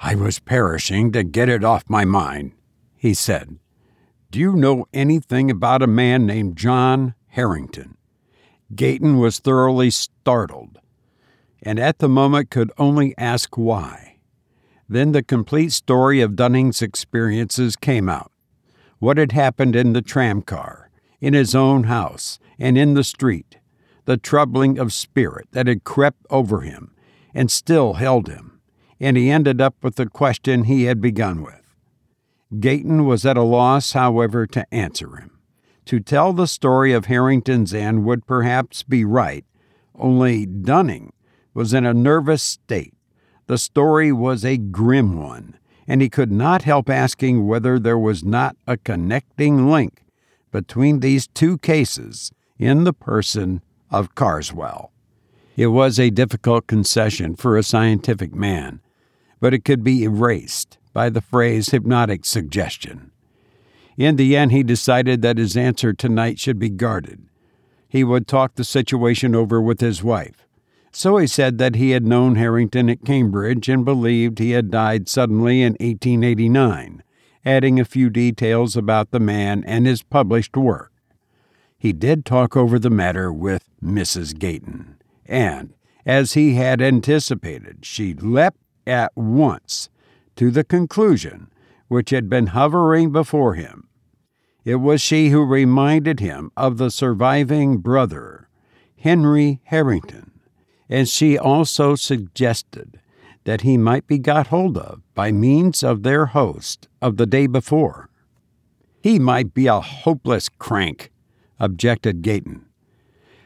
I 0.02 0.16
was 0.16 0.40
perishing 0.40 1.12
to 1.12 1.24
get 1.24 1.50
it 1.50 1.64
off 1.64 1.90
my 1.90 2.06
mind, 2.06 2.54
he 2.96 3.14
said. 3.14 3.60
Do 4.32 4.40
you 4.40 4.56
know 4.56 4.86
anything 4.94 5.52
about 5.52 5.82
a 5.82 5.88
man 5.88 6.26
named 6.26 6.56
John 6.56 7.16
Harrington? 7.28 7.98
Gayton 8.74 9.18
was 9.18 9.40
thoroughly 9.40 9.90
startled, 9.90 10.80
and 11.62 11.80
at 11.80 12.00
the 12.00 12.08
moment 12.08 12.50
could 12.50 12.72
only 12.78 13.14
ask 13.18 13.58
why. 13.58 14.20
Then 14.88 15.12
the 15.12 15.22
complete 15.22 15.74
story 15.74 16.22
of 16.22 16.36
Dunning's 16.36 16.82
experiences 16.82 17.76
came 17.76 18.08
out. 18.08 18.32
What 19.00 19.18
had 19.18 19.34
happened 19.34 19.76
in 19.76 19.94
the 19.94 20.02
tramcar, 20.02 20.90
in 21.20 21.34
his 21.34 21.54
own 21.54 21.84
house, 21.84 22.40
and 22.58 22.78
in 22.78 22.94
the 22.94 23.04
street, 23.04 23.58
the 24.06 24.18
troubling 24.18 24.80
of 24.80 24.94
spirit 24.94 25.48
that 25.52 25.68
had 25.68 25.84
crept 25.84 26.26
over 26.30 26.62
him 26.62 26.96
and 27.34 27.52
still 27.52 27.94
held 27.94 28.28
him, 28.28 28.49
and 29.00 29.16
he 29.16 29.30
ended 29.30 29.62
up 29.62 29.76
with 29.82 29.96
the 29.96 30.08
question 30.08 30.64
he 30.64 30.84
had 30.84 31.02
begun 31.02 31.42
with. 31.42 31.76
Gayton 32.60 33.06
was 33.06 33.26
at 33.26 33.38
a 33.38 33.44
loss, 33.44 33.94
however, 33.94 34.48
to 34.48 34.74
answer 34.74 35.16
him. 35.16 35.40
To 35.86 36.00
tell 36.00 36.34
the 36.34 36.48
story 36.48 36.94
of 36.94 37.06
Harrington's 37.06 37.74
end 37.74 38.06
would 38.06 38.26
perhaps 38.26 38.84
be 38.84 39.06
right, 39.06 39.46
only 39.96 40.46
Dunning 40.46 41.14
was 41.54 41.74
in 41.74 41.86
a 41.86 41.94
nervous 41.94 42.44
state. 42.44 42.94
The 43.48 43.58
story 43.58 44.12
was 44.12 44.46
a 44.46 44.58
grim 44.58 45.22
one, 45.22 45.58
and 45.88 46.02
he 46.02 46.10
could 46.10 46.32
not 46.32 46.62
help 46.64 46.90
asking 46.90 47.48
whether 47.48 47.80
there 47.80 47.98
was 47.98 48.24
not 48.24 48.56
a 48.68 48.78
connecting 48.78 49.70
link 49.70 50.04
between 50.52 51.00
these 51.00 51.28
two 51.28 51.58
cases 51.58 52.32
in 52.58 52.84
the 52.84 52.94
person 52.94 53.62
of 53.90 54.14
Karswell. 54.16 54.92
It 55.56 55.68
was 55.68 56.00
a 56.00 56.10
difficult 56.10 56.68
concession 56.68 57.36
for 57.36 57.58
a 57.58 57.64
scientific 57.64 58.34
man, 58.34 58.82
but 59.40 59.54
it 59.54 59.64
could 59.66 59.84
be 59.84 60.04
erased 60.04 60.78
by 60.94 61.10
the 61.10 61.22
phrase 61.22 61.70
hypnotic 61.70 62.26
suggestion. 62.26 63.12
In 63.98 64.16
the 64.16 64.36
end, 64.36 64.52
he 64.52 64.64
decided 64.64 65.22
that 65.22 65.38
his 65.38 65.58
answer 65.58 65.94
tonight 65.94 66.40
should 66.40 66.60
be 66.60 66.70
guarded. 66.70 67.28
He 67.88 68.04
would 68.04 68.28
talk 68.28 68.56
the 68.56 68.64
situation 68.64 69.36
over 69.36 69.62
with 69.62 69.82
his 69.82 70.04
wife. 70.04 70.46
So 70.92 71.18
he 71.18 71.28
said 71.28 71.58
that 71.58 71.76
he 71.76 71.92
had 71.92 72.06
known 72.06 72.36
Harrington 72.36 72.90
at 72.90 73.06
Cambridge 73.06 73.70
and 73.70 73.86
believed 73.86 74.40
he 74.40 74.52
had 74.52 74.72
died 74.72 75.08
suddenly 75.08 75.62
in 75.62 75.74
1889, 75.74 77.04
adding 77.46 77.80
a 77.80 77.86
few 77.86 78.10
details 78.10 78.76
about 78.76 79.12
the 79.12 79.20
man 79.20 79.64
and 79.66 79.86
his 79.86 80.02
published 80.02 80.58
work 80.58 80.92
he 81.80 81.94
did 81.94 82.26
talk 82.26 82.58
over 82.58 82.78
the 82.78 82.90
matter 82.90 83.32
with 83.32 83.70
Mrs. 83.82 84.38
Gayton, 84.38 84.98
and, 85.26 85.74
As 86.06 86.34
he 86.34 86.56
had 86.56 86.82
anticipated, 86.82 87.86
she 87.86 88.14
leapt 88.14 88.60
at 88.90 89.16
once 89.16 89.90
to 90.36 90.52
the 90.52 90.64
conclusion 90.64 91.52
which 91.88 92.10
had 92.10 92.30
been 92.30 92.48
hovering 92.48 93.12
before 93.12 93.56
him. 93.56 93.88
It 94.66 94.76
was 94.76 95.02
she 95.02 95.30
who 95.30 95.44
reminded 95.44 96.20
him 96.20 96.52
of 96.58 96.78
the 96.78 96.92
surviving 96.92 97.78
brother, 97.78 98.50
Henry 98.98 99.62
Harrington, 99.66 100.32
and 100.90 101.08
she 101.08 101.38
also 101.38 101.96
suggested 101.96 103.00
that 103.46 103.62
he 103.62 103.78
might 103.78 104.06
be 104.06 104.20
got 104.20 104.48
hold 104.48 104.78
of 104.78 105.02
by 105.16 105.32
means 105.32 105.82
of 105.84 106.04
their 106.04 106.28
host 106.28 106.88
of 107.02 107.18
the 107.18 107.26
day 107.26 107.48
before. 107.48 108.10
He 109.02 109.18
might 109.18 109.54
be 109.54 109.68
a 109.68 109.80
hopeless 109.80 110.50
crank, 110.50 111.12
objected 111.60 112.22
Gayton. 112.22 112.66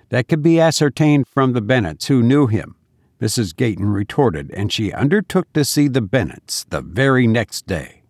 That 0.10 0.28
could 0.28 0.42
be 0.42 0.60
ascertained 0.60 1.28
from 1.28 1.54
the 1.54 1.62
Bennets 1.62 2.08
who 2.08 2.22
knew 2.22 2.48
him, 2.48 2.76
Mrs. 3.24 3.56
Gayton 3.56 3.88
retorted, 3.88 4.52
and 4.52 4.70
she 4.70 4.92
undertook 4.92 5.54
to 5.54 5.64
see 5.64 5.88
the 5.88 6.02
Bennets 6.02 6.66
the 6.66 6.82
very 6.82 7.26
next 7.26 7.66
day. 7.66 8.04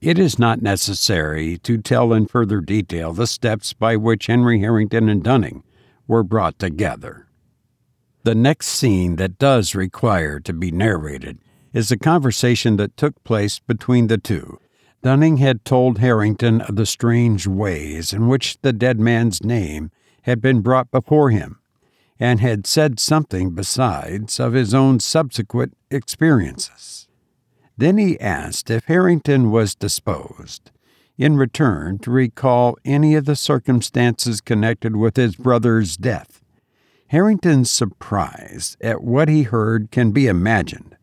It 0.00 0.20
is 0.20 0.38
not 0.38 0.62
necessary 0.62 1.58
to 1.58 1.78
tell 1.78 2.12
in 2.12 2.26
further 2.26 2.60
detail 2.60 3.12
the 3.12 3.26
steps 3.26 3.72
by 3.72 3.96
which 3.96 4.28
Henry 4.28 4.60
Harrington 4.60 5.08
and 5.08 5.24
Dunning 5.24 5.64
were 6.06 6.22
brought 6.22 6.60
together. 6.60 7.26
The 8.22 8.36
next 8.36 8.68
scene 8.68 9.16
that 9.16 9.36
does 9.36 9.74
require 9.74 10.38
to 10.38 10.52
be 10.52 10.70
narrated 10.70 11.40
is 11.72 11.90
a 11.90 11.98
conversation 11.98 12.76
that 12.76 12.96
took 12.96 13.24
place 13.24 13.58
between 13.58 14.06
the 14.06 14.18
two. 14.18 14.60
Dunning 15.02 15.38
had 15.38 15.64
told 15.64 15.98
Harrington 15.98 16.60
of 16.60 16.76
the 16.76 16.86
strange 16.86 17.48
ways 17.48 18.12
in 18.12 18.28
which 18.28 18.58
the 18.62 18.72
dead 18.72 19.00
man's 19.00 19.42
name 19.42 19.90
had 20.22 20.40
been 20.40 20.60
brought 20.60 20.92
before 20.92 21.30
him, 21.30 21.59
and 22.20 22.40
had 22.40 22.66
said 22.66 23.00
something 23.00 23.50
besides 23.50 24.38
of 24.38 24.52
his 24.52 24.74
own 24.74 25.00
subsequent 25.00 25.74
experiences. 25.90 27.08
Then 27.78 27.96
he 27.96 28.20
asked 28.20 28.70
if 28.70 28.84
Harrington 28.84 29.50
was 29.50 29.74
disposed, 29.74 30.70
in 31.16 31.38
return, 31.38 31.98
to 32.00 32.10
recall 32.10 32.76
any 32.84 33.14
of 33.14 33.24
the 33.24 33.36
circumstances 33.36 34.42
connected 34.42 34.96
with 34.96 35.16
his 35.16 35.34
brother's 35.34 35.96
death. 35.96 36.42
Harrington's 37.08 37.70
surprise 37.70 38.76
at 38.82 39.02
what 39.02 39.28
he 39.28 39.44
heard 39.44 39.90
can 39.90 40.10
be 40.10 40.26
imagined, 40.26 40.96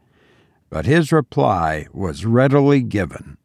but 0.69 0.85
his 0.85 1.11
reply 1.11 1.87
was 1.91 2.25
readily 2.25 2.81
given. 2.81 3.37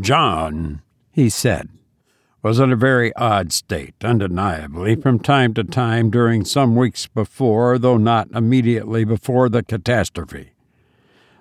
John, 0.00 0.80
he 1.10 1.28
said, 1.28 1.68
was 2.42 2.58
in 2.58 2.72
a 2.72 2.76
very 2.76 3.14
odd 3.14 3.52
state, 3.52 3.94
undeniably, 4.02 4.96
from 4.96 5.18
time 5.18 5.54
to 5.54 5.64
time 5.64 6.10
during 6.10 6.44
some 6.44 6.74
weeks 6.74 7.06
before, 7.06 7.78
though 7.78 7.96
not 7.96 8.30
immediately 8.32 9.04
before 9.04 9.48
the 9.48 9.62
catastrophe. 9.62 10.52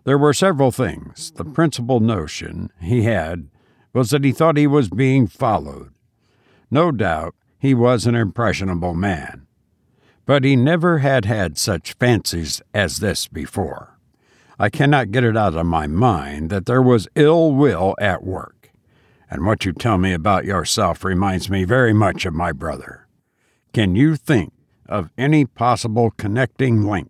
There 0.04 0.18
were 0.18 0.34
several 0.34 0.72
things. 0.72 1.32
The 1.32 1.46
principal 1.46 2.00
notion 2.00 2.72
he 2.80 3.04
had 3.04 3.50
was 3.94 4.12
that 4.12 4.24
he 4.24 4.32
thought 4.32 4.58
he 4.58 4.68
was 4.68 4.90
being 4.90 5.28
followed. 5.28 5.92
No 6.70 6.92
doubt 6.92 7.36
he 7.60 7.74
was 7.74 8.06
an 8.06 8.16
impressionable 8.16 8.94
man 8.94 9.48
but 10.26 10.44
he 10.44 10.56
never 10.56 11.00
had 11.00 11.26
had 11.26 11.58
such 11.58 11.94
fancies 11.94 12.62
as 12.74 13.00
this 13.00 13.28
before. 13.28 13.98
I 14.60 14.70
cannot 14.70 15.12
get 15.12 15.24
it 15.24 15.36
out 15.36 15.56
of 15.56 15.66
my 15.66 15.88
mind 15.88 16.50
that 16.50 16.66
there 16.66 16.82
was 16.82 17.10
ill 17.16 17.52
will 17.52 17.96
at 18.00 18.24
work. 18.24 18.61
And 19.32 19.46
what 19.46 19.66
you 19.66 19.74
tell 19.74 19.98
me 19.98 20.14
about 20.14 20.46
yourself 20.46 21.04
reminds 21.04 21.50
me 21.50 21.64
very 21.64 21.94
much 21.94 22.26
of 22.26 22.36
my 22.36 22.52
brother. 22.52 23.08
Can 23.74 23.96
you 23.96 24.16
think 24.16 24.54
of 24.88 25.10
any 25.18 25.46
possible 25.46 26.12
connecting 26.12 26.86
link? 26.86 27.10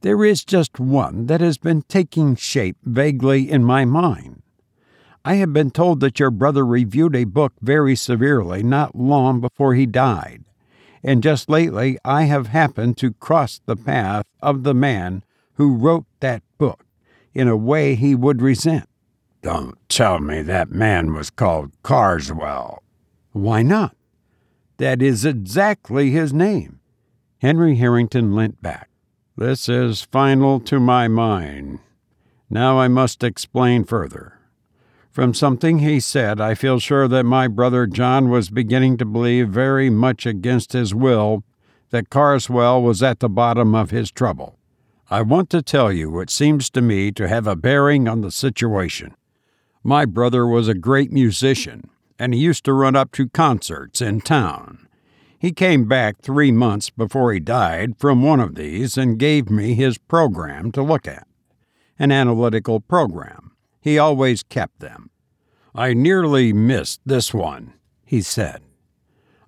There 0.00 0.24
is 0.24 0.42
just 0.44 0.80
one 0.80 1.26
that 1.26 1.42
has 1.42 1.58
been 1.58 1.82
taking 1.82 2.36
shape 2.36 2.78
vaguely 2.82 3.50
in 3.50 3.64
my 3.64 3.84
mind. 3.84 4.42
I 5.24 5.34
have 5.34 5.52
been 5.52 5.72
told 5.72 6.00
that 6.00 6.18
your 6.18 6.30
brother 6.30 6.64
reviewed 6.64 7.14
a 7.14 7.24
book 7.24 7.52
very 7.60 7.96
severely 7.96 8.62
not 8.62 8.94
long 8.94 9.40
before 9.42 9.74
he 9.74 9.84
died 9.84 10.44
and 11.02 11.22
just 11.22 11.48
lately 11.48 11.98
I 12.04 12.24
have 12.24 12.48
happened 12.48 12.96
to 12.98 13.12
cross 13.12 13.60
the 13.66 13.76
path 13.76 14.26
of 14.40 14.62
the 14.62 14.74
man 14.74 15.24
who 15.54 15.74
wrote 15.74 16.06
that 16.20 16.42
book 16.58 16.84
in 17.34 17.48
a 17.48 17.56
way 17.56 17.94
he 17.94 18.14
would 18.14 18.42
resent. 18.42 18.87
Don't 19.48 19.78
tell 19.88 20.18
me 20.18 20.42
that 20.42 20.72
man 20.72 21.14
was 21.14 21.30
called 21.30 21.72
Karswell. 21.82 22.80
Why 23.32 23.62
not? 23.62 23.96
That 24.76 25.00
is 25.00 25.24
exactly 25.24 26.10
his 26.10 26.34
name. 26.34 26.80
Henry 27.38 27.76
Harrington 27.76 28.36
leant 28.36 28.60
back. 28.60 28.90
This 29.38 29.66
is 29.66 30.02
final 30.02 30.60
to 30.60 30.78
my 30.78 31.08
mind. 31.08 31.78
Now 32.50 32.78
I 32.78 32.88
must 32.88 33.24
explain 33.24 33.84
further. 33.84 34.38
From 35.10 35.32
something 35.32 35.78
he 35.78 35.98
said, 35.98 36.42
I 36.42 36.54
feel 36.54 36.78
sure 36.78 37.08
that 37.08 37.24
my 37.24 37.48
brother 37.48 37.86
John 37.86 38.28
was 38.28 38.50
beginning 38.50 38.98
to 38.98 39.06
believe 39.06 39.48
very 39.48 39.88
much 39.88 40.26
against 40.26 40.74
his 40.74 40.94
will 40.94 41.42
that 41.88 42.10
Karswell 42.10 42.82
was 42.82 43.02
at 43.02 43.20
the 43.20 43.30
bottom 43.30 43.74
of 43.74 43.92
his 43.92 44.10
trouble. 44.10 44.58
I 45.08 45.22
want 45.22 45.48
to 45.48 45.62
tell 45.62 45.90
you 45.90 46.10
what 46.10 46.28
seems 46.28 46.68
to 46.68 46.82
me 46.82 47.12
to 47.12 47.26
have 47.26 47.46
a 47.46 47.56
bearing 47.56 48.06
on 48.06 48.20
the 48.20 48.30
situation. 48.30 49.14
My 49.88 50.04
brother 50.04 50.46
was 50.46 50.68
a 50.68 50.74
great 50.74 51.10
musician, 51.10 51.88
and 52.18 52.34
he 52.34 52.40
used 52.40 52.62
to 52.66 52.74
run 52.74 52.94
up 52.94 53.10
to 53.12 53.30
concerts 53.30 54.02
in 54.02 54.20
town. 54.20 54.86
He 55.38 55.50
came 55.50 55.88
back 55.88 56.20
three 56.20 56.52
months 56.52 56.90
before 56.90 57.32
he 57.32 57.40
died 57.40 57.96
from 57.96 58.22
one 58.22 58.38
of 58.38 58.54
these 58.54 58.98
and 58.98 59.18
gave 59.18 59.48
me 59.48 59.72
his 59.72 59.96
program 59.96 60.72
to 60.72 60.82
look 60.82 61.08
at 61.08 61.26
an 61.98 62.12
analytical 62.12 62.80
program. 62.80 63.52
He 63.80 63.96
always 63.96 64.42
kept 64.42 64.80
them. 64.80 65.08
I 65.74 65.94
nearly 65.94 66.52
missed 66.52 67.00
this 67.06 67.32
one, 67.32 67.72
he 68.04 68.20
said. 68.20 68.60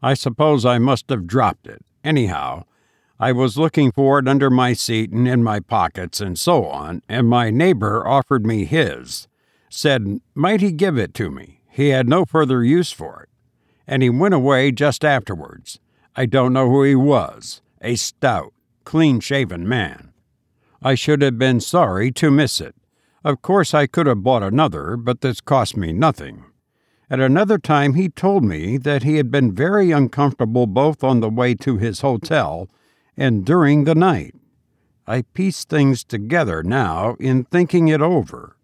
I 0.03 0.15
suppose 0.15 0.65
I 0.65 0.79
must 0.79 1.11
have 1.11 1.27
dropped 1.27 1.67
it. 1.67 1.85
Anyhow, 2.03 2.65
I 3.19 3.33
was 3.33 3.59
looking 3.59 3.93
for 3.93 4.19
it 4.19 4.27
under 4.27 4.49
my 4.49 4.73
seat 4.73 5.11
and 5.11 5.29
in 5.29 5.45
my 5.45 5.61
pockets 5.61 6.19
and 6.19 6.39
so 6.39 6.65
on, 6.65 7.03
and 7.11 7.29
my 7.29 7.51
neighbor 7.51 8.09
offered 8.09 8.47
me 8.47 8.65
his. 8.65 9.29
Said, 9.71 10.21
might 10.35 10.61
he 10.61 10.73
give 10.73 10.99
it 10.99 11.15
to 11.15 11.31
me? 11.31 11.61
He 11.71 11.89
had 11.89 12.09
no 12.09 12.25
further 12.25 12.65
use 12.65 12.91
for 12.91 13.23
it. 13.23 13.29
And 13.87 14.03
he 14.03 14.11
went 14.11 14.35
away 14.35 14.73
just 14.73 15.05
afterwards. 15.05 15.79
I 16.17 16.27
don't 16.27 16.53
know 16.53 16.69
who 16.69 16.83
he 16.83 16.97
was. 16.97 17.63
A 17.81 17.95
stout, 17.95 18.53
clean 18.85 19.21
shaven 19.21 19.67
man. 19.69 20.13
I 20.83 20.97
should 20.97 21.23
have 21.23 21.39
been 21.39 21.61
sorry 21.61 22.11
to 22.13 22.31
miss 22.31 22.61
it. 22.61 22.75
Of 23.25 23.43
course, 23.43 23.73
I 23.73 23.87
could 23.87 24.07
have 24.07 24.25
bought 24.25 24.43
another, 24.43 24.97
but 24.97 25.21
this 25.21 25.41
cost 25.41 25.77
me 25.77 25.93
nothing. 25.93 26.45
At 27.09 27.21
another 27.21 27.59
time, 27.59 27.95
he 27.95 28.09
told 28.09 28.45
me 28.45 28.77
that 28.79 29.05
he 29.05 29.17
had 29.17 29.31
been 29.31 29.55
very 29.55 29.93
uncomfortable 29.93 30.67
both 30.67 31.05
on 31.05 31.21
the 31.21 31.31
way 31.31 31.55
to 31.57 31.77
his 31.77 32.01
hotel 32.01 32.69
and 33.17 33.45
during 33.45 33.85
the 33.85 33.95
night. 33.95 34.35
I 35.07 35.23
piece 35.23 35.65
things 35.65 36.03
together 36.03 36.63
now 36.63 37.17
in 37.21 37.45
thinking 37.45 37.89
it 37.89 38.01
over. 38.01 38.57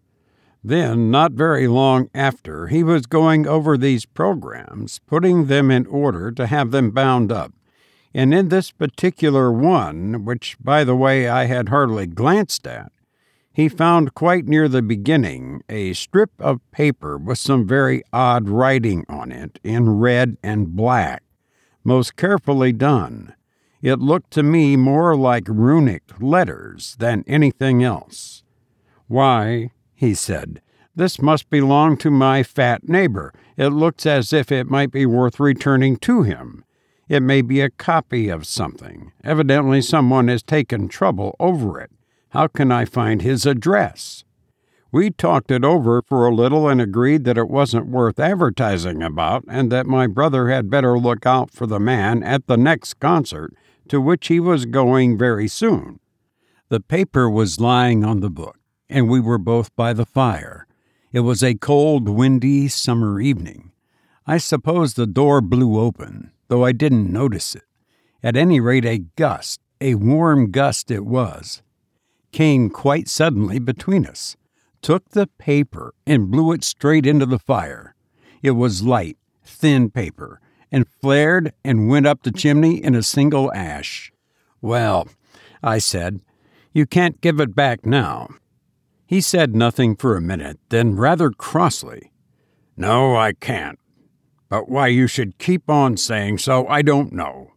Then, 0.67 1.09
not 1.09 1.31
very 1.31 1.65
long 1.65 2.09
after, 2.13 2.67
he 2.67 2.83
was 2.83 3.05
going 3.05 3.47
over 3.47 3.77
these 3.77 4.05
programs, 4.05 4.99
putting 5.07 5.45
them 5.45 5.71
in 5.71 5.85
order 5.85 6.29
to 6.33 6.45
have 6.45 6.71
them 6.71 6.91
bound 6.91 7.31
up. 7.31 7.53
And 8.13 8.33
in 8.33 8.49
this 8.49 8.71
particular 8.71 9.49
one, 9.49 10.25
which, 10.25 10.57
by 10.59 10.83
the 10.83 10.93
way, 10.93 11.29
I 11.29 11.45
had 11.45 11.69
hardly 11.69 12.05
glanced 12.05 12.67
at, 12.67 12.91
he 13.53 13.69
found 13.69 14.13
quite 14.13 14.45
near 14.45 14.67
the 14.67 14.81
beginning 14.81 15.63
a 15.69 15.93
strip 15.93 16.31
of 16.37 16.59
paper 16.71 17.17
with 17.17 17.37
some 17.37 17.65
very 17.65 18.03
odd 18.11 18.49
writing 18.49 19.05
on 19.07 19.31
it 19.31 19.59
in 19.63 19.89
red 19.89 20.35
and 20.43 20.75
black, 20.75 21.23
most 21.85 22.17
carefully 22.17 22.73
done. 22.73 23.33
It 23.81 23.99
looked 23.99 24.31
to 24.31 24.43
me 24.43 24.75
more 24.75 25.15
like 25.15 25.47
runic 25.47 26.03
letters 26.19 26.97
than 26.99 27.23
anything 27.25 27.85
else. 27.85 28.43
Why, 29.07 29.71
he 29.97 30.13
said, 30.13 30.61
this 30.97 31.21
must 31.21 31.51
belong 31.51 31.95
to 31.97 32.09
my 32.09 32.41
fat 32.41 32.89
neighbor. 32.89 33.31
It 33.55 33.67
looks 33.67 34.07
as 34.07 34.33
if 34.33 34.51
it 34.51 34.67
might 34.67 34.91
be 34.91 35.05
worth 35.05 35.39
returning 35.39 35.97
to 35.97 36.23
him. 36.23 36.65
It 37.07 37.21
may 37.21 37.43
be 37.43 37.61
a 37.61 37.69
copy 37.69 38.29
of 38.29 38.47
something. 38.47 39.11
Evidently, 39.23 39.83
someone 39.83 40.27
has 40.27 40.41
taken 40.41 40.87
trouble 40.87 41.35
over 41.39 41.79
it. 41.79 41.91
How 42.29 42.47
can 42.47 42.71
I 42.71 42.85
find 42.85 43.21
his 43.21 43.45
address? 43.45 44.23
We 44.91 45.11
talked 45.11 45.51
it 45.51 45.63
over 45.63 46.01
for 46.01 46.25
a 46.25 46.33
little 46.33 46.67
and 46.67 46.81
agreed 46.81 47.25
that 47.25 47.37
it 47.37 47.47
wasn't 47.47 47.85
worth 47.85 48.19
advertising 48.19 49.03
about 49.03 49.43
and 49.47 49.71
that 49.71 49.85
my 49.85 50.07
brother 50.07 50.49
had 50.49 50.71
better 50.71 50.97
look 50.97 51.27
out 51.27 51.51
for 51.51 51.67
the 51.67 51.79
man 51.79 52.23
at 52.23 52.47
the 52.47 52.57
next 52.57 52.95
concert 52.95 53.53
to 53.89 54.01
which 54.01 54.29
he 54.29 54.39
was 54.39 54.65
going 54.65 55.15
very 55.15 55.47
soon. 55.47 55.99
The 56.69 56.79
paper 56.79 57.29
was 57.29 57.59
lying 57.59 58.03
on 58.03 58.21
the 58.21 58.31
book, 58.31 58.56
and 58.89 59.09
we 59.09 59.19
were 59.19 59.37
both 59.37 59.75
by 59.75 59.93
the 59.93 60.05
fire. 60.05 60.67
It 61.11 61.21
was 61.21 61.43
a 61.43 61.55
cold, 61.55 62.09
windy 62.09 62.67
summer 62.67 63.19
evening. 63.19 63.71
I 64.25 64.37
suppose 64.37 64.93
the 64.93 65.07
door 65.07 65.41
blew 65.41 65.79
open, 65.79 66.31
though 66.47 66.65
I 66.65 66.71
didn't 66.71 67.11
notice 67.11 67.55
it. 67.55 67.63
At 68.21 68.35
any 68.35 68.59
rate, 68.59 68.85
a 68.85 68.99
gust 69.15 69.61
a 69.79 69.95
warm 69.95 70.51
gust 70.51 70.91
it 70.91 71.05
was, 71.05 71.61
came 72.31 72.69
quite 72.69 73.07
suddenly 73.07 73.59
between 73.59 74.05
us, 74.05 74.35
took 74.81 75.09
the 75.09 75.27
paper, 75.27 75.93
and 76.05 76.31
blew 76.31 76.51
it 76.51 76.63
straight 76.63 77.05
into 77.05 77.25
the 77.25 77.39
fire. 77.39 77.95
It 78.41 78.51
was 78.51 78.83
light, 78.83 79.17
thin 79.43 79.89
paper, 79.89 80.39
and 80.71 80.87
flared 80.87 81.53
and 81.63 81.89
went 81.89 82.07
up 82.07 82.23
the 82.23 82.31
chimney 82.31 82.83
in 82.83 82.95
a 82.95 83.03
single 83.03 83.53
ash. 83.53 84.11
Well, 84.61 85.07
I 85.63 85.77
said, 85.77 86.21
you 86.73 86.85
can't 86.85 87.21
give 87.21 87.39
it 87.39 87.55
back 87.55 87.85
now. 87.85 88.29
He 89.07 89.21
said 89.21 89.55
nothing 89.55 89.95
for 89.95 90.17
a 90.17 90.21
minute, 90.21 90.59
then 90.67 90.97
rather 90.97 91.31
crossly, 91.31 92.11
No, 92.75 93.15
I 93.15 93.31
can't. 93.31 93.79
But 94.49 94.67
why 94.69 94.87
you 94.87 95.07
should 95.07 95.37
keep 95.37 95.69
on 95.69 95.95
saying 95.95 96.39
so, 96.39 96.67
I 96.67 96.81
don't 96.81 97.13
know. 97.13 97.53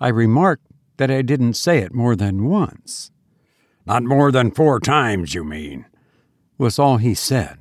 I 0.00 0.08
remarked 0.08 0.66
that 0.96 1.10
I 1.10 1.22
didn't 1.22 1.54
say 1.54 1.78
it 1.78 1.92
more 1.92 2.14
than 2.14 2.48
once. 2.48 3.10
Not 3.84 4.04
more 4.04 4.32
than 4.32 4.50
four 4.50 4.80
times, 4.80 5.34
you 5.34 5.44
mean, 5.44 5.86
was 6.58 6.78
all 6.78 6.96
he 6.96 7.14
said. 7.14 7.58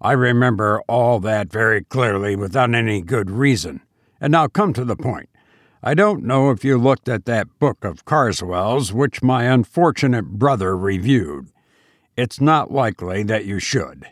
I 0.00 0.12
remember 0.12 0.82
all 0.88 1.20
that 1.20 1.52
very 1.52 1.84
clearly 1.84 2.34
without 2.34 2.74
any 2.74 3.02
good 3.02 3.30
reason. 3.30 3.82
And 4.20 4.32
now 4.32 4.48
come 4.48 4.72
to 4.74 4.84
the 4.84 4.96
point. 4.96 5.28
I 5.82 5.94
don't 5.94 6.24
know 6.24 6.50
if 6.50 6.64
you 6.64 6.78
looked 6.78 7.08
at 7.08 7.24
that 7.26 7.58
book 7.58 7.84
of 7.84 8.04
Karswell's 8.04 8.92
which 8.92 9.22
my 9.22 9.44
unfortunate 9.44 10.26
brother 10.26 10.76
reviewed. 10.76 11.51
It's 12.16 12.40
not 12.40 12.70
likely 12.70 13.22
that 13.24 13.46
you 13.46 13.58
should, 13.58 14.06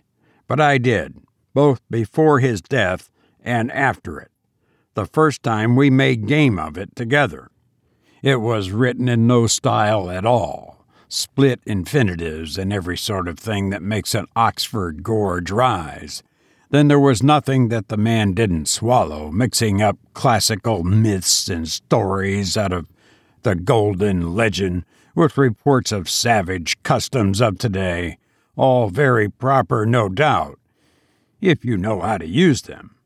but 0.46 0.60
I 0.60 0.78
did, 0.78 1.18
both 1.52 1.80
before 1.90 2.38
his 2.40 2.62
death 2.62 3.10
and 3.42 3.70
after 3.72 4.18
it. 4.18 4.30
The 4.94 5.06
first 5.06 5.42
time 5.42 5.76
we 5.76 5.90
made 5.90 6.26
game 6.26 6.58
of 6.58 6.78
it 6.78 6.96
together. 6.96 7.50
It 8.22 8.40
was 8.40 8.70
written 8.70 9.08
in 9.08 9.26
no 9.26 9.46
style 9.46 10.10
at 10.10 10.24
all, 10.24 10.84
split 11.08 11.60
infinitives 11.66 12.56
and 12.56 12.72
every 12.72 12.96
sort 12.96 13.28
of 13.28 13.38
thing 13.38 13.70
that 13.70 13.82
makes 13.82 14.14
an 14.14 14.26
Oxford 14.34 15.02
gorge 15.02 15.50
rise. 15.50 16.22
Then 16.70 16.88
there 16.88 17.00
was 17.00 17.22
nothing 17.22 17.68
that 17.68 17.88
the 17.88 17.96
man 17.96 18.32
didn't 18.32 18.68
swallow, 18.68 19.30
mixing 19.30 19.82
up 19.82 19.98
classical 20.14 20.84
myths 20.84 21.48
and 21.48 21.68
stories 21.68 22.56
out 22.56 22.72
of 22.72 22.86
the 23.42 23.54
golden 23.54 24.34
legend 24.34 24.84
with 25.20 25.36
reports 25.36 25.92
of 25.92 26.08
savage 26.08 26.82
customs 26.82 27.42
of 27.42 27.58
today, 27.58 28.16
all 28.56 28.88
very 28.88 29.28
proper, 29.28 29.84
no 29.84 30.08
doubt, 30.08 30.58
if 31.42 31.62
you 31.62 31.76
know 31.76 32.00
how 32.00 32.16
to 32.16 32.26
use 32.26 32.62
them. 32.62 32.96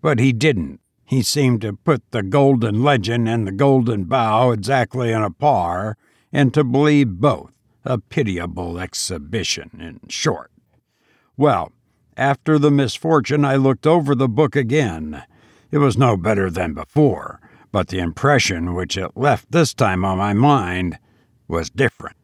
But 0.00 0.18
he 0.18 0.32
didn't. 0.32 0.80
He 1.04 1.20
seemed 1.20 1.60
to 1.60 1.74
put 1.74 2.10
the 2.10 2.22
golden 2.22 2.82
legend 2.82 3.28
and 3.28 3.46
the 3.46 3.52
golden 3.52 4.04
bough 4.04 4.50
exactly 4.50 5.12
on 5.12 5.22
a 5.22 5.30
par, 5.30 5.98
and 6.32 6.54
to 6.54 6.64
believe 6.64 7.20
both. 7.20 7.52
A 7.84 7.98
pitiable 7.98 8.80
exhibition, 8.80 9.70
in 9.78 10.00
short. 10.08 10.50
Well, 11.36 11.70
after 12.16 12.58
the 12.58 12.70
misfortune, 12.70 13.44
I 13.44 13.56
looked 13.56 13.86
over 13.86 14.14
the 14.14 14.28
book 14.28 14.56
again. 14.56 15.22
It 15.70 15.78
was 15.78 15.98
no 15.98 16.16
better 16.16 16.48
than 16.48 16.72
before, 16.72 17.42
but 17.70 17.88
the 17.88 17.98
impression 17.98 18.72
which 18.72 18.96
it 18.96 19.18
left 19.18 19.52
this 19.52 19.74
time 19.74 20.02
on 20.02 20.16
my 20.16 20.32
mind 20.32 20.98
was 21.48 21.70
different. 21.70 22.16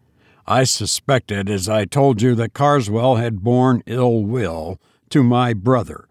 I 0.47 0.65
suspected, 0.65 1.49
as 1.49 1.69
I 1.69 1.87
told 1.87 2.21
you, 2.21 2.35
that 2.35 2.53
Karswell 2.53 3.17
had 3.17 3.43
borne 3.43 3.83
ill 3.87 4.23
will 4.23 4.79
to 5.09 5.23
my 5.23 5.55
brother, 5.55 6.07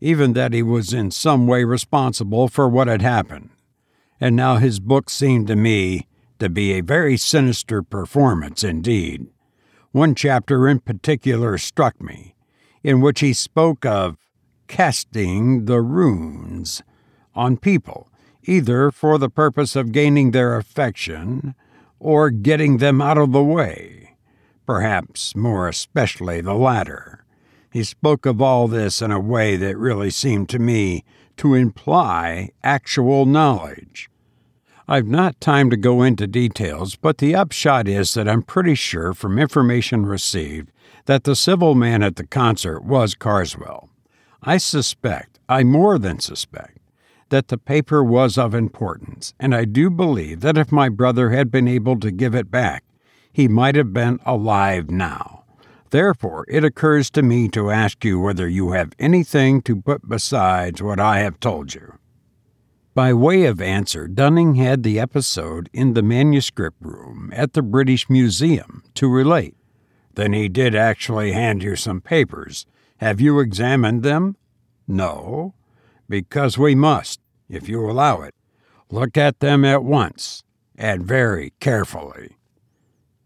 even 0.00 0.32
that 0.32 0.52
he 0.52 0.62
was 0.62 0.92
in 0.92 1.12
some 1.12 1.46
way 1.46 1.64
responsible 1.64 2.48
for 2.48 2.68
what 2.68 2.88
had 2.88 3.02
happened. 3.02 3.50
And 4.20 4.34
now 4.34 4.56
his 4.56 4.80
book 4.80 5.08
seemed 5.08 5.46
to 5.46 5.56
me 5.56 6.08
to 6.40 6.48
be 6.48 6.72
a 6.72 6.80
very 6.80 7.16
sinister 7.16 7.82
performance 7.82 8.64
indeed. 8.64 9.28
One 9.92 10.14
chapter 10.14 10.68
in 10.68 10.80
particular 10.80 11.56
struck 11.56 12.00
me, 12.00 12.34
in 12.82 13.00
which 13.00 13.20
he 13.20 13.32
spoke 13.32 13.86
of 13.86 14.16
casting 14.66 15.64
the 15.66 15.80
runes 15.80 16.82
on 17.34 17.56
people, 17.56 18.10
either 18.42 18.90
for 18.90 19.18
the 19.18 19.30
purpose 19.30 19.76
of 19.76 19.92
gaining 19.92 20.32
their 20.32 20.56
affection 20.56 21.54
or 22.00 22.30
getting 22.30 22.78
them 22.78 23.00
out 23.00 23.18
of 23.18 23.32
the 23.32 23.42
way, 23.42 24.16
perhaps 24.66 25.34
more 25.34 25.68
especially 25.68 26.40
the 26.40 26.54
latter. 26.54 27.24
He 27.72 27.84
spoke 27.84 28.26
of 28.26 28.40
all 28.40 28.68
this 28.68 29.02
in 29.02 29.10
a 29.10 29.20
way 29.20 29.56
that 29.56 29.76
really 29.76 30.10
seemed 30.10 30.48
to 30.50 30.58
me 30.58 31.04
to 31.36 31.54
imply 31.54 32.50
actual 32.62 33.26
knowledge. 33.26 34.10
I've 34.90 35.06
not 35.06 35.40
time 35.40 35.68
to 35.70 35.76
go 35.76 36.02
into 36.02 36.26
details, 36.26 36.96
but 36.96 37.18
the 37.18 37.34
upshot 37.34 37.86
is 37.86 38.14
that 38.14 38.28
I'm 38.28 38.42
pretty 38.42 38.74
sure 38.74 39.12
from 39.12 39.38
information 39.38 40.06
received 40.06 40.70
that 41.04 41.24
the 41.24 41.36
civil 41.36 41.74
man 41.74 42.02
at 42.02 42.16
the 42.16 42.26
concert 42.26 42.82
was 42.84 43.14
Karswell. 43.14 43.90
I 44.42 44.56
suspect, 44.56 45.38
I 45.48 45.62
more 45.62 45.98
than 45.98 46.20
suspect, 46.20 46.77
that 47.30 47.48
the 47.48 47.58
paper 47.58 48.02
was 48.02 48.38
of 48.38 48.54
importance, 48.54 49.34
and 49.38 49.54
I 49.54 49.64
do 49.64 49.90
believe 49.90 50.40
that 50.40 50.58
if 50.58 50.72
my 50.72 50.88
brother 50.88 51.30
had 51.30 51.50
been 51.50 51.68
able 51.68 51.98
to 52.00 52.10
give 52.10 52.34
it 52.34 52.50
back, 52.50 52.84
he 53.32 53.48
might 53.48 53.74
have 53.76 53.92
been 53.92 54.18
alive 54.24 54.90
now. 54.90 55.44
Therefore, 55.90 56.44
it 56.48 56.64
occurs 56.64 57.10
to 57.10 57.22
me 57.22 57.48
to 57.48 57.70
ask 57.70 58.04
you 58.04 58.20
whether 58.20 58.48
you 58.48 58.72
have 58.72 58.92
anything 58.98 59.62
to 59.62 59.80
put 59.80 60.08
besides 60.08 60.82
what 60.82 61.00
I 61.00 61.20
have 61.20 61.40
told 61.40 61.74
you. 61.74 61.98
By 62.94 63.14
way 63.14 63.44
of 63.44 63.60
answer, 63.60 64.08
Dunning 64.08 64.56
had 64.56 64.82
the 64.82 64.98
episode 64.98 65.70
in 65.72 65.94
the 65.94 66.02
manuscript 66.02 66.78
room 66.80 67.30
at 67.34 67.52
the 67.52 67.62
British 67.62 68.10
Museum 68.10 68.82
to 68.94 69.08
relate. 69.08 69.54
Then 70.14 70.32
he 70.32 70.48
did 70.48 70.74
actually 70.74 71.32
hand 71.32 71.62
you 71.62 71.76
some 71.76 72.00
papers. 72.00 72.66
Have 72.96 73.20
you 73.20 73.38
examined 73.38 74.02
them? 74.02 74.36
No 74.88 75.54
because 76.08 76.58
we 76.58 76.74
must, 76.74 77.20
if 77.48 77.68
you 77.68 77.88
allow 77.88 78.22
it, 78.22 78.34
look 78.90 79.16
at 79.16 79.40
them 79.40 79.64
at 79.64 79.84
once 79.84 80.42
and 80.76 81.04
very 81.04 81.52
carefully. 81.60 82.36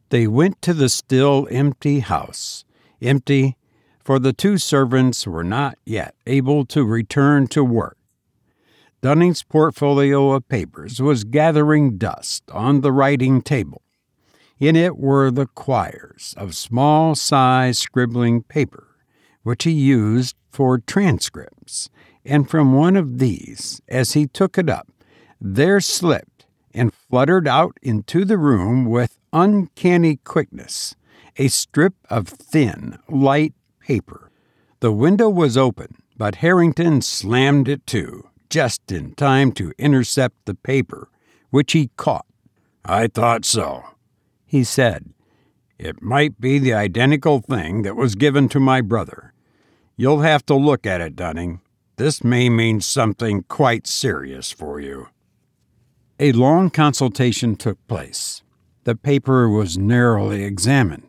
They 0.08 0.26
went 0.26 0.60
to 0.62 0.74
the 0.74 0.88
still 0.88 1.46
empty 1.50 2.00
house, 2.00 2.64
empty, 3.00 3.56
for 4.02 4.18
the 4.18 4.32
two 4.32 4.58
servants 4.58 5.26
were 5.26 5.44
not 5.44 5.78
yet 5.86 6.14
able 6.26 6.64
to 6.66 6.84
return 6.84 7.46
to 7.48 7.62
work. 7.62 7.96
Dunning's 9.00 9.42
portfolio 9.42 10.32
of 10.32 10.48
papers 10.48 11.00
was 11.00 11.24
gathering 11.24 11.98
dust 11.98 12.44
on 12.52 12.80
the 12.80 12.92
writing 12.92 13.42
table. 13.42 13.82
In 14.60 14.76
it 14.76 14.96
were 14.96 15.30
the 15.30 15.46
quires 15.46 16.34
of 16.36 16.54
small 16.54 17.14
size 17.14 17.78
scribbling 17.78 18.44
paper, 18.44 18.86
which 19.42 19.64
he 19.64 19.72
used 19.72 20.36
for 20.50 20.78
transcripts 20.78 21.61
and 22.24 22.48
from 22.48 22.72
one 22.72 22.96
of 22.96 23.18
these, 23.18 23.80
as 23.88 24.12
he 24.12 24.26
took 24.26 24.58
it 24.58 24.68
up, 24.68 24.88
there 25.40 25.80
slipped 25.80 26.46
and 26.72 26.94
fluttered 26.94 27.48
out 27.48 27.76
into 27.82 28.24
the 28.24 28.38
room 28.38 28.86
with 28.86 29.18
uncanny 29.32 30.16
quickness 30.16 30.94
a 31.38 31.48
strip 31.48 31.94
of 32.10 32.28
thin, 32.28 32.98
light 33.08 33.54
paper. 33.80 34.30
The 34.80 34.92
window 34.92 35.28
was 35.28 35.56
open, 35.56 36.02
but 36.16 36.36
Harrington 36.36 37.00
slammed 37.00 37.68
it 37.68 37.86
to, 37.88 38.28
just 38.50 38.92
in 38.92 39.14
time 39.14 39.52
to 39.52 39.72
intercept 39.78 40.44
the 40.44 40.54
paper, 40.54 41.08
which 41.50 41.72
he 41.72 41.90
caught. 41.96 42.26
I 42.84 43.06
thought 43.06 43.44
so, 43.44 43.82
he 44.44 44.62
said. 44.62 45.12
It 45.78 46.02
might 46.02 46.38
be 46.38 46.58
the 46.58 46.74
identical 46.74 47.40
thing 47.40 47.82
that 47.82 47.96
was 47.96 48.14
given 48.14 48.48
to 48.50 48.60
my 48.60 48.82
brother. 48.82 49.32
You'll 49.96 50.20
have 50.20 50.44
to 50.46 50.54
look 50.54 50.86
at 50.86 51.00
it, 51.00 51.16
Dunning. 51.16 51.61
This 51.96 52.24
may 52.24 52.48
mean 52.48 52.80
something 52.80 53.44
quite 53.44 53.86
serious 53.86 54.50
for 54.50 54.80
you. 54.80 55.08
A 56.18 56.32
long 56.32 56.70
consultation 56.70 57.56
took 57.56 57.84
place. 57.86 58.42
The 58.84 58.94
paper 58.94 59.48
was 59.48 59.78
narrowly 59.78 60.44
examined. 60.44 61.06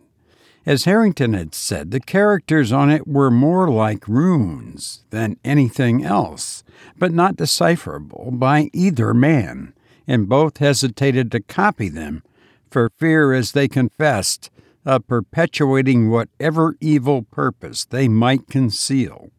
As 0.65 0.85
Harrington 0.85 1.33
had 1.33 1.53
said, 1.53 1.91
the 1.91 1.99
characters 1.99 2.71
on 2.71 2.89
it 2.89 3.05
were 3.05 3.29
more 3.29 3.69
like 3.69 4.07
runes 4.07 5.03
than 5.09 5.37
anything 5.43 6.05
else, 6.05 6.63
but 6.97 7.11
not 7.11 7.35
decipherable 7.35 8.31
by 8.31 8.69
either 8.71 9.13
man, 9.13 9.73
and 10.07 10.29
both 10.29 10.57
hesitated 10.57 11.31
to 11.31 11.41
copy 11.41 11.89
them 11.89 12.23
for 12.71 12.91
fear, 12.97 13.33
as 13.33 13.51
they 13.51 13.67
confessed, 13.67 14.49
of 14.85 15.07
perpetuating 15.07 16.09
whatever 16.09 16.75
evil 16.79 17.23
purpose 17.23 17.85
they 17.85 18.07
might 18.07 18.47
conceal. 18.47 19.29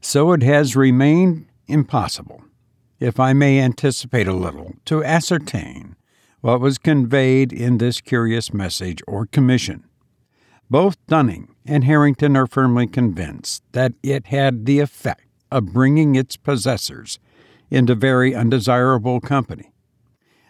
So 0.00 0.32
it 0.32 0.42
has 0.42 0.76
remained 0.76 1.46
impossible, 1.66 2.42
if 3.00 3.20
I 3.20 3.32
may 3.32 3.60
anticipate 3.60 4.26
a 4.28 4.32
little, 4.32 4.74
to 4.86 5.04
ascertain 5.04 5.96
what 6.40 6.60
was 6.60 6.78
conveyed 6.78 7.52
in 7.52 7.78
this 7.78 8.00
curious 8.00 8.54
message 8.54 9.02
or 9.06 9.26
commission. 9.26 9.84
Both 10.70 10.96
Dunning 11.06 11.54
and 11.66 11.84
Harrington 11.84 12.36
are 12.36 12.46
firmly 12.46 12.86
convinced 12.86 13.62
that 13.72 13.92
it 14.02 14.26
had 14.28 14.66
the 14.66 14.80
effect 14.80 15.26
of 15.50 15.72
bringing 15.72 16.14
its 16.14 16.36
possessors 16.36 17.18
into 17.70 17.94
very 17.94 18.34
undesirable 18.34 19.20
company. 19.20 19.72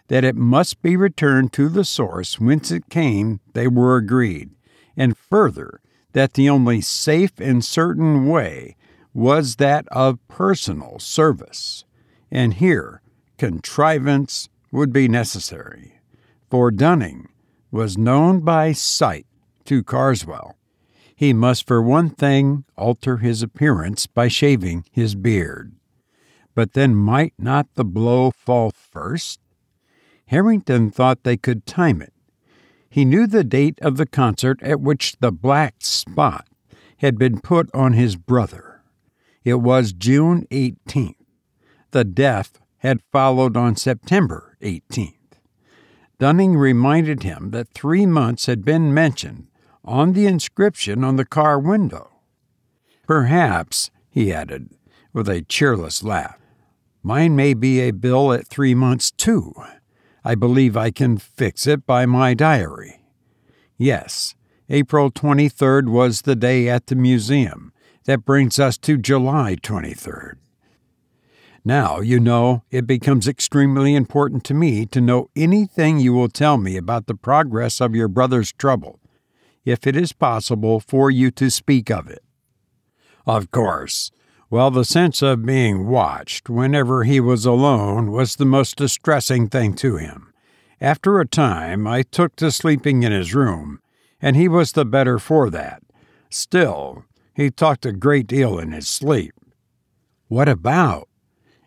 that 0.09 0.23
it 0.23 0.35
must 0.35 0.81
be 0.81 0.97
returned 0.97 1.53
to 1.53 1.69
the 1.69 1.85
source 1.85 2.39
whence 2.39 2.71
it 2.71 2.89
came, 2.89 3.39
they 3.53 3.67
were 3.67 3.95
agreed, 3.95 4.49
and 4.97 5.17
further, 5.17 5.79
that 6.13 6.33
the 6.33 6.49
only 6.49 6.81
safe 6.81 7.39
and 7.39 7.63
certain 7.63 8.27
way 8.27 8.75
was 9.13 9.55
that 9.55 9.87
of 9.89 10.25
personal 10.27 10.99
service. 10.99 11.83
And 12.31 12.55
here, 12.55 13.01
contrivance 13.37 14.49
would 14.71 14.93
be 14.93 15.07
necessary, 15.07 15.99
for 16.49 16.71
Dunning 16.71 17.29
was 17.71 17.97
known 17.97 18.41
by 18.41 18.71
sight 18.71 19.25
to 19.65 19.83
Karswell. 19.83 20.53
He 21.15 21.33
must, 21.33 21.67
for 21.67 21.81
one 21.81 22.09
thing, 22.09 22.63
alter 22.77 23.17
his 23.17 23.43
appearance 23.43 24.07
by 24.07 24.27
shaving 24.27 24.85
his 24.91 25.15
beard. 25.15 25.73
But 26.55 26.73
then 26.73 26.95
might 26.95 27.33
not 27.37 27.67
the 27.75 27.85
blow 27.85 28.31
fall 28.31 28.71
first? 28.71 29.39
Harrington 30.27 30.91
thought 30.91 31.23
they 31.23 31.37
could 31.37 31.65
time 31.65 32.01
it. 32.01 32.13
He 32.89 33.05
knew 33.05 33.27
the 33.27 33.43
date 33.43 33.79
of 33.81 33.97
the 33.97 34.05
concert 34.05 34.61
at 34.63 34.81
which 34.81 35.17
the 35.19 35.31
black 35.31 35.75
spot 35.79 36.47
had 36.97 37.17
been 37.17 37.39
put 37.39 37.69
on 37.73 37.93
his 37.93 38.15
brother. 38.15 38.68
It 39.49 39.61
was 39.61 39.93
June 39.93 40.45
18th. 40.51 41.15
The 41.89 42.03
death 42.03 42.61
had 42.77 43.01
followed 43.11 43.57
on 43.57 43.75
September 43.75 44.55
18th. 44.61 45.15
Dunning 46.19 46.55
reminded 46.55 47.23
him 47.23 47.49
that 47.49 47.73
three 47.73 48.05
months 48.05 48.45
had 48.45 48.63
been 48.63 48.93
mentioned 48.93 49.47
on 49.83 50.13
the 50.13 50.27
inscription 50.27 51.03
on 51.03 51.15
the 51.15 51.25
car 51.25 51.57
window. 51.57 52.11
Perhaps, 53.07 53.89
he 54.11 54.31
added, 54.31 54.69
with 55.13 55.27
a 55.27 55.41
cheerless 55.41 56.03
laugh, 56.03 56.37
mine 57.01 57.35
may 57.35 57.55
be 57.55 57.79
a 57.79 57.89
bill 57.89 58.31
at 58.31 58.47
three 58.47 58.75
months, 58.75 59.09
too. 59.09 59.55
I 60.23 60.35
believe 60.35 60.77
I 60.77 60.91
can 60.91 61.17
fix 61.17 61.65
it 61.65 61.87
by 61.87 62.05
my 62.05 62.35
diary. 62.35 63.01
Yes, 63.79 64.35
April 64.69 65.09
23rd 65.09 65.89
was 65.89 66.21
the 66.21 66.35
day 66.35 66.69
at 66.69 66.85
the 66.85 66.95
museum. 66.95 67.73
That 68.09 68.25
brings 68.25 68.57
us 68.57 68.75
to 68.79 68.97
July 68.97 69.55
23rd. 69.61 70.37
Now, 71.63 71.99
you 71.99 72.19
know, 72.19 72.63
it 72.71 72.87
becomes 72.87 73.27
extremely 73.27 73.93
important 73.93 74.43
to 74.45 74.55
me 74.55 74.87
to 74.87 74.99
know 74.99 75.29
anything 75.35 75.99
you 75.99 76.13
will 76.13 76.27
tell 76.27 76.57
me 76.57 76.75
about 76.75 77.05
the 77.05 77.13
progress 77.13 77.79
of 77.79 77.93
your 77.93 78.07
brother's 78.07 78.51
trouble, 78.51 78.99
if 79.63 79.85
it 79.85 79.95
is 79.95 80.11
possible 80.11 80.79
for 80.79 81.11
you 81.11 81.29
to 81.29 81.51
speak 81.51 81.91
of 81.91 82.09
it. 82.09 82.23
Of 83.27 83.51
course. 83.51 84.09
Well, 84.49 84.71
the 84.71 84.85
sense 84.85 85.21
of 85.21 85.45
being 85.45 85.85
watched 85.85 86.49
whenever 86.49 87.03
he 87.03 87.19
was 87.19 87.45
alone 87.45 88.11
was 88.11 88.37
the 88.37 88.43
most 88.43 88.77
distressing 88.77 89.49
thing 89.49 89.75
to 89.75 89.97
him. 89.97 90.33
After 90.81 91.19
a 91.19 91.27
time, 91.27 91.85
I 91.85 92.01
took 92.01 92.35
to 92.37 92.49
sleeping 92.51 93.03
in 93.03 93.11
his 93.11 93.35
room, 93.35 93.79
and 94.19 94.35
he 94.35 94.47
was 94.47 94.71
the 94.71 94.83
better 94.83 95.19
for 95.19 95.51
that. 95.51 95.83
Still, 96.31 97.05
he 97.39 97.49
talked 97.49 97.85
a 97.85 97.91
great 97.91 98.27
deal 98.27 98.59
in 98.59 98.71
his 98.71 98.87
sleep. 98.87 99.33
What 100.27 100.49
about? 100.49 101.07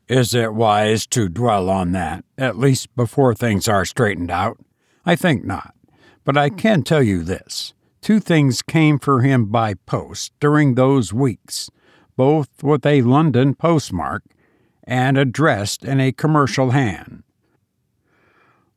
Is 0.09 0.35
it 0.35 0.55
wise 0.55 1.07
to 1.09 1.29
dwell 1.29 1.71
on 1.71 1.93
that, 1.93 2.25
at 2.37 2.59
least 2.59 2.95
before 2.95 3.35
things 3.35 3.69
are 3.69 3.85
straightened 3.85 4.31
out? 4.31 4.59
I 5.07 5.17
think 5.17 5.45
not. 5.45 5.75
But 6.25 6.37
I 6.37 6.51
can 6.51 6.83
tell 6.83 7.03
you 7.03 7.23
this 7.23 7.75
two 8.01 8.21
things 8.21 8.63
came 8.63 8.99
for 8.99 9.21
him 9.21 9.47
by 9.47 9.75
post 9.75 10.33
during 10.41 10.75
those 10.75 11.13
weeks 11.13 11.71
both 12.17 12.63
with 12.63 12.85
a 12.87 13.03
London 13.03 13.55
postmark 13.55 14.25
and 14.85 15.17
addressed 15.17 15.85
in 15.85 16.01
a 16.01 16.13
commercial 16.13 16.71
hand. 16.71 17.23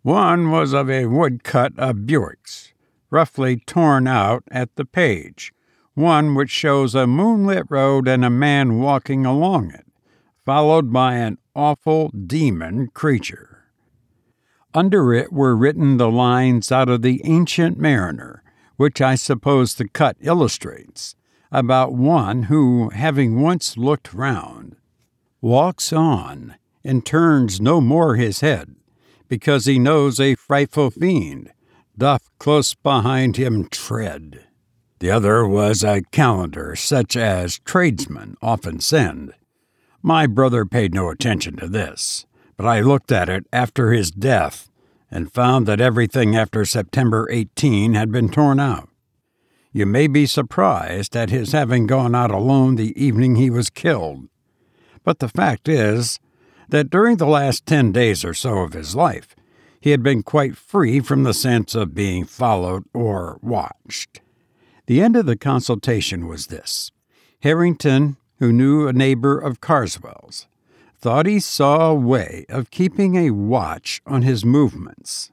One 0.02 0.52
was 0.52 0.74
of 0.74 0.90
a 0.90 1.08
woodcut 1.08 1.74
of 1.78 2.06
Bewick's, 2.06 2.74
roughly 3.10 3.58
torn 3.58 4.08
out 4.08 4.44
at 4.52 4.76
the 4.76 4.86
page, 4.86 5.52
one 5.96 6.36
which 6.36 6.52
shows 6.52 6.94
a 6.94 7.08
moonlit 7.08 7.66
road 7.70 8.08
and 8.08 8.24
a 8.24 8.30
man 8.30 8.80
walking 8.80 9.26
along 9.26 9.72
it, 9.72 9.86
followed 10.46 10.94
by 10.94 11.16
an 11.16 11.38
awful 11.56 12.10
demon 12.10 12.88
creature. 12.90 13.64
Under 14.74 15.14
it 15.14 15.32
were 15.32 15.56
written 15.56 15.98
the 15.98 16.12
lines 16.12 16.72
out 16.72 16.90
of 16.90 17.02
the 17.02 17.22
Ancient 17.24 17.80
Mariner, 17.80 18.44
which 18.76 19.02
I 19.02 19.16
suppose 19.16 19.76
the 19.76 19.88
cut 19.88 20.18
illustrates, 20.20 21.16
about 21.50 21.94
one 21.94 22.44
who, 22.44 22.90
having 22.90 23.42
once 23.42 23.78
looked 23.78 24.14
round, 24.14 24.76
walks 25.40 25.94
on 25.94 26.56
and 26.84 27.06
turns 27.06 27.62
no 27.62 27.80
more 27.80 28.16
his 28.16 28.42
head, 28.42 28.76
because 29.30 29.66
he 29.66 29.80
knows 29.80 30.20
a 30.20 30.36
frightful 30.36 30.92
fiend 30.92 31.54
doth 31.98 32.30
close 32.38 32.74
behind 32.74 33.38
him 33.38 33.68
tread. 33.70 34.45
The 35.06 35.12
other 35.12 35.48
was 35.48 35.84
a 35.84 36.02
calendar 36.02 36.76
such 36.76 37.16
as 37.16 37.60
tradesmen 37.60 38.38
often 38.42 38.80
send. 38.80 39.36
My 40.02 40.26
brother 40.26 40.66
paid 40.66 40.96
no 40.96 41.10
attention 41.10 41.58
to 41.58 41.68
this, 41.68 42.26
but 42.58 42.66
I 42.66 42.82
looked 42.82 43.12
at 43.12 43.30
it 43.30 43.46
after 43.54 43.92
his 43.92 44.10
death 44.10 44.72
and 45.12 45.32
found 45.32 45.68
that 45.68 45.80
everything 45.80 46.36
after 46.36 46.66
September 46.66 47.28
18 47.30 47.94
had 47.94 48.12
been 48.12 48.30
torn 48.30 48.60
out. 48.60 48.90
You 49.72 49.86
may 49.86 50.08
be 50.08 50.26
surprised 50.26 51.16
at 51.16 51.30
his 51.30 51.52
having 51.52 51.86
gone 51.86 52.16
out 52.16 52.32
alone 52.32 52.76
the 52.76 53.00
evening 53.00 53.36
he 53.36 53.52
was 53.52 53.70
killed. 53.70 54.28
But 55.04 55.20
the 55.20 55.30
fact 55.30 55.70
is 55.70 56.20
that 56.70 56.90
during 56.90 57.18
the 57.18 57.28
last 57.28 57.68
ten 57.68 57.92
days 57.92 58.26
or 58.26 58.34
so 58.34 58.58
of 58.58 58.74
his 58.74 58.96
life, 58.96 59.36
he 59.80 59.92
had 59.92 60.02
been 60.02 60.24
quite 60.24 60.58
free 60.58 61.00
from 61.00 61.22
the 61.22 61.34
sense 61.36 61.76
of 61.76 61.94
being 61.94 62.26
followed 62.26 62.86
or 62.92 63.38
watched. 63.44 64.22
The 64.88 65.02
end 65.02 65.16
of 65.16 65.26
the 65.26 65.36
consultation 65.36 66.28
was 66.28 66.48
this 66.48 66.92
Harrington, 67.42 68.18
who 68.40 68.52
knew 68.52 68.88
a 68.88 68.94
neighbor 68.94 69.38
of 69.38 69.62
Karswell's, 69.62 70.48
thought 70.98 71.26
he 71.26 71.40
saw 71.40 71.90
a 71.90 71.96
way 71.96 72.46
of 72.50 72.72
keeping 72.72 73.16
a 73.16 73.32
watch 73.32 74.02
on 74.06 74.22
his 74.22 74.46
movements. 74.46 75.32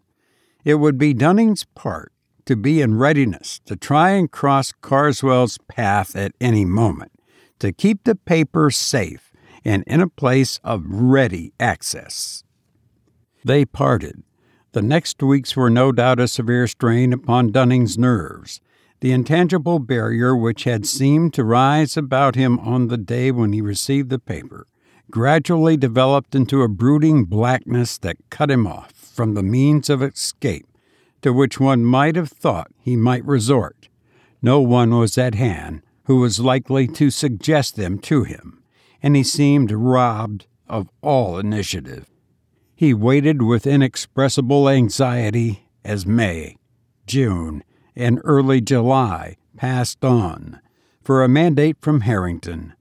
It 0.64 0.76
would 0.76 0.98
be 0.98 1.12
Dunning's 1.12 1.64
part 1.74 2.12
to 2.46 2.56
be 2.56 2.80
in 2.80 2.98
readiness 2.98 3.60
to 3.66 3.76
try 3.76 4.10
and 4.10 4.30
cross 4.30 4.72
Karswell's 4.82 5.58
path 5.68 6.16
at 6.16 6.32
any 6.40 6.64
moment, 6.64 7.12
to 7.58 7.72
keep 7.72 8.04
the 8.04 8.14
paper 8.14 8.70
safe 8.70 9.32
and 9.64 9.84
in 9.86 10.00
a 10.00 10.08
place 10.08 10.60
of 10.64 10.84
ready 10.86 11.52
access. 11.60 12.42
They 13.44 13.64
parted. 13.64 14.22
The 14.72 14.82
next 14.82 15.22
weeks 15.22 15.54
were 15.56 15.70
no 15.70 15.92
doubt 15.92 16.20
a 16.20 16.26
severe 16.26 16.66
strain 16.66 17.12
upon 17.12 17.52
Dunning's 17.52 17.98
nerves. 17.98 18.60
The 19.02 19.10
intangible 19.10 19.80
barrier 19.80 20.36
which 20.36 20.62
had 20.62 20.86
seemed 20.86 21.34
to 21.34 21.42
rise 21.42 21.96
about 21.96 22.36
him 22.36 22.60
on 22.60 22.86
the 22.86 22.96
day 22.96 23.32
when 23.32 23.52
he 23.52 23.60
received 23.60 24.10
the 24.10 24.20
paper 24.20 24.68
gradually 25.10 25.76
developed 25.76 26.36
into 26.36 26.62
a 26.62 26.68
brooding 26.68 27.24
blackness 27.24 27.98
that 27.98 28.30
cut 28.30 28.48
him 28.48 28.64
off 28.64 28.92
from 28.92 29.34
the 29.34 29.42
means 29.42 29.90
of 29.90 30.04
escape 30.04 30.68
to 31.20 31.32
which 31.32 31.58
one 31.58 31.84
might 31.84 32.14
have 32.14 32.30
thought 32.30 32.70
he 32.78 32.94
might 32.94 33.24
resort. 33.24 33.88
No 34.40 34.60
one 34.60 34.96
was 34.96 35.18
at 35.18 35.34
hand 35.34 35.82
who 36.04 36.20
was 36.20 36.38
likely 36.38 36.86
to 36.86 37.10
suggest 37.10 37.74
them 37.74 37.98
to 37.98 38.22
him, 38.22 38.62
and 39.02 39.16
he 39.16 39.24
seemed 39.24 39.72
robbed 39.72 40.46
of 40.68 40.88
all 41.00 41.38
initiative. 41.38 42.08
He 42.76 42.94
waited 42.94 43.42
with 43.42 43.66
inexpressible 43.66 44.68
anxiety 44.68 45.66
as 45.84 46.06
May, 46.06 46.56
June, 47.04 47.64
and 47.94 48.20
early 48.24 48.60
July 48.60 49.36
passed 49.56 50.04
on 50.04 50.60
for 51.02 51.22
a 51.22 51.28
mandate 51.28 51.76
from 51.80 52.02
Harrington. 52.02 52.74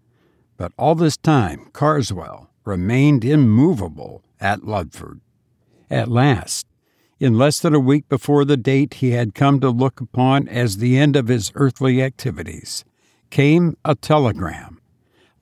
But 0.57 0.72
all 0.78 0.95
this 0.95 1.18
time, 1.18 1.70
Karswell 1.74 2.47
remained 2.66 3.26
immovable 3.26 4.24
at 4.39 4.62
Lufford. 4.62 5.20
At 5.89 6.07
last, 6.07 6.68
in 7.20 7.38
less 7.38 7.59
than 7.59 7.76
a 7.76 7.80
week 7.80 8.07
before 8.09 8.45
the 8.45 8.57
date 8.57 8.95
he 8.95 9.12
had 9.12 9.36
come 9.36 9.59
to 9.59 9.70
look 9.70 10.01
upon 10.01 10.47
as 10.47 10.78
the 10.78 10.97
end 10.97 11.16
of 11.16 11.28
his 11.28 11.51
earthly 11.55 12.01
activities, 12.01 12.86
came 13.30 13.78
a 13.86 13.95
telegram 13.95 14.80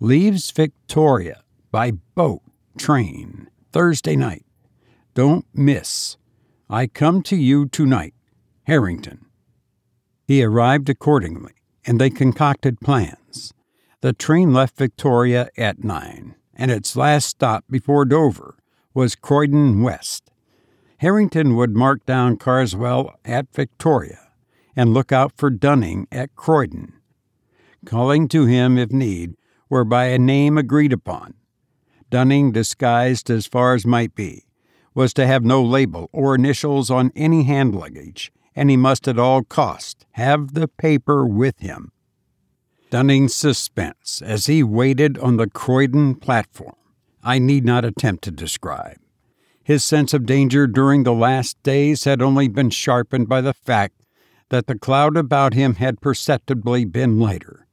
Leaves 0.01 0.51
Victoria 0.51 1.43
by 1.72 1.91
boat, 1.91 2.41
train, 2.78 3.49
Thursday 3.74 4.15
night. 4.15 4.45
Don't 5.13 5.45
miss. 5.53 6.15
I 6.70 6.88
come 6.88 7.22
to 7.24 7.36
you 7.36 7.67
tonight. 7.67 8.13
Harrington. 8.63 9.26
He 10.30 10.43
arrived 10.43 10.89
accordingly, 10.89 11.53
and 11.88 11.99
they 11.99 12.11
concocted 12.11 12.80
plans. 12.80 13.51
The 14.01 14.13
train 14.13 14.53
left 14.53 14.77
Victoria 14.77 15.49
at 15.57 15.84
nine, 15.84 16.36
and 16.53 16.69
its 16.69 16.95
last 16.95 17.25
stop 17.25 17.65
before 17.67 18.05
Dover 18.05 18.55
was 18.93 19.15
Croydon 19.15 19.82
West. 19.82 20.30
Harrington 20.97 21.55
would 21.55 21.75
mark 21.75 22.05
down 22.05 22.38
Karswell 22.38 23.15
at 23.25 23.51
Victoria 23.55 24.19
and 24.75 24.93
look 24.93 25.11
out 25.11 25.34
for 25.36 25.49
Dunning 25.49 26.07
at 26.11 26.36
Croydon. 26.36 26.93
Calling 27.84 28.27
to 28.27 28.45
him 28.45 28.77
if 28.77 28.91
need 28.91 29.36
were 29.67 29.84
by 29.84 30.05
a 30.09 30.19
name 30.19 30.59
agreed 30.59 30.93
upon. 30.93 31.34
Dunning, 32.11 32.51
disguised 32.51 33.32
as 33.32 33.47
far 33.47 33.73
as 33.73 33.84
might 33.84 34.13
be, 34.13 34.45
was 34.93 35.11
to 35.15 35.25
have 35.25 35.43
no 35.43 35.63
label 35.63 36.07
or 36.13 36.36
initials 36.36 36.91
on 36.91 37.11
any 37.15 37.45
hand 37.45 37.73
luggage, 37.73 38.32
and 38.60 38.70
he 38.70 38.76
must 38.76 39.07
at 39.07 39.18
all 39.18 39.41
costs 39.41 40.05
have 40.12 40.53
the 40.53 40.68
paper 40.68 41.26
with 41.26 41.57
him. 41.60 41.93
Dunning's 42.89 43.34
suspense 43.34 44.22
as 44.22 44.47
he 44.47 44.64
waited 44.64 45.18
on 45.20 45.38
the 45.38 45.49
Croydon 45.49 46.16
platform 46.16 46.76
I 47.24 47.39
need 47.39 47.64
not 47.64 47.86
attempt 47.86 48.26
to 48.26 48.32
describe. 48.32 48.97
His 49.64 49.86
sense 49.86 50.14
of 50.14 50.26
danger 50.26 50.68
during 50.68 51.03
the 51.03 51.14
last 51.14 51.62
days 51.64 52.03
had 52.03 52.22
only 52.22 52.49
been 52.49 52.70
sharpened 52.70 53.30
by 53.30 53.39
the 53.39 53.53
fact 53.53 53.95
that 54.49 54.68
the 54.68 54.78
cloud 54.78 55.16
about 55.16 55.53
him 55.53 55.76
had 55.76 56.01
perceptibly 56.01 56.84
been 56.84 57.18
lighter. 57.18 57.66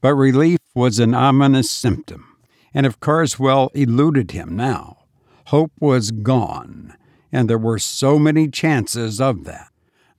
But 0.00 0.14
relief 0.14 0.60
was 0.74 0.98
an 0.98 1.12
ominous 1.12 1.70
symptom, 1.70 2.24
and 2.72 2.86
if 2.86 2.98
Karswell 2.98 3.68
eluded 3.74 4.30
him 4.30 4.56
now, 4.56 5.04
hope 5.48 5.72
was 5.80 6.10
gone, 6.10 6.94
and 7.30 7.50
there 7.50 7.58
were 7.58 7.78
so 7.78 8.18
many 8.18 8.48
chances 8.48 9.20
of 9.20 9.44
that. 9.44 9.69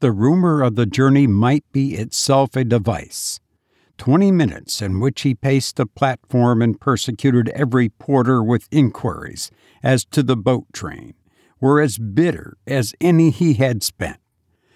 The 0.01 0.11
rumor 0.11 0.63
of 0.63 0.75
the 0.75 0.87
journey 0.87 1.27
might 1.27 1.63
be 1.71 1.93
itself 1.93 2.55
a 2.55 2.63
device. 2.63 3.39
Twenty 3.99 4.31
minutes 4.31 4.81
in 4.81 4.99
which 4.99 5.21
he 5.21 5.35
paced 5.35 5.75
the 5.75 5.85
platform 5.85 6.59
and 6.63 6.81
persecuted 6.81 7.49
every 7.49 7.89
porter 7.89 8.41
with 8.41 8.67
inquiries 8.71 9.51
as 9.83 10.03
to 10.05 10.23
the 10.23 10.35
boat 10.35 10.65
train 10.73 11.13
were 11.59 11.79
as 11.79 11.99
bitter 11.99 12.57
as 12.65 12.95
any 12.99 13.29
he 13.29 13.53
had 13.53 13.83
spent. 13.83 14.17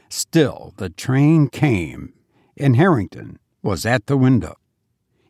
Still, 0.09 0.76
the 0.78 0.91
train 0.91 1.47
came, 1.47 2.13
and 2.55 2.76
Harrington 2.76 3.39
was 3.63 3.84
at 3.84 4.05
the 4.05 4.17
window. 4.17 4.53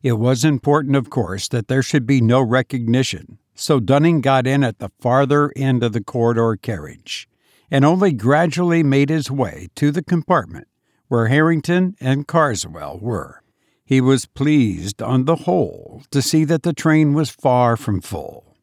It 0.03 0.19
was 0.19 0.43
important, 0.43 0.97
of 0.97 1.09
course, 1.09 1.47
that 1.47 1.69
there 1.69 1.81
should 1.81 2.05
be 2.05 2.19
no 2.19 2.41
recognition, 2.41 3.37
so 3.53 3.79
Dunning 3.79 4.19
got 4.19 4.45
in 4.45 4.61
at 4.61 4.79
the 4.79 4.91
farther 4.99 5.53
end 5.55 5.83
of 5.83 5.93
the 5.93 6.03
corridor 6.03 6.57
carriage 6.57 7.29
and 7.69 7.83
only 7.83 8.11
gradually 8.11 8.83
made 8.83 9.09
his 9.09 9.31
way 9.31 9.69
to 9.75 9.91
the 9.91 10.03
compartment 10.03 10.67
where 11.07 11.27
Harrington 11.27 11.95
and 11.99 12.27
Karswell 12.27 12.99
were. 12.99 13.41
He 13.85 14.01
was 14.01 14.25
pleased, 14.25 15.01
on 15.01 15.25
the 15.25 15.35
whole, 15.35 16.03
to 16.09 16.21
see 16.21 16.43
that 16.45 16.63
the 16.63 16.73
train 16.73 17.13
was 17.13 17.29
far 17.29 17.77
from 17.77 18.01
full. 18.01 18.55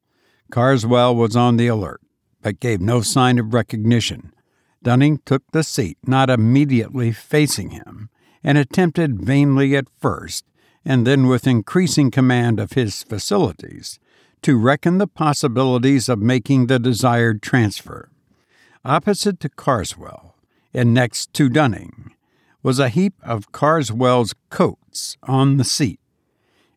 Karswell 0.51 1.15
was 1.15 1.37
on 1.37 1.57
the 1.57 1.69
alert 1.69 2.01
but 2.43 2.61
gave 2.61 2.81
no 2.81 3.01
sign 3.01 3.39
of 3.39 3.55
recognition. 3.55 4.35
Dunning 4.83 5.21
took 5.25 5.45
the 5.53 5.63
seat 5.63 5.97
not 6.05 6.29
immediately 6.29 7.13
facing 7.13 7.71
him, 7.71 8.11
and 8.43 8.59
attempted 8.59 9.23
vainly 9.23 9.77
at 9.77 9.89
first, 10.01 10.45
and 10.85 11.07
then 11.07 11.29
with 11.29 11.47
increasing 11.47 12.11
command 12.11 12.59
of 12.59 12.73
his 12.73 13.05
facilities, 13.05 14.01
to 14.43 14.57
reckon 14.57 14.99
the 14.99 15.07
possibilities 15.07 16.09
of 16.09 16.19
making 16.19 16.67
the 16.67 16.81
desired 16.81 17.41
transfer. 17.41 18.11
Opposite 18.85 19.39
to 19.39 19.49
Karswell, 19.49 20.35
and 20.75 20.93
next 20.93 21.33
to 21.35 21.49
Dunning, 21.49 22.15
was 22.65 22.81
a 22.81 22.89
heap 22.89 23.15
of 23.23 23.53
Karswell's 23.53 24.35
coats 24.51 25.17
on 25.23 25.57
the 25.57 25.65
seat. 25.65 26.01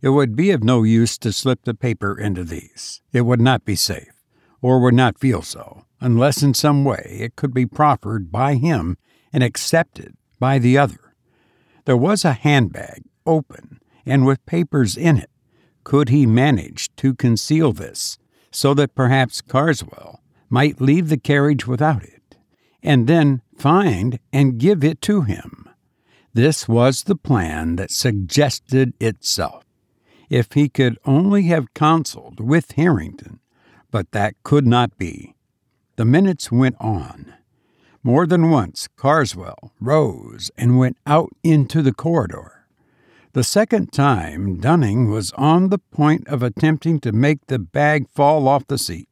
It 0.03 0.09
would 0.09 0.35
be 0.35 0.51
of 0.51 0.63
no 0.63 0.83
use 0.83 1.17
to 1.17 1.33
slip 1.33 1.63
the 1.63 1.73
paper 1.73 2.15
into 2.15 2.43
these. 2.43 3.01
It 3.11 3.21
would 3.21 3.41
not 3.41 3.65
be 3.65 3.75
safe 3.75 4.21
or 4.61 4.79
would 4.81 4.93
not 4.93 5.19
feel 5.19 5.41
so, 5.41 5.85
unless 5.99 6.43
in 6.43 6.53
some 6.53 6.85
way 6.85 7.17
it 7.21 7.35
could 7.35 7.55
be 7.55 7.65
proffered 7.65 8.31
by 8.31 8.53
him 8.53 8.97
and 9.33 9.43
accepted 9.43 10.15
by 10.39 10.59
the 10.59 10.77
other. 10.77 11.15
There 11.85 11.97
was 11.97 12.23
a 12.23 12.33
handbag, 12.33 13.01
open, 13.25 13.79
and 14.05 14.27
with 14.27 14.45
papers 14.45 14.95
in 14.95 15.17
it. 15.17 15.31
Could 15.83 16.09
he 16.09 16.27
manage 16.27 16.95
to 16.97 17.15
conceal 17.15 17.73
this, 17.73 18.19
so 18.51 18.75
that 18.75 18.93
perhaps 18.93 19.41
Karswell 19.41 20.19
might 20.49 20.81
leave 20.81 21.09
the 21.09 21.17
carriage 21.17 21.67
without 21.67 22.03
it, 22.03 22.37
and 22.83 23.07
then 23.07 23.41
find 23.57 24.19
and 24.31 24.57
give 24.57 24.83
it 24.83 25.01
to 25.01 25.21
him? 25.21 25.69
This 26.33 26.67
was 26.67 27.03
the 27.03 27.15
plan 27.15 27.77
that 27.77 27.91
suggested 27.91 28.93
itself. 28.99 29.63
If 30.29 30.53
he 30.53 30.67
could 30.69 30.97
only 31.05 31.43
have 31.43 31.73
counseled 31.73 32.39
with 32.39 32.71
Harrington, 32.71 33.39
but 33.91 34.11
that 34.11 34.35
could 34.43 34.67
not 34.67 34.97
be. 34.97 35.35
The 35.95 36.05
minutes 36.05 36.51
went 36.51 36.75
on. 36.79 37.33
More 38.03 38.27
than 38.27 38.49
once, 38.51 38.89
Karswell 38.97 39.71
rose 39.79 40.51
and 40.57 40.77
went 40.77 40.97
out 41.07 41.31
into 41.43 41.81
the 41.81 41.93
corridor. 41.93 42.65
The 43.33 43.43
second 43.43 43.91
time, 43.91 44.59
Dunning 44.59 45.09
was 45.09 45.31
on 45.33 45.69
the 45.69 45.79
point 45.79 46.27
of 46.27 46.43
attempting 46.43 46.99
to 46.99 47.11
make 47.11 47.47
the 47.47 47.59
bag 47.59 48.07
fall 48.09 48.47
off 48.47 48.67
the 48.67 48.77
seat, 48.77 49.09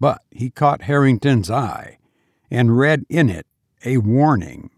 but 0.00 0.22
he 0.30 0.50
caught 0.50 0.82
Harrington's 0.82 1.50
eye 1.50 1.98
and 2.50 2.76
read 2.76 3.04
in 3.08 3.28
it 3.28 3.46
a 3.84 3.98
warning. 3.98 4.70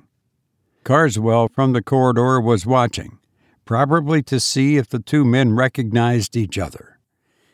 Karswell 0.84 1.48
from 1.48 1.72
the 1.72 1.82
corridor 1.82 2.40
was 2.40 2.66
watching, 2.66 3.18
probably 3.64 4.22
to 4.24 4.40
see 4.40 4.76
if 4.76 4.88
the 4.88 4.98
two 4.98 5.24
men 5.24 5.54
recognized 5.54 6.36
each 6.36 6.58
other. 6.58 6.98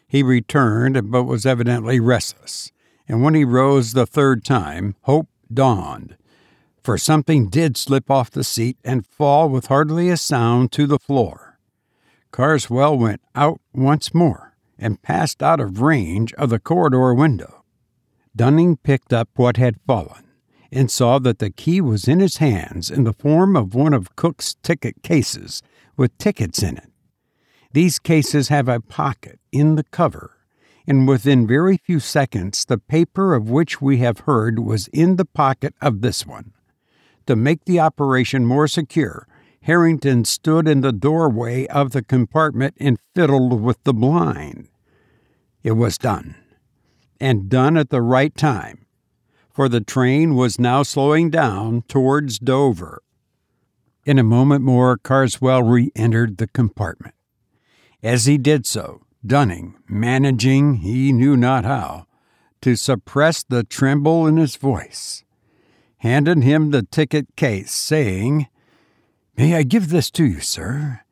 He 0.06 0.22
returned, 0.22 1.10
but 1.10 1.24
was 1.24 1.44
evidently 1.44 2.00
restless, 2.00 2.72
and 3.06 3.22
when 3.22 3.34
he 3.34 3.44
rose 3.44 3.92
the 3.92 4.06
third 4.06 4.44
time, 4.44 4.96
hope 5.02 5.28
dawned, 5.52 6.16
for 6.82 6.96
something 6.96 7.48
did 7.48 7.76
slip 7.76 8.10
off 8.10 8.30
the 8.30 8.44
seat 8.44 8.78
and 8.82 9.06
fall 9.06 9.50
with 9.50 9.66
hardly 9.66 10.08
a 10.08 10.16
sound 10.16 10.72
to 10.72 10.86
the 10.86 10.98
floor. 10.98 11.58
Karswell 12.32 12.98
went 12.98 13.20
out 13.34 13.60
once 13.74 14.14
more 14.14 14.56
and 14.78 15.02
passed 15.02 15.42
out 15.42 15.60
of 15.60 15.82
range 15.82 16.32
of 16.34 16.50
the 16.50 16.58
corridor 16.58 17.12
window. 17.12 17.57
Dunning 18.38 18.76
picked 18.76 19.12
up 19.12 19.30
what 19.34 19.56
had 19.56 19.80
fallen 19.84 20.22
and 20.70 20.92
saw 20.92 21.18
that 21.18 21.40
the 21.40 21.50
key 21.50 21.80
was 21.80 22.06
in 22.06 22.20
his 22.20 22.36
hands 22.36 22.88
in 22.88 23.02
the 23.02 23.12
form 23.12 23.56
of 23.56 23.74
one 23.74 23.92
of 23.92 24.14
Cook's 24.14 24.54
ticket 24.62 25.02
cases 25.02 25.60
with 25.96 26.16
tickets 26.18 26.62
in 26.62 26.76
it. 26.76 26.88
These 27.72 27.98
cases 27.98 28.46
have 28.46 28.68
a 28.68 28.78
pocket 28.78 29.40
in 29.50 29.74
the 29.74 29.82
cover, 29.82 30.36
and 30.86 31.08
within 31.08 31.48
very 31.48 31.78
few 31.78 31.98
seconds, 31.98 32.64
the 32.64 32.78
paper 32.78 33.34
of 33.34 33.50
which 33.50 33.82
we 33.82 33.96
have 33.98 34.20
heard 34.20 34.60
was 34.60 34.86
in 34.92 35.16
the 35.16 35.24
pocket 35.24 35.74
of 35.82 36.00
this 36.00 36.24
one. 36.24 36.52
To 37.26 37.34
make 37.34 37.64
the 37.64 37.80
operation 37.80 38.46
more 38.46 38.68
secure, 38.68 39.26
Harrington 39.62 40.24
stood 40.24 40.68
in 40.68 40.82
the 40.82 40.92
doorway 40.92 41.66
of 41.66 41.90
the 41.90 42.04
compartment 42.04 42.76
and 42.78 43.00
fiddled 43.16 43.60
with 43.60 43.82
the 43.82 43.92
blind. 43.92 44.68
It 45.64 45.72
was 45.72 45.98
done, 45.98 46.36
and 47.20 47.48
done 47.48 47.76
at 47.76 47.90
the 47.90 48.02
right 48.02 48.34
time, 48.36 48.86
for 49.50 49.68
the 49.68 49.80
train 49.80 50.34
was 50.34 50.58
now 50.58 50.82
slowing 50.82 51.30
down 51.30 51.82
towards 51.88 52.38
Dover. 52.38 53.02
In 54.04 54.18
a 54.18 54.24
moment 54.24 54.64
more, 54.64 54.96
Karswell 54.96 55.62
re 55.62 55.90
entered 55.94 56.38
the 56.38 56.46
compartment. 56.46 57.14
As 58.02 58.26
he 58.26 58.38
did 58.38 58.66
so, 58.66 59.02
Dunning, 59.26 59.74
managing 59.88 60.76
he 60.76 61.12
knew 61.12 61.36
not 61.36 61.64
how 61.64 62.06
to 62.60 62.76
suppress 62.76 63.42
the 63.42 63.64
tremble 63.64 64.26
in 64.26 64.36
his 64.36 64.56
voice, 64.56 65.24
handed 65.98 66.42
him 66.42 66.70
the 66.70 66.82
ticket 66.82 67.34
case, 67.36 67.72
saying, 67.72 68.46
May 69.36 69.54
I 69.54 69.62
give 69.62 69.90
this 69.90 70.10
to 70.12 70.24
you, 70.24 70.40
sir? 70.40 71.02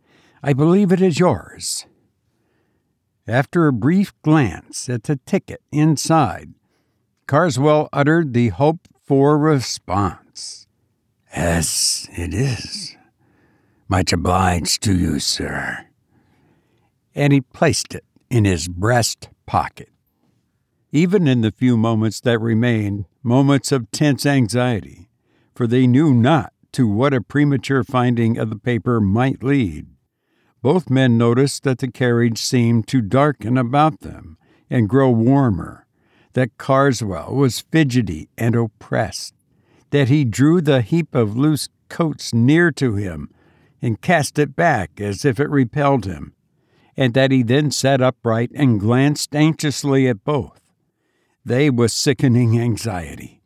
I 0.43 0.53
believe 0.53 0.93
it 0.93 1.01
is 1.01 1.19
yours. 1.19 1.87
After 3.29 3.67
a 3.67 3.73
brief 3.73 4.13
glance 4.23 4.89
at 4.89 5.05
the 5.05 5.17
ticket 5.27 5.61
inside, 5.73 6.55
Karswell 7.27 7.89
uttered 7.93 8.33
the 8.33 8.49
hoped 8.49 8.89
for 9.05 9.37
response. 9.37 10.67
Yes, 11.37 12.09
it 12.13 12.33
is. 12.33 12.97
Much 13.89 14.13
obliged 14.13 14.83
to 14.83 14.97
you, 14.97 15.19
sir 15.19 15.87
and 17.17 17.33
he 17.33 17.41
placed 17.41 17.95
it 17.95 18.05
in 18.31 18.45
his 18.45 18.69
breast 18.69 19.31
pocket. 19.47 19.89
Even 20.93 21.27
in 21.27 21.41
the 21.41 21.51
few 21.51 21.77
moments 21.77 22.21
that 22.21 22.39
remained, 22.39 23.07
moments 23.23 23.73
of 23.73 23.91
tense 23.91 24.27
anxiety, 24.27 25.09
for 25.55 25.67
they 25.67 25.87
knew 25.87 26.13
not 26.13 26.53
to 26.73 26.87
what 26.87 27.15
a 27.15 27.23
premature 27.23 27.83
finding 27.83 28.39
of 28.39 28.51
the 28.51 28.57
paper 28.57 29.01
might 29.01 29.43
lead. 29.43 29.87
Both 30.67 30.91
men 30.91 31.17
noticed 31.17 31.63
that 31.63 31.79
the 31.79 31.87
carriage 31.87 32.43
seemed 32.43 32.89
to 32.89 33.01
darken 33.01 33.57
about 33.57 34.01
them 34.01 34.37
and 34.69 34.89
grow 34.89 35.11
warmer, 35.11 35.87
that 36.33 36.59
Karswell 36.59 37.37
was 37.37 37.61
fidgety 37.61 38.29
and 38.37 38.57
oppressed, 38.57 39.33
that 39.91 40.09
he 40.09 40.25
drew 40.25 40.61
the 40.61 40.83
heap 40.83 41.15
of 41.15 41.37
loose 41.37 41.69
coats 41.89 42.35
near 42.35 42.73
to 42.73 42.97
him 42.97 43.31
and 43.81 44.01
cast 44.01 44.41
it 44.41 44.57
back 44.57 45.01
as 45.01 45.25
if 45.25 45.39
it 45.39 45.49
repelled 45.51 46.05
him, 46.05 46.35
and 46.97 47.15
that 47.15 47.31
he 47.31 47.45
then 47.45 47.71
sat 47.71 48.03
upright 48.03 48.51
and 48.53 48.81
glanced 48.81 49.37
anxiously 49.37 50.09
at 50.09 50.25
both. 50.25 50.61
They, 51.45 51.71
with 51.71 51.93
sickening 51.93 52.59
anxiety, 52.59 53.41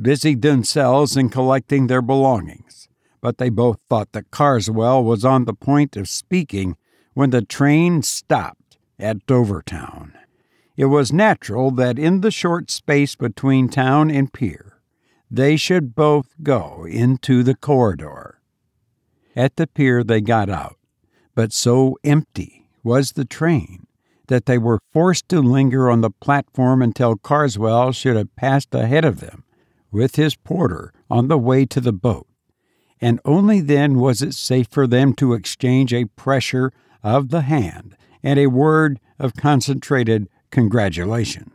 busied 0.00 0.42
themselves 0.42 1.16
in 1.16 1.30
collecting 1.30 1.88
their 1.88 2.00
belongings, 2.00 2.88
but 3.20 3.38
they 3.38 3.48
both 3.48 3.78
thought 3.88 4.12
that 4.12 4.30
Karswell 4.30 5.02
was 5.04 5.24
on 5.24 5.44
the 5.44 5.54
point 5.54 5.96
of 5.96 6.08
speaking 6.08 6.76
when 7.14 7.30
the 7.30 7.42
train 7.42 8.02
stopped 8.02 8.78
at 8.98 9.26
Dovertown. 9.26 10.12
it 10.76 10.86
was 10.86 11.12
natural 11.12 11.70
that 11.72 11.98
in 11.98 12.20
the 12.20 12.30
short 12.30 12.70
space 12.70 13.14
between 13.14 13.68
town 13.68 14.10
and 14.10 14.32
pier, 14.32 14.80
they 15.30 15.56
should 15.56 15.94
both 15.94 16.34
go 16.42 16.86
into 16.88 17.42
the 17.42 17.54
corridor. 17.54 18.40
At 19.36 19.56
the 19.56 19.66
pier, 19.66 20.02
they 20.02 20.20
got 20.20 20.48
out, 20.48 20.76
but 21.34 21.52
so 21.52 21.96
empty 22.02 22.68
was 22.82 23.12
the 23.12 23.24
train 23.24 23.86
that 24.26 24.46
they 24.46 24.58
were 24.58 24.80
forced 24.92 25.28
to 25.28 25.40
linger 25.40 25.90
on 25.90 26.00
the 26.00 26.10
platform 26.10 26.82
until 26.82 27.16
Karswell 27.16 27.92
should 27.92 28.16
have 28.16 28.34
passed 28.36 28.74
ahead 28.74 29.04
of 29.04 29.20
them 29.20 29.44
with 29.90 30.16
his 30.16 30.36
porter 30.36 30.92
on 31.10 31.28
the 31.28 31.38
way 31.38 31.66
to 31.66 31.80
the 31.80 31.92
boat, 31.92 32.26
and 33.00 33.20
only 33.24 33.60
then 33.60 33.98
was 33.98 34.22
it 34.22 34.34
safe 34.34 34.68
for 34.70 34.86
them 34.86 35.14
to 35.14 35.32
exchange 35.32 35.92
a 35.92 36.04
pressure 36.04 36.72
of 37.02 37.30
the 37.30 37.42
hand 37.42 37.96
and 38.22 38.38
a 38.38 38.46
word 38.46 39.00
of 39.18 39.34
concentrated 39.34 40.28
congratulation. 40.50 41.50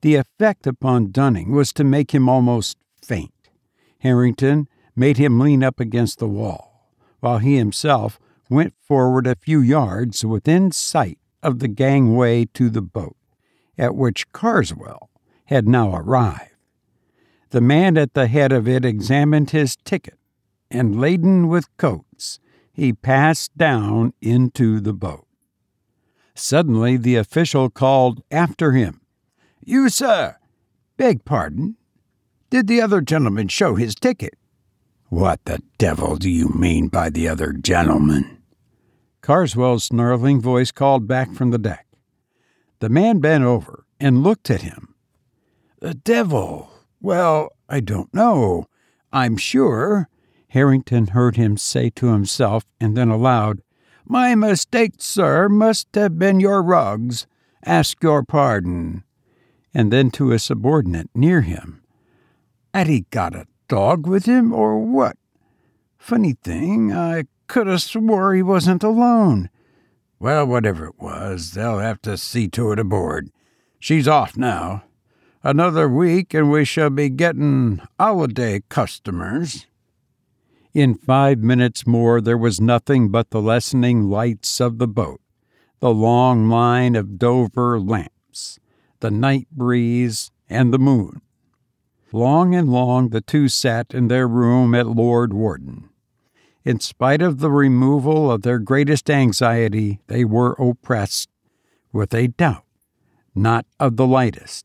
The 0.00 0.16
effect 0.16 0.66
upon 0.66 1.12
Dunning 1.12 1.52
was 1.52 1.72
to 1.74 1.84
make 1.84 2.12
him 2.12 2.28
almost 2.28 2.76
faint. 3.02 3.32
Harrington 3.98 4.68
made 4.96 5.16
him 5.16 5.38
lean 5.38 5.62
up 5.62 5.78
against 5.78 6.18
the 6.18 6.28
wall, 6.28 6.90
while 7.20 7.38
he 7.38 7.56
himself 7.56 8.18
went 8.48 8.74
forward 8.80 9.26
a 9.26 9.36
few 9.36 9.60
yards 9.60 10.24
within 10.24 10.72
sight 10.72 11.18
of 11.42 11.58
the 11.58 11.68
gangway 11.68 12.44
to 12.46 12.68
the 12.68 12.82
boat, 12.82 13.16
at 13.78 13.94
which 13.94 14.30
Karswell 14.32 15.10
had 15.46 15.68
now 15.68 15.94
arrived. 15.94 16.54
The 17.50 17.60
man 17.60 17.96
at 17.96 18.14
the 18.14 18.26
head 18.26 18.52
of 18.52 18.66
it 18.66 18.84
examined 18.84 19.50
his 19.50 19.76
ticket, 19.76 20.18
and 20.72 21.00
laden 21.00 21.48
with 21.48 21.74
coats, 21.76 22.40
he 22.72 22.92
passed 22.92 23.56
down 23.56 24.14
into 24.20 24.80
the 24.80 24.94
boat. 24.94 25.26
Suddenly, 26.34 26.96
the 26.96 27.16
official 27.16 27.68
called 27.68 28.22
after 28.30 28.72
him, 28.72 29.02
You, 29.64 29.88
sir! 29.88 30.36
Beg 30.96 31.24
pardon. 31.24 31.76
Did 32.50 32.66
the 32.66 32.80
other 32.80 33.00
gentleman 33.00 33.48
show 33.48 33.74
his 33.74 33.94
ticket? 33.94 34.34
What 35.08 35.44
the 35.44 35.60
devil 35.76 36.16
do 36.16 36.30
you 36.30 36.48
mean 36.48 36.88
by 36.88 37.10
the 37.10 37.28
other 37.28 37.52
gentleman? 37.52 38.42
Karswell's 39.22 39.84
snarling 39.84 40.40
voice 40.40 40.72
called 40.72 41.06
back 41.06 41.32
from 41.32 41.50
the 41.50 41.58
deck. 41.58 41.86
The 42.80 42.88
man 42.88 43.20
bent 43.20 43.44
over 43.44 43.84
and 44.00 44.22
looked 44.22 44.50
at 44.50 44.62
him. 44.62 44.94
The 45.80 45.94
devil! 45.94 46.70
Well, 47.00 47.50
I 47.68 47.80
don't 47.80 48.12
know. 48.14 48.66
I'm 49.12 49.36
sure. 49.36 50.08
Harrington 50.52 51.06
heard 51.08 51.36
him 51.36 51.56
say 51.56 51.88
to 51.88 52.12
himself, 52.12 52.66
and 52.78 52.94
then 52.94 53.08
aloud, 53.08 53.62
My 54.06 54.34
mistake, 54.34 54.92
sir, 54.98 55.48
must 55.48 55.88
have 55.94 56.18
been 56.18 56.40
your 56.40 56.62
rugs. 56.62 57.26
Ask 57.64 58.02
your 58.02 58.22
pardon. 58.22 59.02
And 59.72 59.90
then 59.90 60.10
to 60.10 60.30
a 60.30 60.38
subordinate 60.38 61.08
near 61.14 61.40
him, 61.40 61.82
Had 62.74 62.86
he 62.86 63.06
got 63.08 63.34
a 63.34 63.46
dog 63.66 64.06
with 64.06 64.26
him, 64.26 64.52
or 64.52 64.78
what? 64.78 65.16
Funny 65.96 66.34
thing, 66.34 66.92
I 66.92 67.24
could 67.46 67.66
have 67.66 67.80
swore 67.80 68.34
he 68.34 68.42
wasn't 68.42 68.82
alone. 68.82 69.48
Well, 70.18 70.44
whatever 70.46 70.84
it 70.86 71.00
was, 71.00 71.52
they'll 71.52 71.78
have 71.78 72.02
to 72.02 72.18
see 72.18 72.46
to 72.48 72.72
it 72.72 72.78
aboard. 72.78 73.30
She's 73.78 74.06
off 74.06 74.36
now. 74.36 74.84
Another 75.42 75.88
week, 75.88 76.34
and 76.34 76.50
we 76.50 76.66
shall 76.66 76.90
be 76.90 77.08
getting 77.08 77.80
holiday 77.98 78.60
customers. 78.68 79.66
In 80.74 80.94
five 80.94 81.38
minutes 81.40 81.86
more, 81.86 82.22
there 82.22 82.38
was 82.38 82.58
nothing 82.58 83.10
but 83.10 83.28
the 83.28 83.42
lessening 83.42 84.08
lights 84.08 84.58
of 84.58 84.78
the 84.78 84.88
boat, 84.88 85.20
the 85.80 85.92
long 85.92 86.48
line 86.48 86.96
of 86.96 87.18
Dover 87.18 87.78
lamps, 87.78 88.58
the 89.00 89.10
night 89.10 89.48
breeze, 89.52 90.30
and 90.48 90.72
the 90.72 90.78
moon. 90.78 91.20
Long 92.10 92.54
and 92.54 92.70
long 92.70 93.10
the 93.10 93.20
two 93.20 93.48
sat 93.48 93.92
in 93.92 94.08
their 94.08 94.26
room 94.26 94.74
at 94.74 94.86
Lord 94.86 95.34
Warden. 95.34 95.90
In 96.64 96.80
spite 96.80 97.20
of 97.20 97.40
the 97.40 97.50
removal 97.50 98.30
of 98.30 98.40
their 98.40 98.58
greatest 98.58 99.10
anxiety, 99.10 100.00
they 100.06 100.24
were 100.24 100.52
oppressed 100.58 101.28
with 101.92 102.14
a 102.14 102.28
doubt, 102.28 102.64
not 103.34 103.66
of 103.78 103.96
the 103.96 104.06
lightest. 104.06 104.64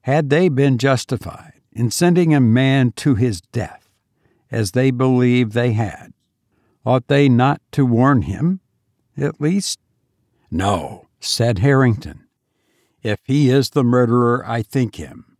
Had 0.00 0.30
they 0.30 0.48
been 0.48 0.78
justified 0.78 1.60
in 1.70 1.92
sending 1.92 2.34
a 2.34 2.40
man 2.40 2.90
to 2.96 3.14
his 3.14 3.40
death, 3.40 3.87
as 4.50 4.72
they 4.72 4.90
believed 4.90 5.52
they 5.52 5.72
had, 5.72 6.12
ought 6.84 7.08
they 7.08 7.28
not 7.28 7.60
to 7.72 7.84
warn 7.84 8.22
him, 8.22 8.60
at 9.16 9.40
least? 9.40 9.78
No, 10.50 11.06
said 11.20 11.58
Harrington. 11.58 12.24
If 13.02 13.20
he 13.24 13.50
is 13.50 13.70
the 13.70 13.84
murderer, 13.84 14.44
I 14.46 14.62
think 14.62 14.96
him. 14.96 15.36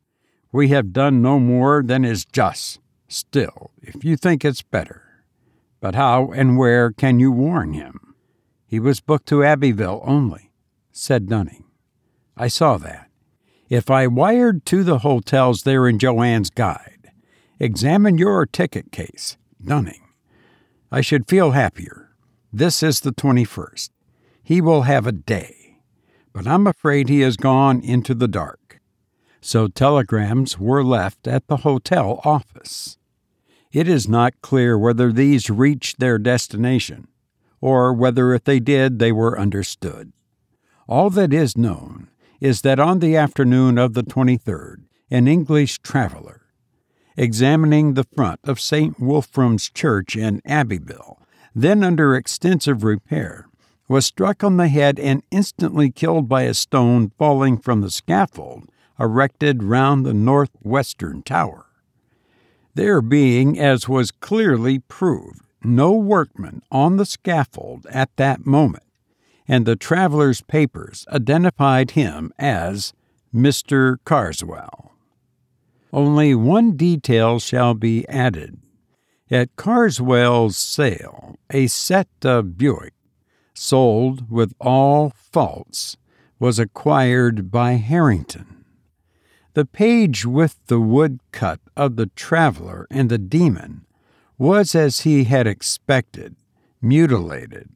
We 0.52 0.68
have 0.68 0.92
done 0.92 1.22
no 1.22 1.38
more 1.38 1.82
than 1.82 2.04
is 2.04 2.24
just. 2.24 2.80
Still, 3.08 3.70
if 3.80 4.04
you 4.04 4.16
think 4.16 4.44
it's 4.44 4.60
better, 4.60 5.24
but 5.80 5.94
how 5.94 6.30
and 6.32 6.58
where 6.58 6.92
can 6.92 7.18
you 7.18 7.32
warn 7.32 7.72
him? 7.72 8.14
He 8.66 8.78
was 8.78 9.00
booked 9.00 9.26
to 9.28 9.42
Abbeville 9.42 10.02
only, 10.04 10.52
said 10.92 11.26
Dunning. 11.26 11.64
I 12.36 12.48
saw 12.48 12.76
that. 12.78 13.08
If 13.70 13.90
I 13.90 14.06
wired 14.06 14.66
to 14.66 14.84
the 14.84 14.98
hotels 14.98 15.62
there 15.62 15.88
in 15.88 15.98
Joanne's 15.98 16.50
guide, 16.50 16.97
examine 17.60 18.18
your 18.18 18.46
ticket 18.46 18.92
case, 18.92 19.36
Dunning, 19.62 20.02
I 20.90 21.00
should 21.00 21.28
feel 21.28 21.50
happier. 21.50 22.10
This 22.52 22.82
is 22.82 23.00
the 23.00 23.12
21st. 23.12 23.90
He 24.42 24.60
will 24.60 24.82
have 24.82 25.06
a 25.06 25.12
day, 25.12 25.78
but 26.32 26.46
I'm 26.46 26.66
afraid 26.66 27.08
he 27.08 27.20
has 27.20 27.36
gone 27.36 27.80
into 27.80 28.14
the 28.14 28.28
dark. 28.28 28.80
So 29.40 29.68
telegrams 29.68 30.58
were 30.58 30.84
left 30.84 31.26
at 31.26 31.46
the 31.48 31.58
hotel 31.58 32.20
office. 32.24 32.96
It 33.72 33.88
is 33.88 34.08
not 34.08 34.40
clear 34.40 34.78
whether 34.78 35.12
these 35.12 35.50
reached 35.50 35.98
their 35.98 36.18
destination, 36.18 37.08
or 37.60 37.92
whether 37.92 38.32
if 38.32 38.44
they 38.44 38.60
did, 38.60 38.98
they 38.98 39.12
were 39.12 39.38
understood. 39.38 40.12
All 40.88 41.10
that 41.10 41.34
is 41.34 41.56
known 41.56 42.08
is 42.40 42.62
that 42.62 42.80
on 42.80 43.00
the 43.00 43.16
afternoon 43.16 43.76
of 43.76 43.94
the 43.94 44.02
23rd, 44.02 44.84
an 45.10 45.28
English 45.28 45.80
traveler, 45.80 46.37
examining 47.18 47.94
the 47.94 48.06
front 48.16 48.40
of 48.44 48.60
St. 48.60 48.98
Wolfram's 48.98 49.68
Church 49.68 50.16
in 50.16 50.40
Abbeville, 50.44 51.20
then 51.54 51.82
under 51.82 52.14
extensive 52.14 52.84
repair, 52.84 53.48
was 53.88 54.06
struck 54.06 54.44
on 54.44 54.56
the 54.56 54.68
head 54.68 54.98
and 54.98 55.22
instantly 55.30 55.90
killed 55.90 56.28
by 56.28 56.42
a 56.42 56.54
stone 56.54 57.10
falling 57.18 57.58
from 57.58 57.80
the 57.80 57.90
scaffold 57.90 58.70
erected 58.98 59.62
round 59.62 60.04
the 60.04 60.14
northwestern 60.14 61.22
tower 61.22 61.68
there 62.78 63.02
being, 63.02 63.58
as 63.58 63.88
was 63.88 64.12
clearly 64.12 64.78
proved, 64.78 65.40
no 65.64 65.90
workman 65.90 66.62
on 66.70 66.96
the 66.96 67.04
scaffold 67.04 67.88
at 67.90 68.08
that 68.14 68.46
moment, 68.46 68.84
and 69.48 69.66
the 69.66 69.74
traveler's 69.74 70.42
papers 70.42 71.04
identified 71.10 71.90
him 71.92 72.32
as 72.38 72.92
Mr. 73.34 73.96
Karswell. 74.04 74.92
Only 75.92 76.34
one 76.34 76.76
detail 76.76 77.38
shall 77.38 77.74
be 77.74 78.06
added. 78.08 78.58
At 79.30 79.56
Karswell's 79.56 80.56
sale, 80.56 81.36
a 81.50 81.66
set 81.66 82.08
of 82.22 82.56
Bewick, 82.56 82.94
sold 83.54 84.30
with 84.30 84.54
all 84.60 85.10
faults, 85.10 85.96
was 86.38 86.58
acquired 86.58 87.50
by 87.50 87.72
Harrington. 87.72 88.64
The 89.54 89.64
page 89.64 90.24
with 90.24 90.56
the 90.66 90.80
woodcut 90.80 91.60
of 91.76 91.96
the 91.96 92.06
traveler 92.06 92.86
and 92.90 93.10
the 93.10 93.18
demon 93.18 93.86
was 94.38 94.74
as 94.74 95.00
he 95.00 95.24
had 95.24 95.46
expected, 95.46 96.36
mutilated. 96.80 97.70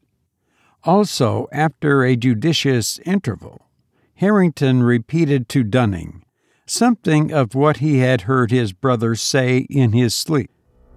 Also, 0.84 1.48
after 1.50 2.04
a 2.04 2.16
judicious 2.16 2.98
interval, 3.00 3.68
Harrington 4.14 4.82
repeated 4.82 5.48
to 5.48 5.64
Dunning 5.64 6.24
something 6.66 7.32
of 7.32 7.54
what 7.54 7.78
he 7.78 7.98
had 7.98 8.22
heard 8.22 8.50
his 8.50 8.72
brother 8.72 9.14
say 9.14 9.66
in 9.68 9.92
his 9.92 10.14
sleep, 10.14 10.50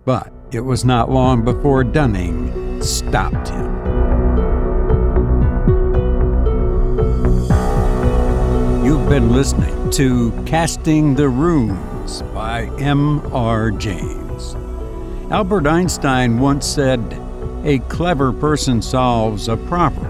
but 0.06 0.32
it 0.52 0.62
was 0.62 0.86
not 0.86 1.10
long 1.10 1.44
before 1.44 1.84
Dunning 1.84 2.82
stopped 2.82 3.50
him. 3.50 3.66
You've 8.86 9.10
been 9.10 9.32
listening 9.32 9.90
to 9.92 10.32
Casting 10.46 11.16
the 11.16 11.30
Runes 11.30 12.22
by 12.34 12.66
M.R. 12.80 13.72
James. 13.72 14.56
Albert 15.32 15.66
Einstein 15.66 16.40
once 16.40 16.68
said, 16.68 17.00
A 17.64 17.80
clever 17.90 18.32
person 18.32 18.82
solves 18.82 19.48
a 19.48 19.58
problem, 19.58 20.06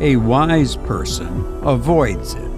a 0.00 0.16
wise 0.16 0.76
person 0.76 1.44
avoids 1.62 2.34
it. 2.34 2.53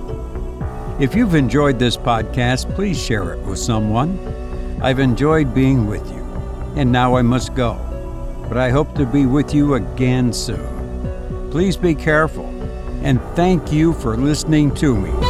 If 0.99 1.15
you've 1.15 1.35
enjoyed 1.35 1.79
this 1.79 1.97
podcast, 1.97 2.75
please 2.75 2.99
share 2.99 3.35
it 3.35 3.41
with 3.41 3.59
someone. 3.59 4.19
I've 4.81 4.99
enjoyed 4.99 5.55
being 5.55 5.87
with 5.87 6.07
you, 6.11 6.25
and 6.75 6.91
now 6.91 7.17
I 7.17 7.23
must 7.23 7.55
go. 7.55 7.75
But 8.49 8.57
I 8.57 8.71
hope 8.71 8.95
to 8.95 9.05
be 9.05 9.27
with 9.27 9.55
you 9.55 9.75
again 9.75 10.33
soon. 10.33 11.51
Please 11.51 11.77
be 11.77 11.95
careful 11.95 12.47
and 13.03 13.21
thank 13.35 13.73
you 13.73 13.93
for 13.93 14.17
listening 14.17 14.75
to 14.77 14.97
me. 14.97 15.26